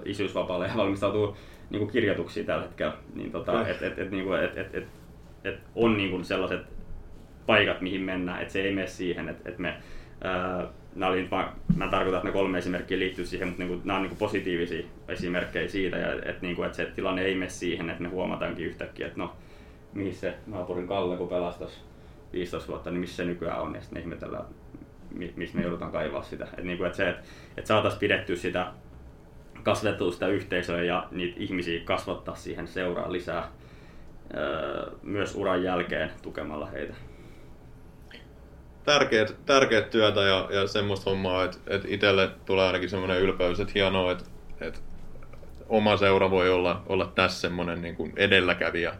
isyysvapaalle 0.05 0.67
ja 0.67 0.73
valmistautuu 0.77 1.37
niin 1.69 1.79
kuin 1.79 1.91
kirjoituksiin 1.91 2.45
tällä 2.45 2.63
hetkellä. 2.63 2.93
Niin 3.13 3.31
tota, 3.31 3.67
et, 3.67 3.81
et, 3.81 3.99
et, 3.99 4.11
niin 4.11 4.25
kuin, 4.25 4.43
et, 4.43 4.57
et, 4.57 4.75
et, 4.75 4.87
et 5.43 5.59
on 5.75 5.97
niin 5.97 6.09
kuin 6.09 6.25
sellaiset 6.25 6.61
paikat, 7.45 7.81
mihin 7.81 8.01
mennään, 8.01 8.41
että 8.41 8.53
se 8.53 8.61
ei 8.61 8.75
mene 8.75 8.87
siihen, 8.87 9.29
että, 9.29 9.49
että 9.49 9.61
me 9.61 9.77
ää, 10.23 10.67
nämä 10.95 11.11
oli, 11.11 11.27
mä, 11.31 11.53
mä 11.75 11.87
tarkoitan, 11.87 12.17
että 12.17 12.27
ne 12.27 12.33
kolme 12.33 12.57
esimerkkiä 12.57 12.99
liittyy 12.99 13.25
siihen, 13.25 13.47
mutta 13.47 13.63
niin 13.63 13.69
kuin, 13.69 13.81
nämä 13.83 13.97
on 13.97 14.03
niin 14.03 14.09
kuin 14.09 14.19
positiivisia 14.19 14.85
esimerkkejä 15.07 15.67
siitä, 15.67 15.97
ja, 15.97 16.13
että, 16.13 16.37
niin 16.41 16.55
kuin, 16.55 16.65
että 16.65 16.75
se 16.75 16.85
tilanne 16.85 17.21
ei 17.21 17.35
mene 17.35 17.49
siihen, 17.49 17.89
että 17.89 18.03
me 18.03 18.09
huomataankin 18.09 18.65
yhtäkkiä, 18.65 19.07
että 19.07 19.19
no, 19.19 19.35
mihin 19.93 20.15
se 20.15 20.33
naapurin 20.47 20.87
Kalle, 20.87 21.17
kun 21.17 21.29
pelasi 21.29 21.63
15 22.33 22.67
vuotta, 22.67 22.91
niin 22.91 22.99
missä 22.99 23.15
se 23.15 23.25
nykyään 23.25 23.61
on, 23.61 23.75
ja 23.75 23.81
sitten 23.81 23.97
me 23.97 24.01
ihmetellään, 24.01 24.45
missä 25.35 25.57
me 25.57 25.63
joudutaan 25.63 25.91
kaivaa 25.91 26.23
sitä. 26.23 26.43
Että, 26.43 26.61
niin 26.61 26.77
kuin, 26.77 26.87
että 26.87 26.97
se, 26.97 27.09
että, 27.09 27.23
että 27.57 27.67
saataisiin 27.67 27.99
pidettyä 27.99 28.35
sitä, 28.35 28.67
kasvatettua 29.63 30.11
sitä 30.11 30.27
yhteisöä 30.27 30.83
ja 30.83 31.07
niitä 31.11 31.35
ihmisiä 31.39 31.81
kasvattaa 31.85 32.35
siihen 32.35 32.67
seuraa 32.67 33.11
lisää 33.11 33.51
myös 35.03 35.35
uran 35.35 35.63
jälkeen 35.63 36.11
tukemalla 36.21 36.65
heitä 36.65 36.93
tärkeät, 38.83 39.35
tärkeät 39.45 39.89
työtä 39.89 40.21
ja, 40.21 40.47
ja 40.51 40.67
semmoista 40.67 41.09
hommaa, 41.09 41.43
että, 41.43 41.57
että 41.67 41.87
itselle 41.91 42.29
tulee 42.45 42.65
ainakin 42.65 42.89
semmoinen 42.89 43.21
ylpeys, 43.21 43.59
että 43.59 43.71
hienoa, 43.75 44.11
että, 44.11 44.25
että 44.61 44.79
oma 45.69 45.97
seura 45.97 46.31
voi 46.31 46.49
olla, 46.49 46.83
olla 46.87 47.11
tässä 47.15 47.41
semmoinen 47.41 47.81
niin 47.81 47.95
kuin 47.95 48.13
edelläkävijä 48.15 48.93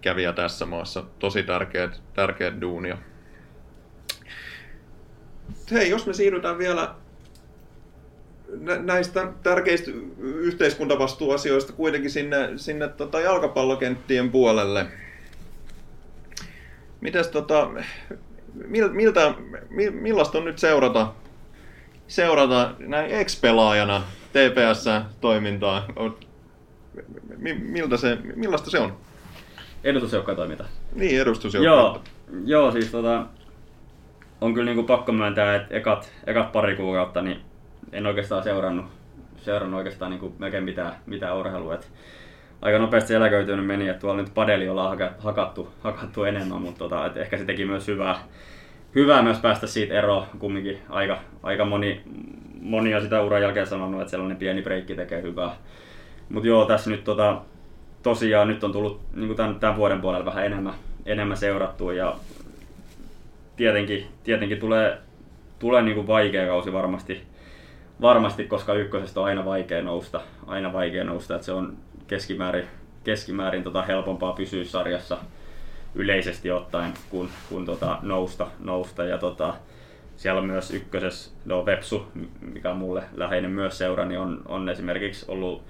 kävijä 0.00 0.32
tässä 0.32 0.66
maassa. 0.66 1.04
Tosi 1.18 1.42
tärkeät, 1.42 2.02
tärkeät 2.14 2.60
duunia. 2.60 2.98
Hei, 5.72 5.90
jos 5.90 6.06
me 6.06 6.12
siirrytään 6.12 6.58
vielä 6.58 6.94
näistä 8.82 9.32
tärkeistä 9.42 9.90
yhteiskuntavastuuasioista 10.20 11.72
kuitenkin 11.72 12.10
sinne, 12.10 12.50
sinne 12.56 12.88
tota 12.88 13.20
jalkapallokenttien 13.20 14.30
puolelle. 14.30 14.86
Mites 17.00 17.28
tota, 17.28 17.70
miltä, 18.92 19.34
millaista 19.90 20.38
on 20.38 20.44
nyt 20.44 20.58
seurata, 20.58 21.12
seurata 22.08 22.74
näin 22.78 23.10
ex-pelaajana 23.10 24.02
TPS-toimintaa? 24.32 25.86
Miltä 27.58 27.96
se, 27.96 28.18
millaista 28.36 28.70
se 28.70 28.78
on? 28.78 28.96
Edustusjoukkojen 29.84 30.36
toiminta. 30.36 30.64
Niin, 30.94 31.20
edustusjoukkojen. 31.20 31.72
Joo, 31.72 32.02
joo, 32.44 32.72
siis 32.72 32.90
tota, 32.90 33.26
on 34.40 34.54
kyllä 34.54 34.66
niinku 34.66 34.82
pakko 34.82 35.12
myöntää, 35.12 35.56
että 35.56 35.74
ekat, 35.74 36.12
ekat 36.26 36.52
pari 36.52 36.76
kuukautta 36.76 37.22
niin 37.22 37.49
en 37.92 38.06
oikeastaan 38.06 38.42
seurannut, 38.42 38.86
seurannut 39.36 39.78
oikeastaan 39.78 40.10
niinku 40.10 40.34
melkein 40.38 40.64
mitään, 40.64 40.92
mitään 41.06 41.36
urheilua. 41.36 41.74
Et 41.74 41.88
aika 42.62 42.78
nopeasti 42.78 43.14
eläköitynyt 43.14 43.66
meni, 43.66 43.88
että 43.88 44.00
tuolla 44.00 44.22
nyt 44.22 44.34
padeli 44.34 44.68
ollaan 44.68 44.98
hakattu, 45.18 45.68
hakattu 45.80 46.24
enemmän, 46.24 46.62
mutta 46.62 46.78
tota, 46.78 47.06
et 47.06 47.16
ehkä 47.16 47.36
se 47.36 47.44
teki 47.44 47.64
myös 47.64 47.88
hyvää, 47.88 48.18
hyvää 48.94 49.22
myös 49.22 49.38
päästä 49.38 49.66
siitä 49.66 49.94
eroon. 49.94 50.26
Kumminkin 50.38 50.78
aika, 50.88 51.18
aika 51.42 51.64
moni, 51.64 52.00
moni 52.60 52.94
on 52.94 53.02
sitä 53.02 53.22
uran 53.22 53.42
jälkeen 53.42 53.66
sanonut, 53.66 54.00
että 54.00 54.10
sellainen 54.10 54.36
pieni 54.36 54.62
breikki 54.62 54.94
tekee 54.94 55.22
hyvää. 55.22 55.56
Mutta 56.28 56.48
joo, 56.48 56.64
tässä 56.64 56.90
nyt 56.90 57.04
tota, 57.04 57.40
tosiaan 58.02 58.48
nyt 58.48 58.64
on 58.64 58.72
tullut 58.72 59.00
niin 59.14 59.36
tämän, 59.36 59.60
tämän, 59.60 59.76
vuoden 59.76 60.00
puolella 60.00 60.24
vähän 60.24 60.46
enemmän, 60.46 60.74
enemmän 61.06 61.36
seurattua 61.36 61.92
ja 61.92 62.16
tietenkin, 63.56 64.06
tietenkin 64.24 64.58
tulee, 64.58 64.98
tulee 65.58 65.82
niin 65.82 65.94
kuin 65.94 66.06
vaikea 66.06 66.46
kausi 66.46 66.72
varmasti, 66.72 67.22
varmasti, 68.00 68.44
koska 68.44 68.74
ykkösestä 68.74 69.20
on 69.20 69.26
aina 69.26 69.44
vaikea 69.44 69.82
nousta, 69.82 70.20
aina 70.46 70.72
vaikea 70.72 71.04
nousta, 71.04 71.34
että 71.34 71.44
se 71.44 71.52
on 71.52 71.76
keskimäärin, 72.06 72.66
keskimäärin 73.04 73.64
tota 73.64 73.82
helpompaa 73.82 74.32
pysyä 74.32 74.64
sarjassa 74.64 75.18
yleisesti 75.94 76.50
ottaen 76.50 76.92
kuin, 77.10 77.28
kuin 77.48 77.66
tota 77.66 77.98
nousta, 78.02 78.46
nousta. 78.60 79.04
Ja 79.04 79.18
tota, 79.18 79.54
siellä 80.16 80.40
on 80.40 80.46
myös 80.46 80.70
ykkösessä, 80.70 81.30
no 81.44 81.66
Vepsu, 81.66 82.06
mikä 82.40 82.70
on 82.70 82.76
mulle 82.76 83.02
läheinen 83.16 83.50
myös 83.50 83.78
seura, 83.78 84.04
niin 84.04 84.20
on, 84.20 84.42
on 84.48 84.68
esimerkiksi 84.68 85.26
ollut 85.28 85.62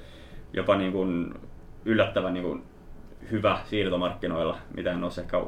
jopa 0.53 0.77
niin 0.77 0.93
kuin 0.93 1.35
yllättävän 1.85 2.35
niin 2.35 2.45
kuin 2.45 2.63
hyvä 3.31 3.59
siirtomarkkinoilla, 3.65 4.59
mitä 4.75 4.93
en 4.93 5.05
olisi 5.05 5.21
ehkä 5.21 5.41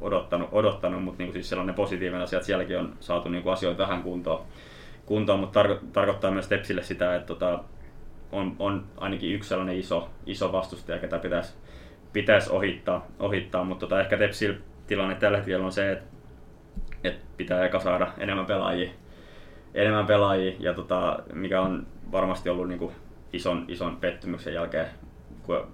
odottanut, 0.00 0.48
odottanut 0.52 1.02
mutta 1.02 1.18
niin 1.18 1.28
kuin 1.28 1.34
siis 1.34 1.48
sellainen 1.48 1.74
positiivinen 1.74 2.22
asia, 2.22 2.36
että 2.36 2.46
sielläkin 2.46 2.78
on 2.78 2.96
saatu 3.00 3.28
niin 3.28 3.42
kuin 3.42 3.52
asioita 3.52 3.82
vähän 3.82 4.02
kuntoon, 4.02 4.42
kuntoon 5.10 5.40
mutta 5.40 5.62
tarko- 5.62 5.80
tarkoittaa 5.92 6.30
myös 6.30 6.48
Tepsille 6.48 6.82
sitä, 6.82 7.14
että 7.14 7.26
tota, 7.26 7.64
on, 8.32 8.56
on 8.58 8.84
ainakin 8.96 9.34
yksi 9.34 9.48
sellainen 9.48 9.78
iso, 9.78 10.10
iso 10.26 10.52
vastustaja, 10.52 10.98
ketä 10.98 11.18
pitäisi, 11.18 11.54
pitäisi 12.12 12.50
ohittaa, 12.50 13.06
ohittaa. 13.18 13.64
Mutta 13.64 13.86
tota, 13.86 14.00
ehkä 14.00 14.16
Tepsil 14.16 14.54
tilanne 14.86 15.14
tällä 15.14 15.36
hetkellä 15.38 15.64
on 15.64 15.72
se, 15.72 15.92
että, 15.92 16.04
että 17.04 17.24
pitää 17.36 17.66
eka 17.66 17.80
saada 17.80 18.12
enemmän 18.18 18.46
pelaajia, 18.46 18.90
enemmän 19.74 20.06
pelaajia. 20.06 20.52
Ja 20.58 20.74
tota, 20.74 21.18
mikä 21.32 21.60
on 21.60 21.86
varmasti 22.12 22.48
ollut 22.48 22.68
niin 22.68 22.78
kuin 22.78 22.92
ison, 23.32 23.64
ison 23.68 23.96
pettymyksen 23.96 24.54
jälkeen, 24.54 24.86
kun 25.42 25.66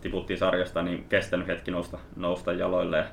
tiputtiin 0.00 0.38
sarjasta, 0.38 0.82
niin 0.82 1.04
kestänyt 1.08 1.46
hetki 1.46 1.70
nousta, 1.70 1.98
nousta 2.16 2.52
jaloille 2.52 3.04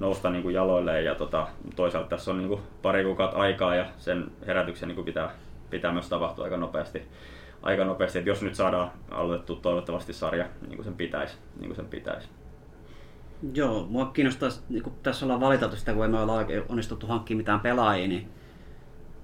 nousta 0.00 0.30
niin 0.30 0.42
kuin 0.42 0.54
jaloille 0.54 1.02
ja 1.02 1.14
tota, 1.14 1.48
toisaalta 1.76 2.08
tässä 2.08 2.30
on 2.30 2.38
niin 2.38 2.48
kuin 2.48 2.60
pari 2.82 3.04
kuukautta 3.04 3.38
aikaa 3.38 3.74
ja 3.74 3.86
sen 3.96 4.30
herätyksen 4.46 4.88
niin 4.88 4.94
kuin 4.94 5.04
pitää, 5.04 5.30
pitää 5.70 5.92
myös 5.92 6.08
tapahtua 6.08 6.44
aika 6.44 6.56
nopeasti. 6.56 7.02
Aika 7.62 7.84
nopeasti, 7.84 8.18
että 8.18 8.30
jos 8.30 8.42
nyt 8.42 8.54
saadaan 8.54 8.90
aloitettu 9.10 9.56
toivottavasti 9.56 10.12
sarja 10.12 10.46
niin 10.60 10.76
kuin 10.76 10.84
sen 10.84 10.94
pitäisi. 10.94 11.36
Niin 11.56 11.68
kuin 11.68 11.76
sen 11.76 11.86
pitäisi. 11.86 12.28
Joo, 13.54 13.86
mua 13.90 14.06
kiinnostaisi, 14.06 14.60
niin 14.68 14.82
kun 14.82 14.92
tässä 15.02 15.26
ollaan 15.26 15.40
valiteltu 15.40 15.76
sitä, 15.76 15.94
kun 15.94 16.04
emme 16.04 16.20
ole 16.20 16.64
onnistuttu 16.68 17.06
hankkimaan 17.06 17.40
mitään 17.40 17.60
pelaajia, 17.60 18.08
niin 18.08 18.28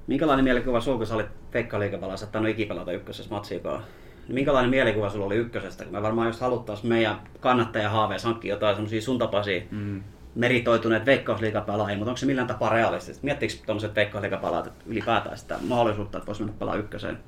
minkälainen 0.06 0.44
mielikuva 0.44 0.80
sulla, 0.80 0.98
kun 0.98 1.06
sä 1.06 1.14
olit 1.14 1.50
Pekka 1.50 1.80
Liikavalla, 1.80 2.16
sä 2.16 2.26
et 2.26 2.48
ikipelata 2.48 2.92
ykkösessä 2.92 3.34
matsiikaan? 3.34 3.80
Niin 4.26 4.34
minkälainen 4.34 4.70
mielikuva 4.70 5.10
sulla 5.10 5.26
oli 5.26 5.36
ykkösestä? 5.36 5.84
Kun 5.84 5.92
me 5.92 6.02
varmaan 6.02 6.26
just 6.26 6.40
haluttaisiin 6.40 6.88
meidän 6.88 7.16
kannattaja 7.40 7.90
haaveessa 7.90 8.28
hankkia 8.28 8.54
jotain 8.54 8.76
semmoisia 8.76 9.00
sun 9.00 9.18
tapaisia 9.18 9.62
mm 9.70 10.02
meritoituneet 10.36 11.06
veikkausliigapelaajia, 11.06 11.96
mutta 11.96 12.10
onko 12.10 12.18
se 12.18 12.26
millään 12.26 12.48
tapaa 12.48 12.70
realistista? 12.70 13.24
Miettikö 13.24 13.54
tuollaiset 13.66 13.94
veikkausliigapelaajat 13.94 14.72
ylipäätään 14.86 15.38
sitä 15.38 15.58
mahdollisuutta, 15.68 16.18
että 16.18 16.26
voisi 16.26 16.42
mennä 16.42 16.56
pelaa 16.58 16.76
ykköseen? 16.76 17.18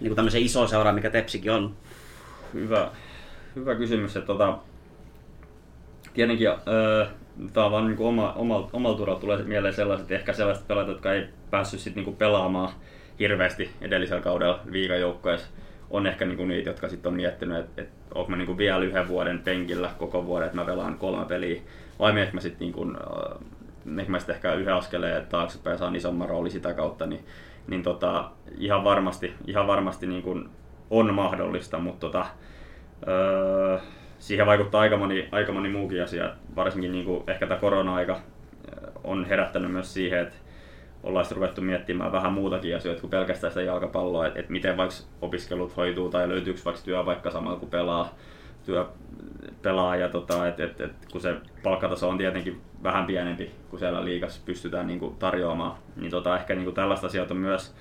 Niin 0.00 0.08
kuin 0.08 0.16
tämmöisen 0.16 0.42
iso 0.42 0.66
seura, 0.66 0.92
mikä 0.92 1.10
Tepsikin 1.10 1.52
on. 1.52 1.74
Hyvä, 2.54 2.90
hyvä 3.56 3.74
kysymys. 3.74 4.16
Että 4.16 4.26
tota, 4.26 4.58
tietenkin 6.14 6.48
öö, 6.48 7.06
tämä 7.52 7.66
on 7.66 7.72
vaan 7.72 7.86
niin 7.86 7.98
oma, 7.98 8.32
oma, 8.32 8.68
omalla 8.72 8.96
turalla 8.96 9.20
tulee 9.20 9.42
mieleen 9.42 9.74
sellaiset, 9.74 10.12
ehkä 10.12 10.32
sellaiset 10.32 10.68
pelaajat, 10.68 10.88
jotka 10.88 11.12
ei 11.12 11.26
päässyt 11.50 11.80
sit 11.80 11.96
niin 11.96 12.16
pelaamaan 12.16 12.72
hirveästi 13.18 13.70
edellisellä 13.80 14.22
kaudella 14.22 14.60
liigajoukkoissa. 14.70 15.46
On 15.90 16.06
ehkä 16.06 16.24
niin 16.24 16.36
kuin 16.36 16.48
niitä, 16.48 16.70
jotka 16.70 16.88
sitten 16.88 17.10
on 17.10 17.16
miettinyt, 17.16 17.58
että, 17.58 17.82
että 17.82 17.94
onko 18.14 18.30
mä 18.30 18.36
niin 18.36 18.46
kuin 18.46 18.58
vielä 18.58 18.84
yhden 18.84 19.08
vuoden 19.08 19.38
penkillä 19.38 19.90
koko 19.98 20.26
vuoden, 20.26 20.46
että 20.46 20.56
mä 20.56 20.64
pelaan 20.64 20.98
kolme 20.98 21.24
peliä 21.24 21.62
vai 21.98 22.12
meneekö 22.12 22.34
mä 22.34 22.40
sitten 22.40 22.60
niin 22.60 22.72
kun, 22.72 22.98
äh, 23.96 24.08
mä 24.08 24.18
sitten 24.18 24.34
ehkä 24.34 24.54
yhden 24.54 24.74
askeleen 24.74 25.26
taaksepäin 25.26 25.74
ja 25.74 25.78
saan 25.78 25.96
isomman 25.96 26.28
rooli 26.28 26.50
sitä 26.50 26.74
kautta, 26.74 27.06
niin, 27.06 27.24
niin 27.66 27.82
tota, 27.82 28.30
ihan 28.58 28.84
varmasti, 28.84 29.34
ihan 29.46 29.66
varmasti 29.66 30.06
niin 30.06 30.22
kun 30.22 30.50
on 30.90 31.14
mahdollista, 31.14 31.78
mutta 31.78 32.00
tota, 32.00 32.26
öö, 33.08 33.78
siihen 34.18 34.46
vaikuttaa 34.46 34.80
aika 34.80 34.96
moni, 34.96 35.28
aika 35.32 35.52
moni 35.52 35.68
muukin 35.68 36.02
asia. 36.02 36.30
Varsinkin 36.56 36.92
niin 36.92 37.04
kuin 37.04 37.24
ehkä 37.26 37.46
tämä 37.46 37.60
korona-aika 37.60 38.20
on 39.04 39.24
herättänyt 39.24 39.72
myös 39.72 39.94
siihen, 39.94 40.20
että 40.20 40.36
ollaan 41.02 41.26
ruvettu 41.30 41.60
miettimään 41.60 42.12
vähän 42.12 42.32
muutakin 42.32 42.76
asioita 42.76 43.00
kuin 43.00 43.10
pelkästään 43.10 43.50
sitä 43.50 43.62
jalkapalloa, 43.62 44.26
että, 44.26 44.40
että 44.40 44.52
miten 44.52 44.76
vaikka 44.76 44.96
opiskelut 45.22 45.76
hoituu 45.76 46.08
tai 46.08 46.28
löytyykö 46.28 46.60
vaikka 46.64 46.82
työpaikka 46.84 47.30
samalla 47.30 47.58
kun 47.58 47.70
pelaa, 47.70 48.14
työ, 48.64 48.86
pelaa 49.62 49.96
ja 49.96 50.08
tota, 50.08 50.48
et, 50.48 50.60
et, 50.60 50.80
et, 50.80 50.92
kun 51.12 51.20
se 51.20 51.36
palkkataso 51.62 52.08
on 52.08 52.18
tietenkin 52.18 52.60
vähän 52.82 53.06
pienempi 53.06 53.50
kuin 53.70 53.80
siellä 53.80 54.04
liigassa 54.04 54.42
pystytään 54.44 54.86
niin 54.86 54.98
kuin, 54.98 55.16
tarjoamaan, 55.16 55.76
niin 55.96 56.10
tota, 56.10 56.38
ehkä 56.38 56.54
niin 56.54 56.64
kuin, 56.64 56.74
tällaista 56.74 57.06
asiat 57.06 57.30
on 57.30 57.36
myös, 57.36 57.74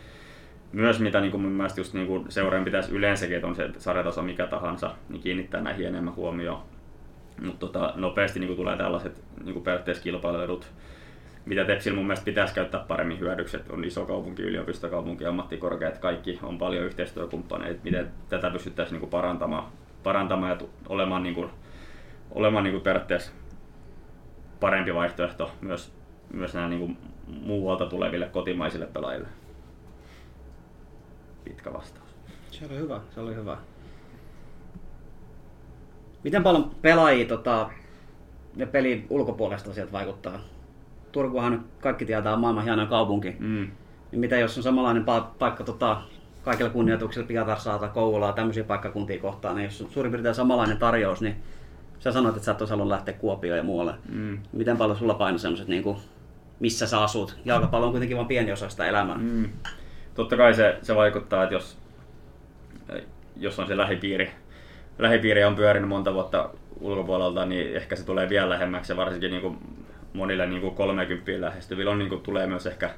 myös 0.71 0.99
mitä 0.99 1.21
niin 1.21 1.31
kuin, 1.31 1.41
mun 1.41 1.51
mielestä 1.51 1.79
just 1.79 1.93
niin 1.93 2.07
kuin, 2.07 2.25
seuraajan 2.31 2.65
pitäisi 2.65 2.91
yleensäkin, 2.91 3.36
että 3.36 3.47
on 3.47 3.55
se 3.55 3.69
sarjataso 3.77 4.21
mikä 4.21 4.47
tahansa, 4.47 4.91
niin 5.09 5.21
kiinnittää 5.21 5.61
näihin 5.61 5.88
enemmän 5.88 6.15
huomioon. 6.15 6.61
Mutta 7.41 7.59
tota, 7.59 7.93
nopeasti 7.95 8.39
niin 8.39 8.47
kuin, 8.47 8.57
tulee 8.57 8.77
tällaiset 8.77 9.23
niin 9.43 9.53
kuin 9.53 9.63
periaatteessa 9.63 10.03
kilpailuedut, 10.03 10.71
mitä 11.45 11.65
Tepsillä 11.65 11.95
mun 11.95 12.05
mielestä 12.05 12.25
pitäisi 12.25 12.53
käyttää 12.53 12.86
paremmin 12.88 13.19
hyödyksi, 13.19 13.57
että 13.57 13.73
on 13.73 13.84
iso 13.84 14.05
kaupunki, 14.05 14.41
yliopistokaupunki, 14.41 15.25
ammattikorkeat, 15.25 15.97
kaikki 15.97 16.39
on 16.43 16.57
paljon 16.57 16.86
yhteistyökumppaneita, 16.86 17.79
miten 17.84 18.11
tätä 18.29 18.49
pystyttäisiin 18.49 18.93
niin 18.93 18.99
kuin 18.99 19.09
parantamaan, 19.09 19.71
parantamaan 20.04 20.51
ja 20.51 20.68
olemaan 20.89 21.24
niin 21.24 21.36
kuin, 21.36 21.49
olemaan 22.32 22.64
niin 22.64 22.74
kuin 22.74 22.84
periaatteessa 22.84 23.32
parempi 24.60 24.93
vaihtoehto 24.93 25.51
myös, 25.62 25.93
myös 26.34 26.54
nämä 26.54 26.68
niin 26.68 26.80
kuin 26.80 26.97
muualta 27.28 27.86
tuleville 27.86 28.26
kotimaisille 28.26 28.86
pelaajille. 28.86 29.28
Pitkä 31.43 31.74
vastaus. 31.74 32.16
Se 32.51 32.66
oli 32.66 32.78
hyvä, 32.78 32.99
se 33.10 33.20
oli 33.20 33.36
hyvä. 33.36 33.58
Miten 36.24 36.43
paljon 36.43 36.72
pelaajia 36.82 37.28
tota, 37.28 37.70
ja 38.56 38.68
pelin 38.68 39.08
ulkopuolesta 39.10 39.74
sieltä 39.74 39.91
vaikuttaa? 39.91 40.39
Turkuhan 41.12 41.51
nyt 41.51 41.62
kaikki 41.82 42.06
tietää 42.06 42.34
on 42.34 42.39
maailman 42.39 42.64
hieno 42.64 42.86
kaupunki. 42.86 43.36
Mm. 43.39 43.72
Niin 44.12 44.20
mitä 44.20 44.38
jos 44.38 44.58
on 44.58 44.64
samanlainen 44.64 45.04
pa- 45.04 45.38
paikka 45.39 45.64
tota, 45.64 46.01
kaikilla 46.44 46.70
kunnioituksilla 46.70 47.28
Pietarsaa 47.28 47.80
tai 47.80 47.89
Kouvolaa 47.89 48.34
tämmöisiä 48.34 48.64
paikkakuntia 48.64 49.22
kohtaan, 49.22 49.56
niin 49.56 49.66
jos 49.66 49.82
on 49.82 49.89
suurin 49.89 50.12
piirtein 50.12 50.36
samanlainen 50.36 50.78
tarjous, 50.78 51.22
niin 51.22 51.36
sä 52.00 52.12
sanoit, 52.12 52.36
että 52.36 52.46
sä 52.46 52.52
et 52.52 52.62
olisi 52.62 52.72
halunnut 52.72 52.91
lähteä 52.91 53.14
Kuopioon 53.14 53.58
ja 53.58 53.64
muualle. 53.64 53.94
Mm. 54.10 54.38
Miten 54.52 54.78
paljon 54.78 54.98
sulla 54.98 55.14
paino 55.14 55.38
semmoiset, 55.38 55.68
niin 55.68 55.84
kuin, 55.84 55.98
missä 56.60 56.88
sä 56.88 57.04
asut? 57.04 57.38
Jalkapallo 57.46 57.86
on 57.86 57.91
kuitenkin 57.91 58.18
vain 58.18 58.28
pieni 58.28 58.52
osa 58.52 58.70
sitä 58.70 58.86
elämää. 58.86 59.18
Mm. 59.18 59.50
Totta 60.16 60.38
kai 60.38 60.54
se, 60.54 60.78
se 60.82 60.96
vaikuttaa, 60.96 61.44
että 61.44 61.56
jos, 61.56 61.78
jos 63.38 63.60
on 63.60 63.68
se 63.68 63.78
lähipiiri, 63.78 64.32
lähipiiri 65.00 65.44
on 65.44 65.56
pyörinyt 65.56 65.89
monta 65.89 66.14
vuotta 66.14 66.50
ulkopuolelta, 66.80 67.46
niin 67.46 67.76
ehkä 67.76 67.96
se 67.96 68.06
tulee 68.06 68.30
vielä 68.30 68.50
lähemmäksi 68.50 68.91
ja 68.91 68.98
varsinkin 68.98 69.32
niin 69.32 69.41
kuin 69.41 69.58
monille 70.14 70.48
niin 70.48 70.62
kuin 70.62 70.76
30 70.76 71.41
lähestyvillä 71.41 71.91
on, 71.91 72.00
niin 72.00 72.10
kuin 72.10 72.22
tulee 72.22 72.48
myös 72.48 72.68
ehkä 72.68 72.89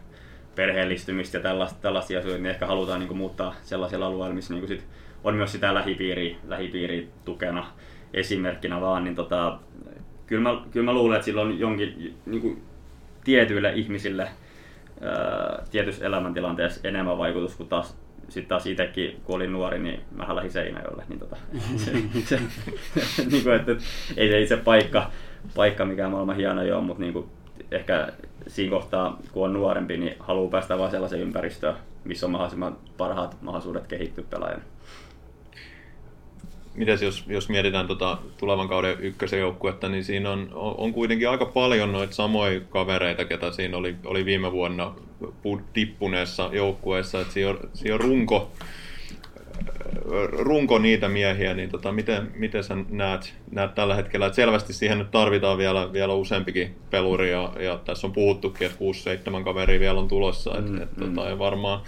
perheellistymistä 0.55 1.37
ja 1.37 1.41
tällaista, 1.41 1.79
tällaisia 1.81 2.19
asioita, 2.19 2.41
niin 2.41 2.51
ehkä 2.51 2.67
halutaan 2.67 2.99
niin 2.99 3.07
kuin 3.07 3.17
muuttaa 3.17 3.55
sellaisilla 3.63 4.05
alueilla, 4.05 4.35
missä 4.35 4.53
niin 4.53 4.67
kuin 4.67 4.77
sit 4.77 4.87
on 5.23 5.35
myös 5.35 5.51
sitä 5.51 5.73
lähipiiriä, 5.73 6.35
lähipiiriä 6.47 7.07
tukena 7.25 7.67
esimerkkinä 8.13 8.81
vaan, 8.81 9.03
niin 9.03 9.15
tota, 9.15 9.59
kyllä, 10.27 10.43
mä, 10.43 10.61
kyllä 10.71 10.85
mä 10.85 10.93
luulen, 10.93 11.15
että 11.15 11.25
sillä 11.25 11.41
on 11.41 11.59
jonkin 11.59 12.17
niin 12.25 12.41
kuin 12.41 12.63
tietyille 13.23 13.73
ihmisille 13.73 14.23
ää, 15.01 15.63
tietyssä 15.71 16.05
elämäntilanteessa 16.05 16.87
enemmän 16.87 17.17
vaikutus 17.17 17.55
kuin 17.55 17.69
taas 17.69 17.97
sitten 18.29 18.49
taas 18.49 18.65
itsekin, 18.65 19.21
kun 19.23 19.35
olin 19.35 19.53
nuori, 19.53 19.79
niin 19.79 20.01
mä 20.15 20.35
lähdin 20.35 20.51
Seinäjoelle. 20.51 21.03
Niin 21.09 21.19
tota, 21.19 21.37
se, 21.85 21.91
se, 22.25 22.39
niin 23.31 23.43
kuin, 23.43 23.55
että, 23.55 23.71
ei 24.17 24.29
se 24.29 24.41
itse 24.41 24.57
paikka, 24.57 25.11
paikka 25.55 25.85
mikään 25.85 26.11
maailman 26.11 26.35
hieno 26.35 26.61
ole, 26.61 26.81
mutta 26.81 27.01
niin 27.01 27.13
kuin, 27.13 27.29
ehkä 27.71 28.07
siinä 28.47 28.69
kohtaa, 28.69 29.19
kun 29.31 29.45
on 29.45 29.53
nuorempi, 29.53 29.97
niin 29.97 30.15
haluaa 30.19 30.51
päästä 30.51 30.77
vain 30.77 30.91
sellaiseen 30.91 31.21
ympäristöön, 31.21 31.75
missä 32.03 32.25
on 32.25 32.31
mahdollisimman 32.31 32.77
parhaat 32.97 33.37
mahdollisuudet 33.41 33.87
kehittyä 33.87 34.23
pelaajana. 34.29 34.63
Mites 36.75 37.01
jos, 37.01 37.23
jos 37.27 37.49
mietitään 37.49 37.87
tota 37.87 38.17
tulevan 38.37 38.67
kauden 38.67 38.99
ykkösen 38.99 39.39
joukkuetta, 39.39 39.89
niin 39.89 40.03
siinä 40.03 40.31
on, 40.31 40.49
on 40.53 40.93
kuitenkin 40.93 41.29
aika 41.29 41.45
paljon 41.45 41.91
noita 41.91 42.13
samoja 42.13 42.61
kavereita, 42.69 43.25
ketä 43.25 43.51
siinä 43.51 43.77
oli, 43.77 43.95
oli 44.05 44.25
viime 44.25 44.51
vuonna 44.51 44.95
tippuneessa 45.73 46.49
joukkueessa. 46.53 47.23
Siinä, 47.23 47.49
on, 47.49 47.59
siinä 47.73 47.95
on 47.95 48.01
runko, 48.01 48.51
runko 50.31 50.79
niitä 50.79 51.09
miehiä, 51.09 51.53
niin 51.53 51.69
tota, 51.69 51.91
miten, 51.91 52.31
miten 52.35 52.63
sä 52.63 52.77
näet, 52.89 53.33
näet 53.51 53.75
tällä 53.75 53.95
hetkellä? 53.95 54.25
että 54.25 54.35
selvästi 54.35 54.73
siihen 54.73 54.97
nyt 54.97 55.11
tarvitaan 55.11 55.57
vielä, 55.57 55.93
vielä 55.93 56.13
useampikin 56.13 56.75
peluri, 56.89 57.31
ja, 57.31 57.53
ja 57.59 57.79
tässä 57.85 58.07
on 58.07 58.13
puhuttukin, 58.13 58.67
että 58.67 58.79
6-7 59.39 59.43
kaveria 59.43 59.79
vielä 59.79 59.99
on 59.99 60.07
tulossa, 60.07 60.57
et, 60.57 60.69
mm, 60.69 60.81
et, 60.81 60.97
mm. 60.97 61.15
tota, 61.15 61.39
varmaan, 61.39 61.81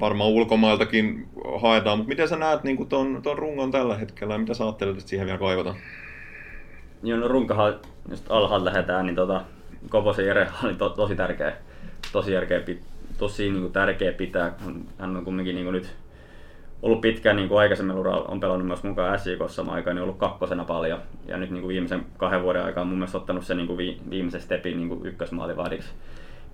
varmaan 0.00 0.30
ulkomailtakin 0.30 1.28
haetaan, 1.60 1.98
mutta 1.98 2.08
miten 2.08 2.28
sä 2.28 2.36
näet 2.36 2.64
niin 2.64 2.88
ton, 2.88 3.22
ton 3.22 3.38
rungon 3.38 3.70
tällä 3.70 3.96
hetkellä 3.96 4.34
ja 4.34 4.38
mitä 4.38 4.54
sä 4.54 4.64
ajattelet, 4.64 4.96
että 4.96 5.08
siihen 5.08 5.26
vielä 5.26 5.38
kaivataan? 5.38 5.76
Joo, 7.02 7.18
no 7.18 7.28
runkahan, 7.28 7.74
jos 8.10 8.24
alhaalta 8.28 8.64
lähdetään, 8.64 9.06
niin 9.06 9.16
tota, 9.16 9.44
Koposen 9.88 10.26
Jere 10.26 10.48
oli 10.64 10.74
to, 10.74 10.88
tosi 10.88 11.16
tärkeä, 11.16 11.56
tosi 12.12 12.32
tärkeä 12.32 12.60
tosi 13.18 13.50
niin 13.50 13.60
kuin 13.60 13.72
tärkeä 13.72 14.12
pitää, 14.12 14.54
hän 14.98 15.16
on 15.16 15.24
kumminkin 15.24 15.54
niin 15.54 15.64
kuin 15.64 15.72
nyt 15.72 15.94
ollut 16.82 17.00
pitkään 17.00 17.36
niin 17.36 17.48
kuin 17.48 17.58
aikaisemmin 17.58 17.96
uralla, 17.96 18.24
on 18.28 18.40
pelannut 18.40 18.66
myös 18.66 18.82
mukaan 18.82 19.18
SJK 19.18 19.50
samaan 19.50 19.74
aikaan, 19.74 19.96
niin 19.96 20.02
ollut 20.02 20.18
kakkosena 20.18 20.64
paljon. 20.64 21.00
Ja 21.26 21.36
nyt 21.36 21.50
niin 21.50 21.60
kuin 21.60 21.68
viimeisen 21.68 22.06
kahden 22.16 22.42
vuoden 22.42 22.64
aikaa 22.64 22.82
on 22.82 22.88
mun 22.88 22.98
mielestä 22.98 23.18
ottanut 23.18 23.44
sen 23.44 23.56
niin 23.56 23.66
kuin 23.66 24.00
viimeisen 24.10 24.40
stepin 24.40 24.76
niin 24.76 24.88
kuin 24.88 25.06
ykkösmaalivahdiksi. 25.06 25.88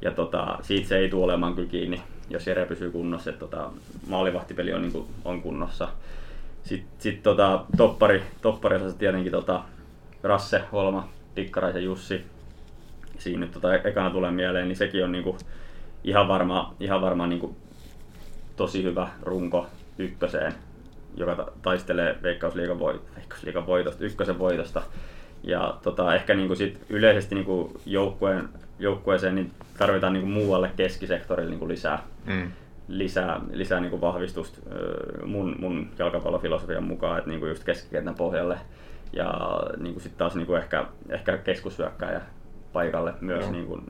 Ja 0.03 0.11
tota, 0.11 0.59
siitä 0.63 0.89
se 0.89 0.99
ei 0.99 1.09
tule 1.09 1.25
olemaan 1.25 1.55
kyllä 1.55 1.69
kiinni, 1.69 2.03
jos 2.31 2.47
Jere 2.47 2.67
pysyy 2.67 2.91
kunnossa, 2.91 3.31
että 3.31 3.41
tota, 3.41 3.71
maalivahtipeli 4.09 4.73
on, 4.73 4.83
niin 4.83 4.93
kuin, 4.93 5.07
on 5.25 5.43
kunnossa. 5.43 5.89
Sitten 6.63 6.93
sit, 6.99 7.23
tota, 7.23 7.65
toppari, 7.77 8.23
toppari 8.43 8.79
tietenkin 8.99 9.33
tota, 9.33 9.63
Rasse, 10.23 10.63
Holma, 10.73 11.09
Tikkaraisen 11.35 11.85
Jussi. 11.85 12.25
Siinä 13.19 13.41
nyt 13.41 13.53
tota, 13.53 13.75
ekana 13.75 14.11
tulee 14.11 14.31
mieleen, 14.31 14.69
niin 14.69 14.77
sekin 14.77 15.05
on 15.05 15.13
niinku 15.13 15.37
ihan 16.05 16.29
varma, 16.29 16.75
ihan 16.81 17.01
varma 17.01 17.27
niinku 17.27 17.57
tosi 18.57 18.83
hyvä 18.83 19.09
runko 19.23 19.67
ykköseen, 19.99 20.53
joka 21.17 21.53
taistelee 21.63 22.19
Veikkausliigan, 22.23 22.79
voit, 22.79 23.03
Veikkausliigan 23.17 23.67
voitosta, 23.67 24.05
ykkösen 24.05 24.39
voitosta. 24.39 24.83
Ja 25.43 25.79
tota, 25.83 26.15
ehkä 26.15 26.35
niinku 26.35 26.55
sit 26.55 26.81
yleisesti 26.89 27.35
niinku 27.35 27.81
joukkueen, 27.87 28.49
joukkueeseen 28.79 29.35
niin 29.35 29.53
tarvitaan 29.79 30.13
niinku 30.13 30.29
muualle 30.29 30.71
keskisektorille 30.77 31.51
niinku 31.51 31.69
lisää, 31.69 32.03
mm. 32.27 32.51
lisää, 32.89 33.41
lisää 33.53 33.81
niinku 33.81 34.01
vahvistusta 34.01 34.59
mun, 35.25 35.57
mun 35.59 35.91
jalkapallofilosofian 35.99 36.85
mukaan, 36.85 37.19
että 37.19 37.31
niinku 37.31 37.47
just 37.47 37.65
keskikentän 37.65 38.15
pohjalle. 38.15 38.59
Ja 39.13 39.35
niinku 39.77 40.01
sit 40.01 40.17
taas 40.17 40.35
niinku 40.35 40.55
ehkä, 40.55 40.87
ehkä 41.09 41.39
keskushyökkääjä 41.39 42.21
paikalle 42.73 43.15
myös 43.21 43.51
niinku, 43.51 43.81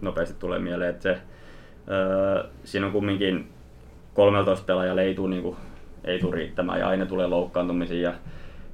nopeasti 0.00 0.34
tulee 0.38 0.58
mieleen, 0.58 0.90
että 0.90 1.02
se, 1.02 1.18
öö, 1.90 2.44
siinä 2.64 2.86
on 2.86 2.92
kumminkin 2.92 3.48
13 4.14 4.66
pelaajalla 4.66 5.02
ei 5.02 5.14
tule, 5.14 5.30
niin 5.30 5.42
kuin, 5.42 5.56
ei 6.04 6.18
tule 6.18 6.36
riittämään 6.36 6.80
ja 6.80 6.88
aina 6.88 7.06
tulee 7.06 7.26
loukkaantumisia. 7.26 8.10
Ja 8.10 8.14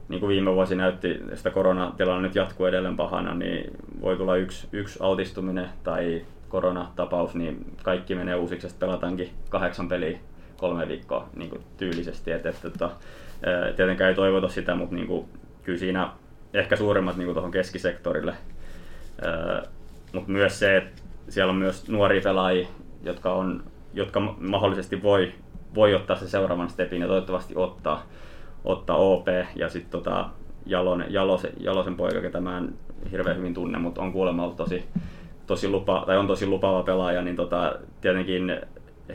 niin 0.09 0.21
kuin 0.21 0.29
viime 0.29 0.55
vuosi 0.55 0.77
näytti, 0.77 1.21
sitä 1.35 1.51
koronatilanne 1.51 2.29
nyt 2.29 2.35
jatkuu 2.35 2.67
edelleen 2.67 2.97
pahana, 2.97 3.35
niin 3.35 3.71
voi 4.01 4.17
tulla 4.17 4.37
yksi, 4.37 4.69
yksi 4.73 4.99
altistuminen 5.03 5.69
tai 5.85 6.25
koronatapaus, 6.49 7.35
niin 7.35 7.67
kaikki 7.83 8.14
menee 8.14 8.35
uusiksi 8.35 8.67
ja 8.67 8.73
pelataankin 8.79 9.31
kahdeksan 9.49 9.89
peliä 9.89 10.19
kolme 10.57 10.89
viikkoa 10.89 11.29
niin 11.37 11.51
kuin 11.51 11.62
tyylisesti. 11.77 12.33
Et, 12.33 12.47
et, 12.47 12.64
et, 12.64 13.77
tietenkään 13.77 14.11
ei 14.11 14.14
toivota 14.14 14.49
sitä, 14.49 14.75
mutta 14.75 14.95
niin 14.95 15.07
kuin, 15.07 15.29
kyllä 15.62 15.79
siinä 15.79 16.11
ehkä 16.55 16.77
suuremmat 16.77 17.17
niin 17.17 17.33
tuohon 17.33 17.51
keskisektorille. 17.51 18.35
Mutta 20.12 20.31
myös 20.31 20.59
se, 20.59 20.77
että 20.77 21.03
siellä 21.29 21.51
on 21.51 21.57
myös 21.57 21.89
nuoria 21.89 22.20
pelaajia, 22.20 22.68
jotka 23.03 23.33
on 23.33 23.62
jotka 23.97 24.20
mahdollisesti 24.41 25.03
voi, 25.03 25.33
voi 25.74 25.95
ottaa 25.95 26.16
se 26.16 26.29
seuraavan 26.29 26.70
stepin 26.70 27.03
ja 27.03 27.09
toivottavasti 27.09 27.55
ottaa, 27.57 28.03
ottaa 28.64 28.97
OP 28.97 29.27
ja 29.55 29.68
sitten 29.68 29.91
tota 29.91 30.29
Jalonen, 30.66 31.12
Jalosen, 31.12 31.53
Jalosen 31.61 31.97
poika, 31.97 32.20
ketä 32.20 32.41
mä 32.41 32.59
en 32.59 32.74
hirveän 33.11 33.37
hyvin 33.37 33.55
tunne, 33.55 33.79
mutta 33.79 34.01
on 34.01 34.12
kuulemma 34.12 34.43
ollut 34.43 34.57
tosi, 34.57 34.85
tosi 35.47 35.68
lupa, 35.68 36.03
tai 36.07 36.18
on 36.18 36.27
tosi 36.27 36.47
lupaava 36.47 36.83
pelaaja, 36.83 37.22
niin 37.22 37.37
tota, 37.37 37.79
tietenkin 38.01 38.61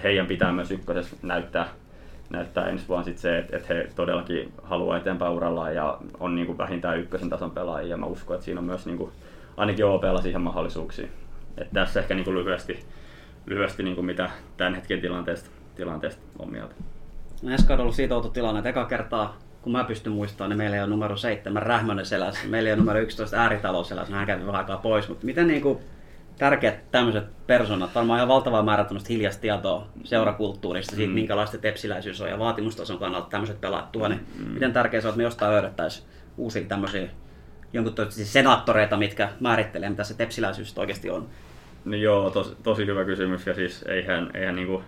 heidän 0.03 0.28
pitää 0.28 0.51
myös 0.51 0.72
ykkösessä 0.72 1.16
näyttää, 1.22 1.68
näyttää 2.30 2.70
ensi 2.70 2.88
vuonna 2.88 3.05
sit 3.05 3.18
se, 3.18 3.38
että, 3.38 3.57
että 3.57 3.74
he 3.74 3.88
todellakin 3.95 4.53
haluaa 4.64 4.97
eteenpäin 4.97 5.34
urallaan 5.34 5.76
ja 5.76 5.97
on 6.20 6.36
niin 6.36 6.47
kuin 6.47 6.57
vähintään 6.57 6.99
ykkösen 6.99 7.30
tason 7.30 7.51
pelaajia. 7.51 7.97
Mä 7.97 8.05
uskon, 8.05 8.36
että 8.36 8.45
siinä 8.45 8.59
on 8.59 8.66
myös 8.66 8.86
niin 8.86 8.97
kuin, 8.97 9.12
ainakin 9.57 9.86
OPlla 9.86 10.22
siihen 10.22 10.41
mahdollisuuksia. 10.41 11.07
Että 11.58 11.74
tässä 11.74 11.99
ehkä 11.99 12.14
niin 12.14 12.26
kuin 12.26 12.36
lyhyesti 12.36 12.86
lyhyesti 13.45 13.84
niin 13.84 13.95
kuin 13.95 14.06
mitä 14.06 14.30
tämän 14.58 14.76
hetken 14.76 15.02
tilanteesta, 15.02 15.49
tilanteesta 15.76 16.22
on 16.39 16.52
mieltä. 16.52 16.76
No 17.43 17.91
siitä 17.91 18.16
outo 18.16 18.30
tilanne, 18.30 18.60
että 18.60 18.70
eka 18.70 18.86
kertaa 18.86 19.38
kun 19.62 19.72
mä 19.72 19.84
pystyn 19.84 20.14
muistamaan, 20.14 20.49
niin 20.49 20.58
meillä 20.58 20.76
ei 20.76 20.82
ole 20.82 20.89
numero 20.89 21.18
7 21.18 21.64
Rähmönen 21.64 22.06
selässä, 22.06 22.47
meillä 22.47 22.68
ei 22.68 22.74
ole 22.74 22.80
numero 22.80 22.99
11 22.99 23.38
ääritalo 23.38 23.84
selässä, 23.84 24.16
hän 24.16 24.28
kävi 24.28 24.45
vähän 24.45 24.62
aikaa 24.62 24.78
pois, 24.78 25.10
mutta 25.10 25.26
miten 25.26 25.47
niin 25.47 25.62
kuin 25.62 25.80
tärkeät 26.38 26.91
tämmöiset 26.91 27.47
persoonat, 27.47 27.95
varmaan 27.95 28.18
ihan 28.18 28.28
valtava 28.28 28.64
määrä 28.64 28.86
hiljasta 29.10 29.41
tietoa 29.41 29.88
seurakulttuurista, 30.04 30.95
siitä 30.95 31.10
mm. 31.10 31.14
minkälaista 31.14 31.58
tepsiläisyys 31.58 32.22
on 32.22 32.30
ja 32.30 32.39
vaatimustason 32.39 32.99
kannalta 32.99 33.30
tämmöiset 33.30 33.62
pelaat 33.62 33.91
tuo, 33.91 34.08
niin 34.08 34.28
mm. 34.39 34.45
miten 34.45 34.74
tärkeää 34.74 35.02
se 35.02 35.08
on, 35.08 35.10
että 35.10 35.18
me 35.18 35.24
jostain 35.24 35.52
löydettäisiin 35.52 36.08
uusia 36.38 36.66
tämmöisiä 36.66 37.10
jonkun 37.74 37.93
siis 38.09 38.34
senaattoreita, 38.34 38.97
mitkä 38.97 39.30
määrittelee, 39.39 39.89
mitä 39.89 40.03
se 40.03 40.17
tepsiläisyys 40.17 40.78
oikeasti 40.78 41.09
on. 41.09 41.28
No 41.86 41.95
joo, 41.95 42.30
tos, 42.30 42.57
tosi 42.63 42.86
hyvä 42.86 43.05
kysymys 43.05 43.47
ja 43.47 43.53
siis 43.53 43.84
eihän, 43.84 44.32
eihän 44.34 44.55
niinku, 44.55 44.84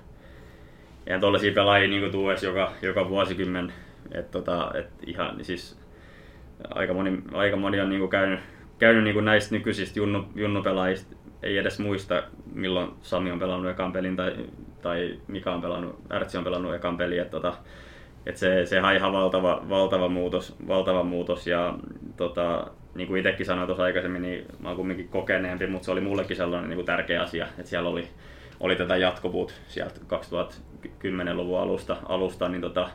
eihän 1.08 1.22
tollaisia 1.22 1.54
pelaajia 1.54 1.88
niinku 1.88 2.10
tuu 2.10 2.30
edes 2.30 2.44
joka, 2.44 2.74
joka 2.82 3.10
vuosikymmen. 3.10 3.74
Et 4.12 4.32
tota, 4.32 4.72
et 4.74 4.88
ihan, 5.08 5.46
siis 5.46 5.80
aika 6.70 6.94
moni, 6.94 7.22
aika 7.34 7.58
moni 7.58 7.82
on 7.82 7.90
niinku 7.90 8.08
käynyt, 8.08 8.40
käynyt 8.80 9.04
niinku 9.04 9.22
näistä 9.22 9.56
nykyisistä 9.56 10.00
junnu, 10.00 10.26
junnupelaajista, 10.36 11.16
ei 11.44 11.58
edes 11.58 11.80
muista 11.80 12.24
milloin 12.54 12.92
Sami 13.02 13.32
on 13.32 13.40
pelannut 13.40 13.72
ekan 13.72 13.94
pelin 13.94 14.16
tai, 14.16 14.36
tai 14.82 15.20
Mika 15.28 15.54
on 15.54 15.62
pelannut, 15.62 16.00
Ärtsi 16.12 16.38
on 16.38 16.44
pelannut 16.44 16.76
ekan 16.76 16.98
pelin. 16.98 17.22
Et 17.22 17.32
tota, 17.32 17.54
et 18.26 18.38
se, 18.38 18.66
se 18.66 18.78
ihan 18.96 19.14
valtava, 19.14 19.64
valtava, 19.70 20.10
muutos, 20.10 20.56
valtava 20.68 21.04
muutos 21.04 21.48
ja 21.48 21.78
tota, 22.18 22.68
niin 22.96 23.08
kuin 23.08 23.20
itsekin 23.20 23.46
sanoin 23.46 23.68
tuossa 23.68 23.84
aikaisemmin, 23.84 24.22
niin 24.22 24.46
mä 24.60 24.68
oon 24.68 24.78
kumminkin 24.78 25.10
kokeneempi, 25.10 25.68
mutta 25.68 25.86
se 25.86 25.92
oli 25.92 26.02
mullekin 26.02 26.38
sellainen 26.38 26.70
niin 26.70 26.78
kuin 26.78 26.86
tärkeä 26.86 27.22
asia, 27.22 27.46
että 27.46 27.70
siellä 27.70 27.90
oli, 27.90 28.08
oli 28.60 28.76
tätä 28.76 28.98
jatkuvuutta 28.98 29.54
sieltä 29.68 30.00
2010-luvun 30.00 31.60
alusta, 31.60 31.98
alusta 32.06 32.50
niin 32.50 32.62
tota, 32.62 32.90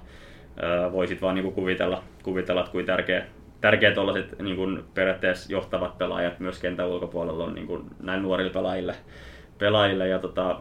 voisit 0.92 1.22
vaan 1.22 1.34
niin 1.34 1.42
kuin 1.42 1.54
kuvitella, 1.54 2.02
kuvitella, 2.22 2.60
että 2.60 2.72
kuin 2.72 2.86
tärkeä, 2.86 3.26
tärkeä 3.60 3.94
tuollaiset 3.94 4.38
niin 4.38 4.56
kuin 4.56 4.84
periaatteessa 4.94 5.52
johtavat 5.52 5.98
pelaajat 5.98 6.40
myös 6.40 6.60
kentän 6.60 6.88
ulkopuolella 6.88 7.44
on 7.44 7.54
niin 7.54 7.66
kuin 7.66 7.82
näin 8.02 8.22
nuorille 8.22 8.52
pelaajille. 8.52 8.94
pelaajille 9.58 10.08
ja 10.08 10.18
tota, 10.18 10.60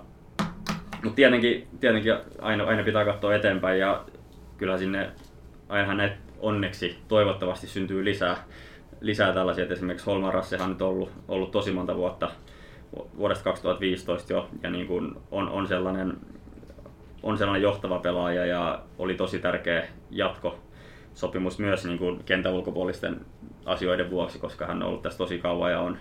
mutta 1.03 1.15
tietenkin, 1.15 1.67
tietenkin 1.79 2.13
aina, 2.41 2.63
aina 2.63 2.83
pitää 2.83 3.05
katsoa 3.05 3.35
eteenpäin 3.35 3.79
ja 3.79 4.05
kyllä 4.57 4.77
sinne 4.77 5.11
ainahan 5.69 5.97
näitä 5.97 6.15
onneksi 6.39 6.97
toivottavasti 7.07 7.67
syntyy 7.67 8.05
lisää, 8.05 8.37
lisää 9.01 9.33
tällaisia, 9.33 9.63
että 9.63 9.73
esimerkiksi 9.73 10.05
Holman 10.05 10.33
Rassehan 10.33 10.69
nyt 10.69 10.81
ollut, 10.81 11.11
ollut 11.27 11.51
tosi 11.51 11.71
monta 11.71 11.95
vuotta, 11.95 12.31
vuodesta 13.17 13.43
2015 13.43 14.33
jo, 14.33 14.49
ja 14.63 14.69
niin 14.69 14.87
kuin 14.87 15.15
on, 15.31 15.49
on, 15.49 15.67
sellainen, 15.67 16.17
on 17.23 17.37
sellainen 17.37 17.63
johtava 17.63 17.99
pelaaja 17.99 18.45
ja 18.45 18.81
oli 18.97 19.13
tosi 19.13 19.39
tärkeä 19.39 19.87
jatko 20.11 20.59
sopimus 21.13 21.59
myös 21.59 21.85
niin 21.85 21.97
kuin 21.97 22.23
kentän 22.23 22.53
ulkopuolisten 22.53 23.25
asioiden 23.65 24.09
vuoksi, 24.09 24.39
koska 24.39 24.65
hän 24.65 24.83
on 24.83 24.89
ollut 24.89 25.01
tässä 25.01 25.17
tosi 25.17 25.39
kauan 25.39 25.71
ja 25.71 25.79
on, 25.79 25.97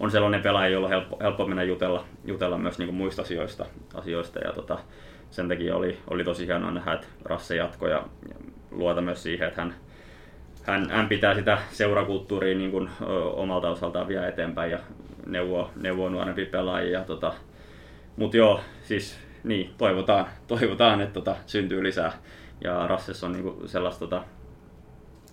on 0.00 0.10
sellainen 0.10 0.42
pelaaja, 0.42 0.68
jolla 0.68 0.86
on 0.86 0.92
helppo, 0.92 1.16
helppo 1.20 1.46
mennä 1.46 1.62
jutella, 1.62 2.04
jutella 2.24 2.58
myös 2.58 2.78
niin 2.78 2.88
kuin 2.88 2.96
muista 2.96 3.22
asioista, 3.22 3.66
asioista 3.94 4.38
ja 4.38 4.52
tota, 4.52 4.78
sen 5.34 5.48
takia 5.48 5.76
oli, 5.76 5.98
oli 6.10 6.24
tosi 6.24 6.46
hienoa 6.46 6.70
nähdä, 6.70 6.92
että 6.92 7.06
Rasse 7.24 7.56
jatkoi 7.56 7.90
ja, 7.90 8.02
luota 8.70 9.00
myös 9.00 9.22
siihen, 9.22 9.48
että 9.48 9.60
hän, 9.60 9.74
hän, 10.62 10.90
hän 10.90 11.08
pitää 11.08 11.34
sitä 11.34 11.58
seurakulttuuria 11.70 12.58
niin 12.58 12.70
kuin, 12.70 12.90
ö, 13.00 13.04
omalta 13.24 13.70
osaltaan 13.70 14.08
vielä 14.08 14.28
eteenpäin 14.28 14.70
ja 14.70 14.78
neuvoo, 15.26 15.70
neuvoo 15.76 16.08
nuorempi 16.08 16.44
pelaajia. 16.44 17.04
Tota, 17.04 17.34
Mutta 18.16 18.36
joo, 18.36 18.60
siis 18.82 19.18
niin, 19.44 19.74
toivotaan, 19.78 20.26
toivotaan 20.46 21.00
että 21.00 21.14
tota, 21.14 21.36
syntyy 21.46 21.82
lisää. 21.82 22.12
Ja 22.64 22.86
Rasses 22.86 23.24
on 23.24 23.32
niinku 23.32 23.62
sellaista 23.66 24.00
tota, 24.00 24.24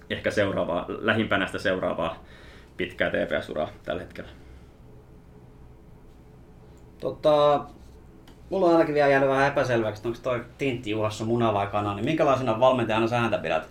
ehkä 0.10 0.32
seuraavaa, 0.32 0.86
lähimpänä 0.88 1.46
sitä 1.46 1.60
seuraavaa 1.60 2.24
pitkää 2.78 3.10
TPS-uraa 3.10 3.70
tällä 3.86 4.02
hetkellä. 4.02 4.30
Tota, 7.00 7.66
mulla 8.52 8.66
on 8.66 8.72
ainakin 8.72 8.96
vielä 8.96 9.10
jäänyt 9.10 9.30
vähän 9.30 9.48
epäselväksi, 9.48 10.08
onko 10.08 10.20
toi 10.24 10.42
Tintti 10.58 10.92
Juhassa 10.92 11.26
muna 11.26 11.54
vai 11.54 11.68
kana, 11.68 11.96
niin 11.96 12.06
minkälaisena 12.06 12.60
valmentajana 12.60 13.08
sä 13.08 13.20
häntä 13.20 13.38
pidät 13.38 13.68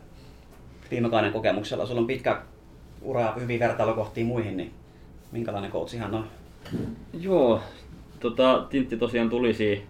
viime 0.91 1.11
kauden 1.11 1.33
kokemuksella? 1.33 1.87
Sulla 1.87 2.01
on 2.01 2.07
pitkä 2.07 2.43
ura 3.03 3.33
hyvin 3.41 3.61
vertailukohtiin 3.61 4.27
muihin, 4.27 4.57
niin 4.57 4.73
minkälainen 5.33 5.71
coach 5.71 5.99
hän 5.99 6.15
on? 6.15 6.27
Joo, 7.21 7.61
tota, 8.21 8.67
Tintti 8.71 8.97
tosiaan 8.97 9.31
tuli 9.31 9.55
siihen 9.55 9.83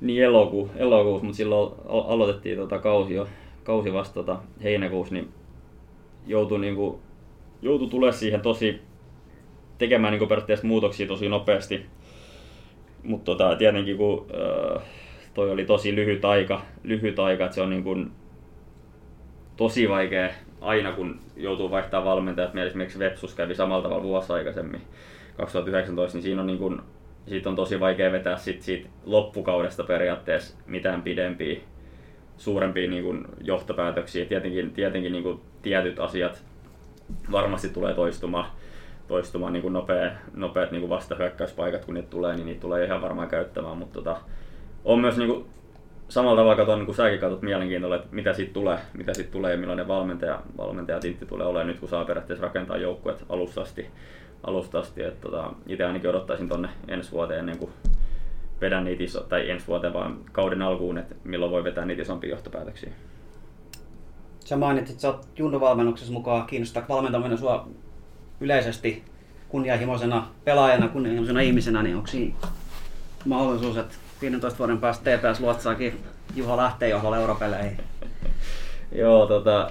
niin 0.00 0.24
elokuu, 0.24 0.70
elokuussa, 0.76 1.24
mutta 1.24 1.36
silloin 1.36 1.72
aloitettiin 1.86 2.58
tota 2.58 2.78
kausi 2.78 3.14
jo, 3.14 3.28
kausi 3.64 3.92
vasta 3.92 4.14
tota 4.14 4.38
heinäkuussa, 4.62 5.14
niin 5.14 5.28
joutui, 6.26 6.58
niinku, 6.58 7.00
joutui 7.62 7.88
tulemaan 7.88 8.18
siihen 8.18 8.40
tosi 8.40 8.80
tekemään 9.78 10.12
niinku 10.12 10.26
periaatteessa 10.26 10.66
muutoksia 10.66 11.06
tosi 11.06 11.28
nopeasti. 11.28 11.86
Mutta 13.02 13.24
tota, 13.24 13.56
tietenkin 13.56 13.96
kun 13.96 14.26
äh, 14.76 14.82
toi 15.34 15.50
oli 15.50 15.64
tosi 15.64 15.94
lyhyt 15.94 16.24
aika, 16.24 16.62
lyhyt 16.82 17.18
aika 17.18 17.44
että 17.44 17.54
se 17.54 17.62
on 17.62 17.70
niinku 17.70 17.96
tosi 19.56 19.88
vaikea 19.88 20.30
aina 20.60 20.92
kun 20.92 21.20
joutuu 21.36 21.70
vaihtamaan 21.70 22.10
valmentajat. 22.10 22.54
Meillä 22.54 22.68
esimerkiksi 22.68 22.98
Vepsus 22.98 23.34
kävi 23.34 23.54
samalla 23.54 23.82
tavalla 23.82 24.02
vuosi 24.02 24.32
aikaisemmin 24.32 24.80
2019, 25.36 26.16
niin 26.16 26.22
siinä 26.22 26.40
on 26.40 26.46
niin 26.46 26.58
kuin 26.58 26.80
siitä 27.26 27.48
on 27.48 27.56
tosi 27.56 27.80
vaikea 27.80 28.12
vetää 28.12 28.36
sit 28.36 28.62
siitä 28.62 28.88
loppukaudesta 29.04 29.84
periaatteessa 29.84 30.56
mitään 30.66 31.02
pidempiä, 31.02 31.60
suurempia 32.36 32.90
niin 32.90 33.04
kuin 33.04 33.24
johtopäätöksiä. 33.40 34.24
Tietenkin, 34.24 34.70
tietenkin 34.70 35.12
niin 35.12 35.22
kuin 35.22 35.40
tietyt 35.62 36.00
asiat 36.00 36.44
varmasti 37.32 37.68
tulee 37.68 37.94
toistumaan, 37.94 38.46
toistumaan 39.12 39.52
niin 39.52 39.62
kuin 39.62 39.72
nopea, 39.72 40.10
nopeat 40.34 40.70
niin 40.70 40.80
kuin 40.80 40.90
vastahyökkäyspaikat, 40.90 41.84
kun 41.84 41.94
niitä 41.94 42.10
tulee, 42.10 42.36
niin 42.36 42.46
niitä 42.46 42.60
tulee 42.60 42.84
ihan 42.84 43.02
varmaan 43.02 43.28
käyttämään, 43.28 43.76
mutta 43.76 43.94
tota, 43.94 44.16
on 44.84 44.98
myös 44.98 45.16
niin 45.16 45.28
kuin, 45.28 45.46
samalla 46.08 46.36
tavalla 46.36 46.56
katon, 46.56 46.78
niin 46.78 46.86
kuin 46.86 46.96
säkin 46.96 47.20
katsot 47.20 47.42
mielenkiintoista, 47.42 47.96
että 47.96 48.08
mitä 48.10 48.32
siitä 48.32 48.52
tulee, 48.52 48.78
mitä 48.94 49.14
siitä 49.14 49.32
tulee 49.32 49.52
ja 49.52 49.58
millainen 49.58 49.88
valmentaja, 49.88 50.42
valmentaja 50.56 51.00
Tintti 51.00 51.26
tulee 51.26 51.46
olemaan 51.46 51.66
nyt, 51.66 51.78
kun 51.78 51.88
saa 51.88 52.04
periaatteessa 52.04 52.46
rakentaa 52.46 52.76
joukkueet 52.76 53.24
alusta 53.28 53.60
asti. 53.60 53.86
Alusta 54.42 54.78
asti 54.78 55.02
että 55.02 55.20
tota, 55.20 55.52
itse 55.66 55.84
ainakin 55.84 56.10
odottaisin 56.10 56.48
tonne 56.48 56.68
ensi 56.88 57.12
vuoteen 57.12 57.40
ennen 57.40 57.58
kuin 57.58 57.70
vedän 58.60 58.84
niitä 58.84 59.04
iso, 59.04 59.20
tai 59.20 59.50
ensi 59.50 59.66
vuoteen 59.66 59.92
vaan 59.92 60.18
kauden 60.32 60.62
alkuun, 60.62 60.98
että 60.98 61.14
milloin 61.24 61.52
voi 61.52 61.64
vetää 61.64 61.84
niitä 61.84 62.02
isompia 62.02 62.30
johtopäätöksiä. 62.30 62.90
Sä 64.44 64.56
mainitsit, 64.56 64.94
että 64.94 65.02
sä 65.02 65.08
oot 65.08 65.26
Junnu-valmennuksessa 65.38 66.12
mukaan 66.12 66.46
kiinnostaa 66.46 66.84
valmentaminen 66.88 67.38
sua 67.38 67.68
yleisesti 68.42 69.04
kunnianhimoisena 69.48 70.28
pelaajana, 70.44 70.88
kunnianhimoisena 70.88 71.40
ihmisenä, 71.40 71.82
niin 71.82 71.96
onko 71.96 72.06
siinä 72.06 72.34
mahdollisuus, 73.24 73.76
että 73.76 73.94
15 74.22 74.58
vuoden 74.58 74.78
päästä 74.78 75.10
TPS 75.10 75.40
luotsaakin 75.40 76.00
Juha 76.34 76.56
lähtee 76.56 76.88
johdolla 76.88 77.18
europeleihin? 77.18 77.78
Joo, 78.92 79.26
tota, 79.26 79.70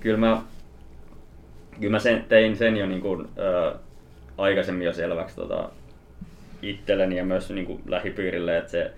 kyllä 0.00 0.18
mä, 0.18 0.42
kyllä 1.80 1.90
mä 1.90 1.98
sen, 1.98 2.24
tein 2.28 2.56
sen 2.56 2.76
jo 2.76 2.86
niin 2.86 3.00
kuin, 3.00 3.28
ää, 3.38 3.74
aikaisemmin 4.38 4.86
jo 4.86 4.92
selväksi 4.92 5.36
tota, 5.36 5.68
itselleni 6.62 7.16
ja 7.16 7.24
myös 7.24 7.50
niin 7.50 7.66
kuin 7.66 7.82
lähipiirille, 7.86 8.58
että 8.58 8.70
se, 8.70 8.92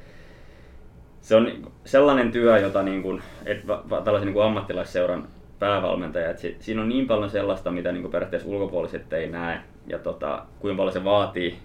se 1.21 1.37
on 1.37 1.73
sellainen 1.85 2.33
työ, 2.33 2.59
jota 2.59 2.83
niin 2.83 3.03
kuin, 3.03 3.23
et, 3.47 3.67
va, 3.67 3.85
va, 3.91 4.01
tällaisen 4.01 4.27
niin 4.27 4.35
kuin 4.35 4.47
ammattilaisseuran 4.47 5.29
päävalmentaja, 5.59 6.31
että 6.31 6.43
si, 6.43 6.57
siinä 6.61 6.83
on 6.83 6.89
niin 6.89 7.07
paljon 7.07 7.31
sellaista, 7.31 7.71
mitä 7.71 7.93
niin 7.93 8.11
periaatteessa 8.11 8.49
ulkopuoliset 8.49 9.13
ei 9.13 9.29
näe 9.29 9.61
ja 9.87 9.99
tota, 9.99 10.43
kuinka 10.59 10.77
paljon 10.77 10.93
se 10.93 11.05
vaatii 11.05 11.59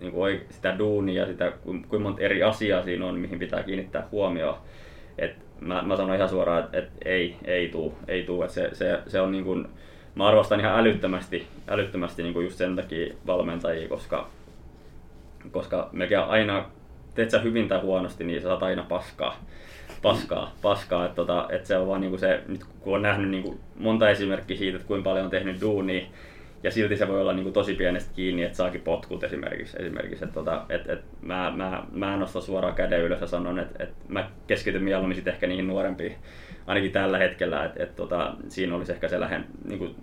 niin 0.00 0.12
kuin 0.12 0.40
sitä 0.50 0.78
duunia 0.78 1.22
ja 1.22 1.26
sitä, 1.26 1.52
kuinka 1.64 1.98
monta 1.98 2.22
eri 2.22 2.42
asiaa 2.42 2.82
siinä 2.82 3.06
on, 3.06 3.18
mihin 3.18 3.38
pitää 3.38 3.62
kiinnittää 3.62 4.08
huomioon. 4.12 4.58
Et 5.18 5.36
mä, 5.60 5.82
mä 5.82 5.96
sanon 5.96 6.16
ihan 6.16 6.28
suoraan, 6.28 6.64
että 6.64 6.78
et 6.78 6.90
ei, 7.04 7.36
ei 7.44 7.68
tuu, 7.68 7.94
ei 8.08 8.22
tuu. 8.22 8.42
Et 8.42 8.50
se, 8.50 8.70
se, 8.72 8.98
se 9.06 9.20
on 9.20 9.32
niin 9.32 9.44
kuin, 9.44 9.68
mä 10.14 10.26
arvostan 10.26 10.60
ihan 10.60 10.78
älyttömästi, 10.78 11.46
älyttömästi 11.68 12.22
niin 12.22 12.32
kuin 12.34 12.44
just 12.44 12.56
sen 12.56 12.76
takia 12.76 13.14
valmentajia, 13.26 13.88
koska, 13.88 14.28
koska 15.50 15.88
mekin 15.92 16.18
aina, 16.18 16.64
teet 17.14 17.30
sä 17.30 17.38
hyvin 17.38 17.68
tai 17.68 17.80
huonosti, 17.80 18.24
niin 18.24 18.42
sä 18.42 18.48
saat 18.48 18.62
aina 18.62 18.86
paskaa. 18.88 19.44
Paskaa, 20.02 20.54
paskaa. 20.62 21.04
Että 21.04 21.16
tota, 21.16 21.48
et 21.50 21.66
se 21.66 21.76
on 21.76 21.88
vaan 21.88 22.00
niinku 22.00 22.18
se, 22.18 22.40
nyt 22.48 22.64
kun 22.80 22.94
on 22.94 23.02
nähnyt 23.02 23.30
niinku 23.30 23.60
monta 23.76 24.10
esimerkkiä 24.10 24.56
siitä, 24.56 24.76
että 24.76 24.88
kuinka 24.88 25.10
paljon 25.10 25.24
on 25.24 25.30
tehnyt 25.30 25.60
duunia, 25.60 26.06
ja 26.62 26.70
silti 26.70 26.96
se 26.96 27.08
voi 27.08 27.20
olla 27.20 27.32
niin 27.32 27.42
kuin 27.42 27.52
tosi 27.52 27.74
pienestä 27.74 28.14
kiinni, 28.14 28.42
että 28.42 28.56
saakin 28.56 28.80
potkut 28.80 29.24
esimerkiksi. 29.24 29.76
esimerkiksi 29.80 30.24
että 30.24 30.34
tota, 30.34 30.64
et, 30.68 30.88
et 30.88 31.04
mä, 31.20 31.52
mä, 31.56 31.82
mä 31.92 32.14
en 32.14 32.20
nosta 32.20 32.40
suoraan 32.40 32.74
käden 32.74 33.00
ylös 33.00 33.20
ja 33.20 33.26
sanon, 33.26 33.58
että 33.58 33.84
et 33.84 34.08
mä 34.08 34.30
keskityn 34.46 34.82
mieluummin 34.82 35.16
sit 35.16 35.28
ehkä 35.28 35.46
niihin 35.46 35.66
nuorempiin, 35.66 36.14
ainakin 36.66 36.92
tällä 36.92 37.18
hetkellä, 37.18 37.64
että 37.64 37.82
et, 37.82 37.96
tota, 37.96 38.34
siinä 38.48 38.76
olisi 38.76 38.92
ehkä 38.92 39.08
se 39.08 39.20
lähen, 39.20 39.44
niin 39.64 39.78
kuin 39.78 39.94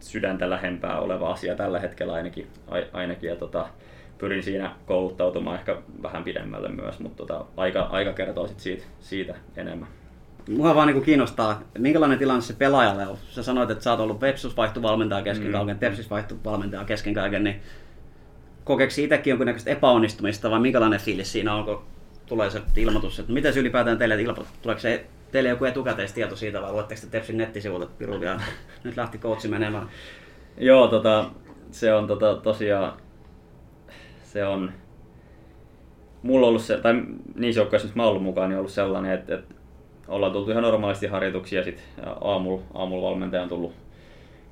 sydäntä 0.00 0.50
lähempää 0.50 1.00
oleva 1.00 1.30
asia 1.30 1.54
tällä 1.54 1.80
hetkellä 1.80 2.12
ainakin, 2.12 2.46
ainakin 2.92 3.28
ja 3.28 3.36
tota, 3.36 3.68
pyrin 4.20 4.42
siinä 4.42 4.74
kouluttautumaan 4.86 5.58
ehkä 5.58 5.76
vähän 6.02 6.24
pidemmälle 6.24 6.68
myös, 6.68 6.98
mutta 6.98 7.16
tota, 7.16 7.44
aika, 7.56 7.82
aika 7.82 8.12
kertoo 8.12 8.46
sit 8.46 8.60
siitä, 8.60 8.84
siitä 9.00 9.34
enemmän. 9.56 9.88
Mua 10.48 10.74
vaan 10.74 10.88
niin 10.88 11.02
kiinnostaa, 11.02 11.62
minkälainen 11.78 12.18
tilanne 12.18 12.42
se 12.42 12.52
pelaajalle 12.52 13.06
on. 13.06 13.16
Sä 13.28 13.42
sanoit, 13.42 13.70
että 13.70 13.84
sä 13.84 13.90
oot 13.90 14.00
ollut 14.00 14.20
Vepsus 14.20 14.56
valmentaja 14.56 15.22
kesken 15.22 15.46
mm. 15.46 15.52
kaiken, 15.52 15.78
Tepsis 15.78 16.10
valmentaja 16.44 16.84
kesken 16.84 17.14
kaiken, 17.14 17.44
niin 17.44 17.60
kokeeksi 18.64 19.04
itsekin 19.04 19.30
jonkinnäköistä 19.30 19.70
epäonnistumista 19.70 20.50
vai 20.50 20.60
minkälainen 20.60 21.00
fiilis 21.00 21.32
siinä 21.32 21.54
on, 21.54 21.64
kun 21.64 21.82
tulee 22.26 22.50
se 22.50 22.62
ilmoitus, 22.76 23.18
että 23.18 23.32
miten 23.32 23.52
se 23.52 23.60
ylipäätään 23.60 23.98
teille 23.98 24.22
ilmoitus, 24.22 24.46
tuleeko 24.62 24.80
se 24.80 25.06
teille 25.32 25.48
joku 25.48 25.64
etukäteistieto 25.64 26.36
siitä 26.36 26.62
vai 26.62 26.72
luetteko 26.72 27.00
te 27.00 27.06
Tepsin 27.06 27.38
nettisivulta, 27.38 27.84
että 27.84 27.98
Piru 27.98 28.22
ja 28.22 28.40
nyt 28.84 28.96
lähti 28.96 29.18
coachi 29.18 29.48
menemään? 29.48 29.88
Joo, 30.58 30.88
tota, 30.88 31.30
se 31.70 31.94
on 31.94 32.06
tota, 32.06 32.36
tosiaan, 32.36 32.92
se 34.32 34.44
on, 34.46 34.72
mulla 36.22 36.46
ollut 36.46 36.62
se, 36.62 36.76
tai 36.76 37.02
niissä 37.34 37.60
joukkoissa, 37.60 37.86
missä 37.86 37.96
mä 37.96 38.06
ollut 38.06 38.22
mukaan, 38.22 38.50
niin 38.50 38.58
ollut 38.58 38.72
sellainen, 38.72 39.12
että, 39.12 39.34
että 39.34 39.54
ollaan 40.08 40.32
tultu 40.32 40.50
ihan 40.50 40.62
normaalisti 40.62 41.06
harjoituksia 41.06 41.64
sitten 41.64 41.84
aamulla, 42.20 42.62
aamulla 42.74 43.08
valmentaja 43.08 43.42
on 43.42 43.48
tullut 43.48 43.72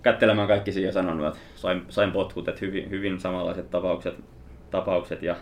kättelemään 0.03 0.49
kaikki 0.49 0.73
siihen 0.73 0.89
ja 0.89 0.93
sanonut, 0.93 1.27
että 1.27 1.39
sain, 1.55 1.83
sain 1.89 2.13
potkut, 2.13 2.49
että 2.49 2.61
hyvin, 2.67 2.91
hyvin 2.91 3.21
samanlaiset 3.21 3.71
tapaukset, 3.71 4.15
tapaukset 4.71 5.23
ja 5.23 5.37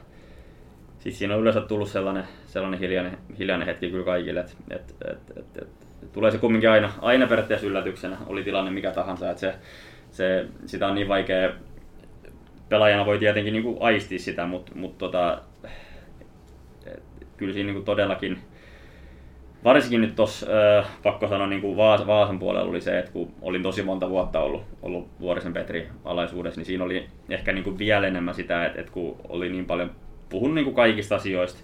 sitten 0.99 1.19
siinä 1.19 1.35
on 1.35 1.41
yleensä 1.41 1.61
tullut 1.61 1.89
sellainen, 1.89 2.25
sellainen 2.47 2.81
hiljainen, 2.81 3.19
hiljainen 3.39 3.67
hetki 3.67 3.91
kyllä 3.91 4.05
kaikille, 4.05 4.41
että 4.41 4.53
et, 4.71 4.95
et, 5.11 5.39
et, 5.39 5.63
et, 5.63 5.69
tulee 6.13 6.31
se 6.31 6.39
kumminkin 6.39 6.71
aina, 6.71 6.93
aina 7.03 7.27
periaatteessa 7.27 7.67
yllätyksenä, 7.67 8.17
oli 8.27 8.43
tilanne 8.43 8.71
mikä 8.71 8.91
tahansa, 8.91 9.31
että 9.31 9.41
se, 9.41 9.55
se, 10.11 10.47
sitä 10.67 10.87
on 10.87 10.95
niin 10.95 11.09
vaikea, 11.09 11.53
pelaajana 12.69 13.07
voi 13.07 13.19
tietenkin 13.19 13.53
niin 13.53 13.63
kuin 13.63 13.77
aistia 13.81 14.19
sitä, 14.19 14.47
mutta 14.47 14.73
mut 14.75 14.99
tota, 14.99 15.43
kyllä 17.37 17.53
siinä 17.53 17.67
niin 17.67 17.75
kuin 17.75 17.85
todellakin 17.85 18.39
varsinkin 19.65 20.01
nyt 20.01 20.17
tuossa, 20.17 20.47
äh, 20.79 20.87
pakko 21.03 21.29
sanoa, 21.29 21.47
niin 21.47 21.61
kuin 21.61 21.77
Vaas, 21.77 22.07
Vaasan 22.07 22.39
puolella 22.39 22.71
oli 22.71 22.81
se, 22.81 22.99
että 22.99 23.13
kun 23.13 23.33
olin 23.43 23.63
tosi 23.63 23.83
monta 23.83 24.11
vuotta 24.11 24.41
ollut, 24.41 24.63
ollut 24.83 25.09
Vuorisen 25.21 25.53
Petri 25.53 25.89
alaisuudessa, 26.05 26.61
niin 26.61 26.67
siinä 26.67 26.85
oli 26.85 27.07
ehkä 27.29 27.53
niin 27.53 27.65
kuin 27.65 27.79
vielä 27.79 28.07
enemmän 28.07 28.35
sitä, 28.35 28.67
että, 28.67 28.81
että 28.81 28.93
kun 28.93 29.17
oli 29.29 29.49
niin 29.49 29.67
paljon 29.67 29.91
puhunut 30.29 30.55
niin 30.55 30.65
kuin 30.65 30.77
kaikista 30.77 31.15
asioista, 31.15 31.61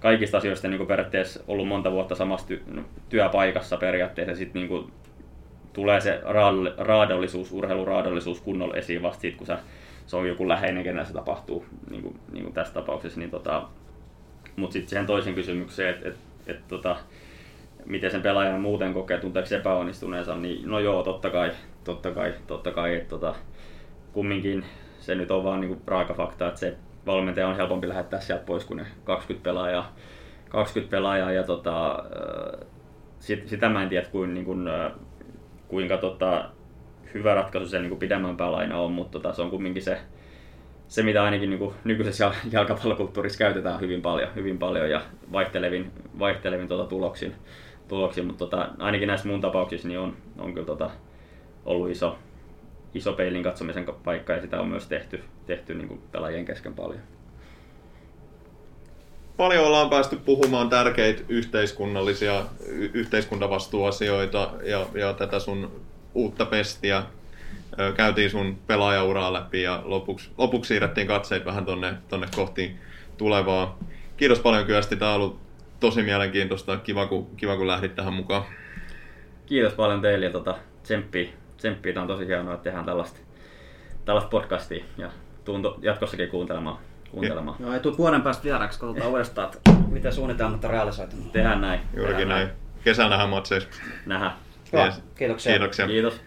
kaikista 0.00 0.38
asioista 0.38 0.68
niin 0.68 0.78
kuin 0.78 0.88
periaatteessa 0.88 1.44
ollut 1.48 1.68
monta 1.68 1.92
vuotta 1.92 2.14
samassa 2.14 2.46
ty- 2.54 2.74
no, 2.74 2.82
työpaikassa 3.08 3.76
periaatteessa, 3.76 4.34
sitten 4.34 4.60
niin 4.60 4.68
kuin 4.68 4.92
tulee 5.72 6.00
se 6.00 6.20
raadollisuus, 6.78 7.52
urheiluraadollisuus 7.52 8.40
kunnolla 8.40 8.76
esiin 8.76 9.02
vasta 9.02 9.20
siitä, 9.20 9.38
kun 9.38 9.46
sä, 9.46 9.58
se 10.08 10.16
on 10.16 10.28
joku 10.28 10.48
läheinen, 10.48 10.84
kenellä 10.84 11.04
se 11.04 11.12
tapahtuu, 11.12 11.66
niin 11.90 12.02
kuin, 12.02 12.20
niin 12.32 12.44
kuin 12.44 12.54
tässä 12.54 12.74
tapauksessa. 12.74 13.20
Niin 13.20 13.30
tota, 13.30 13.68
mutta 14.56 14.72
sitten 14.72 14.88
siihen 14.88 15.06
toisen 15.06 15.34
kysymykseen, 15.34 15.94
että 15.94 16.08
et, 16.08 16.16
et, 16.46 16.68
tota, 16.68 16.96
miten 17.84 18.10
sen 18.10 18.22
pelaajan 18.22 18.60
muuten 18.60 18.94
kokee, 18.94 19.18
tunteeko 19.18 19.54
epäonnistuneensa, 19.54 20.36
niin 20.36 20.68
no 20.70 20.78
joo, 20.78 21.02
totta 21.02 21.30
kai, 21.30 21.50
totta 21.84 22.10
kai, 22.10 22.34
totta 22.46 22.70
kai, 22.70 22.94
että 22.94 23.08
tota, 23.08 23.34
kumminkin 24.12 24.64
se 25.00 25.14
nyt 25.14 25.30
on 25.30 25.44
vaan 25.44 25.60
niinku 25.60 25.82
raaka 25.86 26.14
fakta, 26.14 26.48
että 26.48 26.60
se 26.60 26.76
valmentaja 27.06 27.48
on 27.48 27.56
helpompi 27.56 27.88
lähettää 27.88 28.20
sieltä 28.20 28.44
pois 28.44 28.64
kuin 28.64 28.76
ne 28.76 28.86
20 29.04 29.44
pelaajaa, 29.44 29.96
20 30.48 30.90
pelaajaa 30.90 31.32
ja 31.32 31.42
tota, 31.42 32.04
sit, 33.18 33.48
sitä 33.48 33.68
mä 33.68 33.82
en 33.82 33.88
tiedä, 33.88 34.06
kuin, 34.08 34.34
niin 34.34 34.44
kuin, 34.44 34.68
kuinka 35.68 35.96
tota, 35.96 36.50
hyvä 37.14 37.34
ratkaisu 37.34 37.68
se 37.68 37.78
niin 37.78 37.88
kuin 37.88 37.98
pidemmän 37.98 38.36
päällä 38.36 38.76
on, 38.76 38.92
mutta 38.92 39.18
tota, 39.18 39.34
se 39.34 39.42
on 39.42 39.50
kumminkin 39.50 39.82
se, 39.82 39.98
se 40.88 41.02
mitä 41.02 41.22
ainakin 41.24 41.50
niin 41.50 41.72
nykyisessä 41.84 42.32
jalkapallokulttuurissa 42.52 43.38
käytetään 43.38 43.80
hyvin 43.80 44.02
paljon, 44.02 44.34
hyvin 44.34 44.58
paljon 44.58 44.90
ja 44.90 45.00
vaihtelevin, 45.32 45.92
vaihtelevin 46.18 46.68
tuota 46.68 46.88
tuloksin 46.88 47.34
tuloksia, 47.88 48.24
mutta 48.24 48.38
tota, 48.38 48.68
ainakin 48.78 49.06
näissä 49.06 49.28
mun 49.28 49.40
tapauksissa 49.40 49.88
niin 49.88 49.98
on, 49.98 50.16
on 50.38 50.54
kyllä 50.54 50.66
tota, 50.66 50.90
ollut 51.64 51.90
iso, 51.90 52.18
iso 52.94 53.12
peilin 53.12 53.42
katsomisen 53.42 53.86
paikka 54.04 54.32
ja 54.32 54.40
sitä 54.40 54.60
on 54.60 54.68
myös 54.68 54.86
tehty, 54.86 55.22
tehty 55.46 55.74
niin 55.74 55.88
kuin 55.88 56.00
pelaajien 56.12 56.44
kesken 56.44 56.74
paljon. 56.74 57.00
Paljon 59.36 59.66
ollaan 59.66 59.90
päästy 59.90 60.16
puhumaan 60.16 60.68
tärkeitä 60.68 61.22
yhteiskunnallisia 61.28 62.44
yhteiskuntavastuuasioita 62.94 64.50
ja, 64.62 64.86
ja 64.94 65.12
tätä 65.12 65.38
sun 65.38 65.80
uutta 66.18 66.46
pestiä. 66.46 67.02
Käytiin 67.96 68.30
sun 68.30 68.58
pelaajauraa 68.66 69.32
läpi 69.32 69.62
ja 69.62 69.82
lopuksi, 69.84 70.30
lopuksi 70.38 70.68
siirrettiin 70.68 71.06
katseet 71.06 71.44
vähän 71.44 71.64
tonne, 71.64 71.94
tonne 72.08 72.26
kohti 72.36 72.76
tulevaa. 73.18 73.78
Kiitos 74.16 74.38
paljon 74.38 74.66
Kyösti, 74.66 74.96
tämä 74.96 75.10
on 75.10 75.16
ollut 75.16 75.40
tosi 75.80 76.02
mielenkiintoista. 76.02 76.76
Kiva 76.76 77.06
kun, 77.06 77.26
kiva, 77.36 77.56
kun 77.56 77.66
lähdit 77.66 77.94
tähän 77.94 78.12
mukaan. 78.12 78.42
Kiitos 79.46 79.72
paljon 79.72 80.02
teille 80.02 80.26
ja 80.26 80.32
tota, 80.32 80.54
tsemppiä. 80.82 81.28
tsemppiä. 81.56 81.92
Tämä 81.92 82.02
on 82.02 82.08
tosi 82.08 82.26
hienoa, 82.26 82.54
että 82.54 82.64
tehdään 82.64 82.84
tällaista, 82.84 83.20
tällaista 84.04 84.30
podcastia 84.30 84.84
ja 84.96 85.10
tuun 85.44 85.62
jatkossakin 85.82 86.28
kuuntelemaan. 86.28 86.78
kuuntelemaan. 87.10 87.56
Joo, 87.60 87.72
ei 87.72 87.80
tule 87.80 87.98
vuoden 87.98 88.22
päästä 88.22 88.44
vieraksi, 88.44 88.80
katsotaan 88.80 89.10
uudestaan, 89.10 89.50
että 89.56 89.70
miten 89.90 90.12
suunnitelmat 90.12 90.64
on 90.64 90.70
realisoitunut. 90.70 91.32
Tehdään 91.32 91.60
näin. 91.60 91.80
Juurikin 91.96 92.16
Tehdään 92.16 92.28
näin. 92.28 92.46
näin. 92.48 92.58
Kesänähän 92.84 93.28
matseissa. 93.28 93.70
Nähdään. 94.06 94.32
Yes. 94.72 95.02
Kiitoksia. 95.14 95.52
Kiitoksia. 95.52 95.86
Kiitos. 95.86 96.20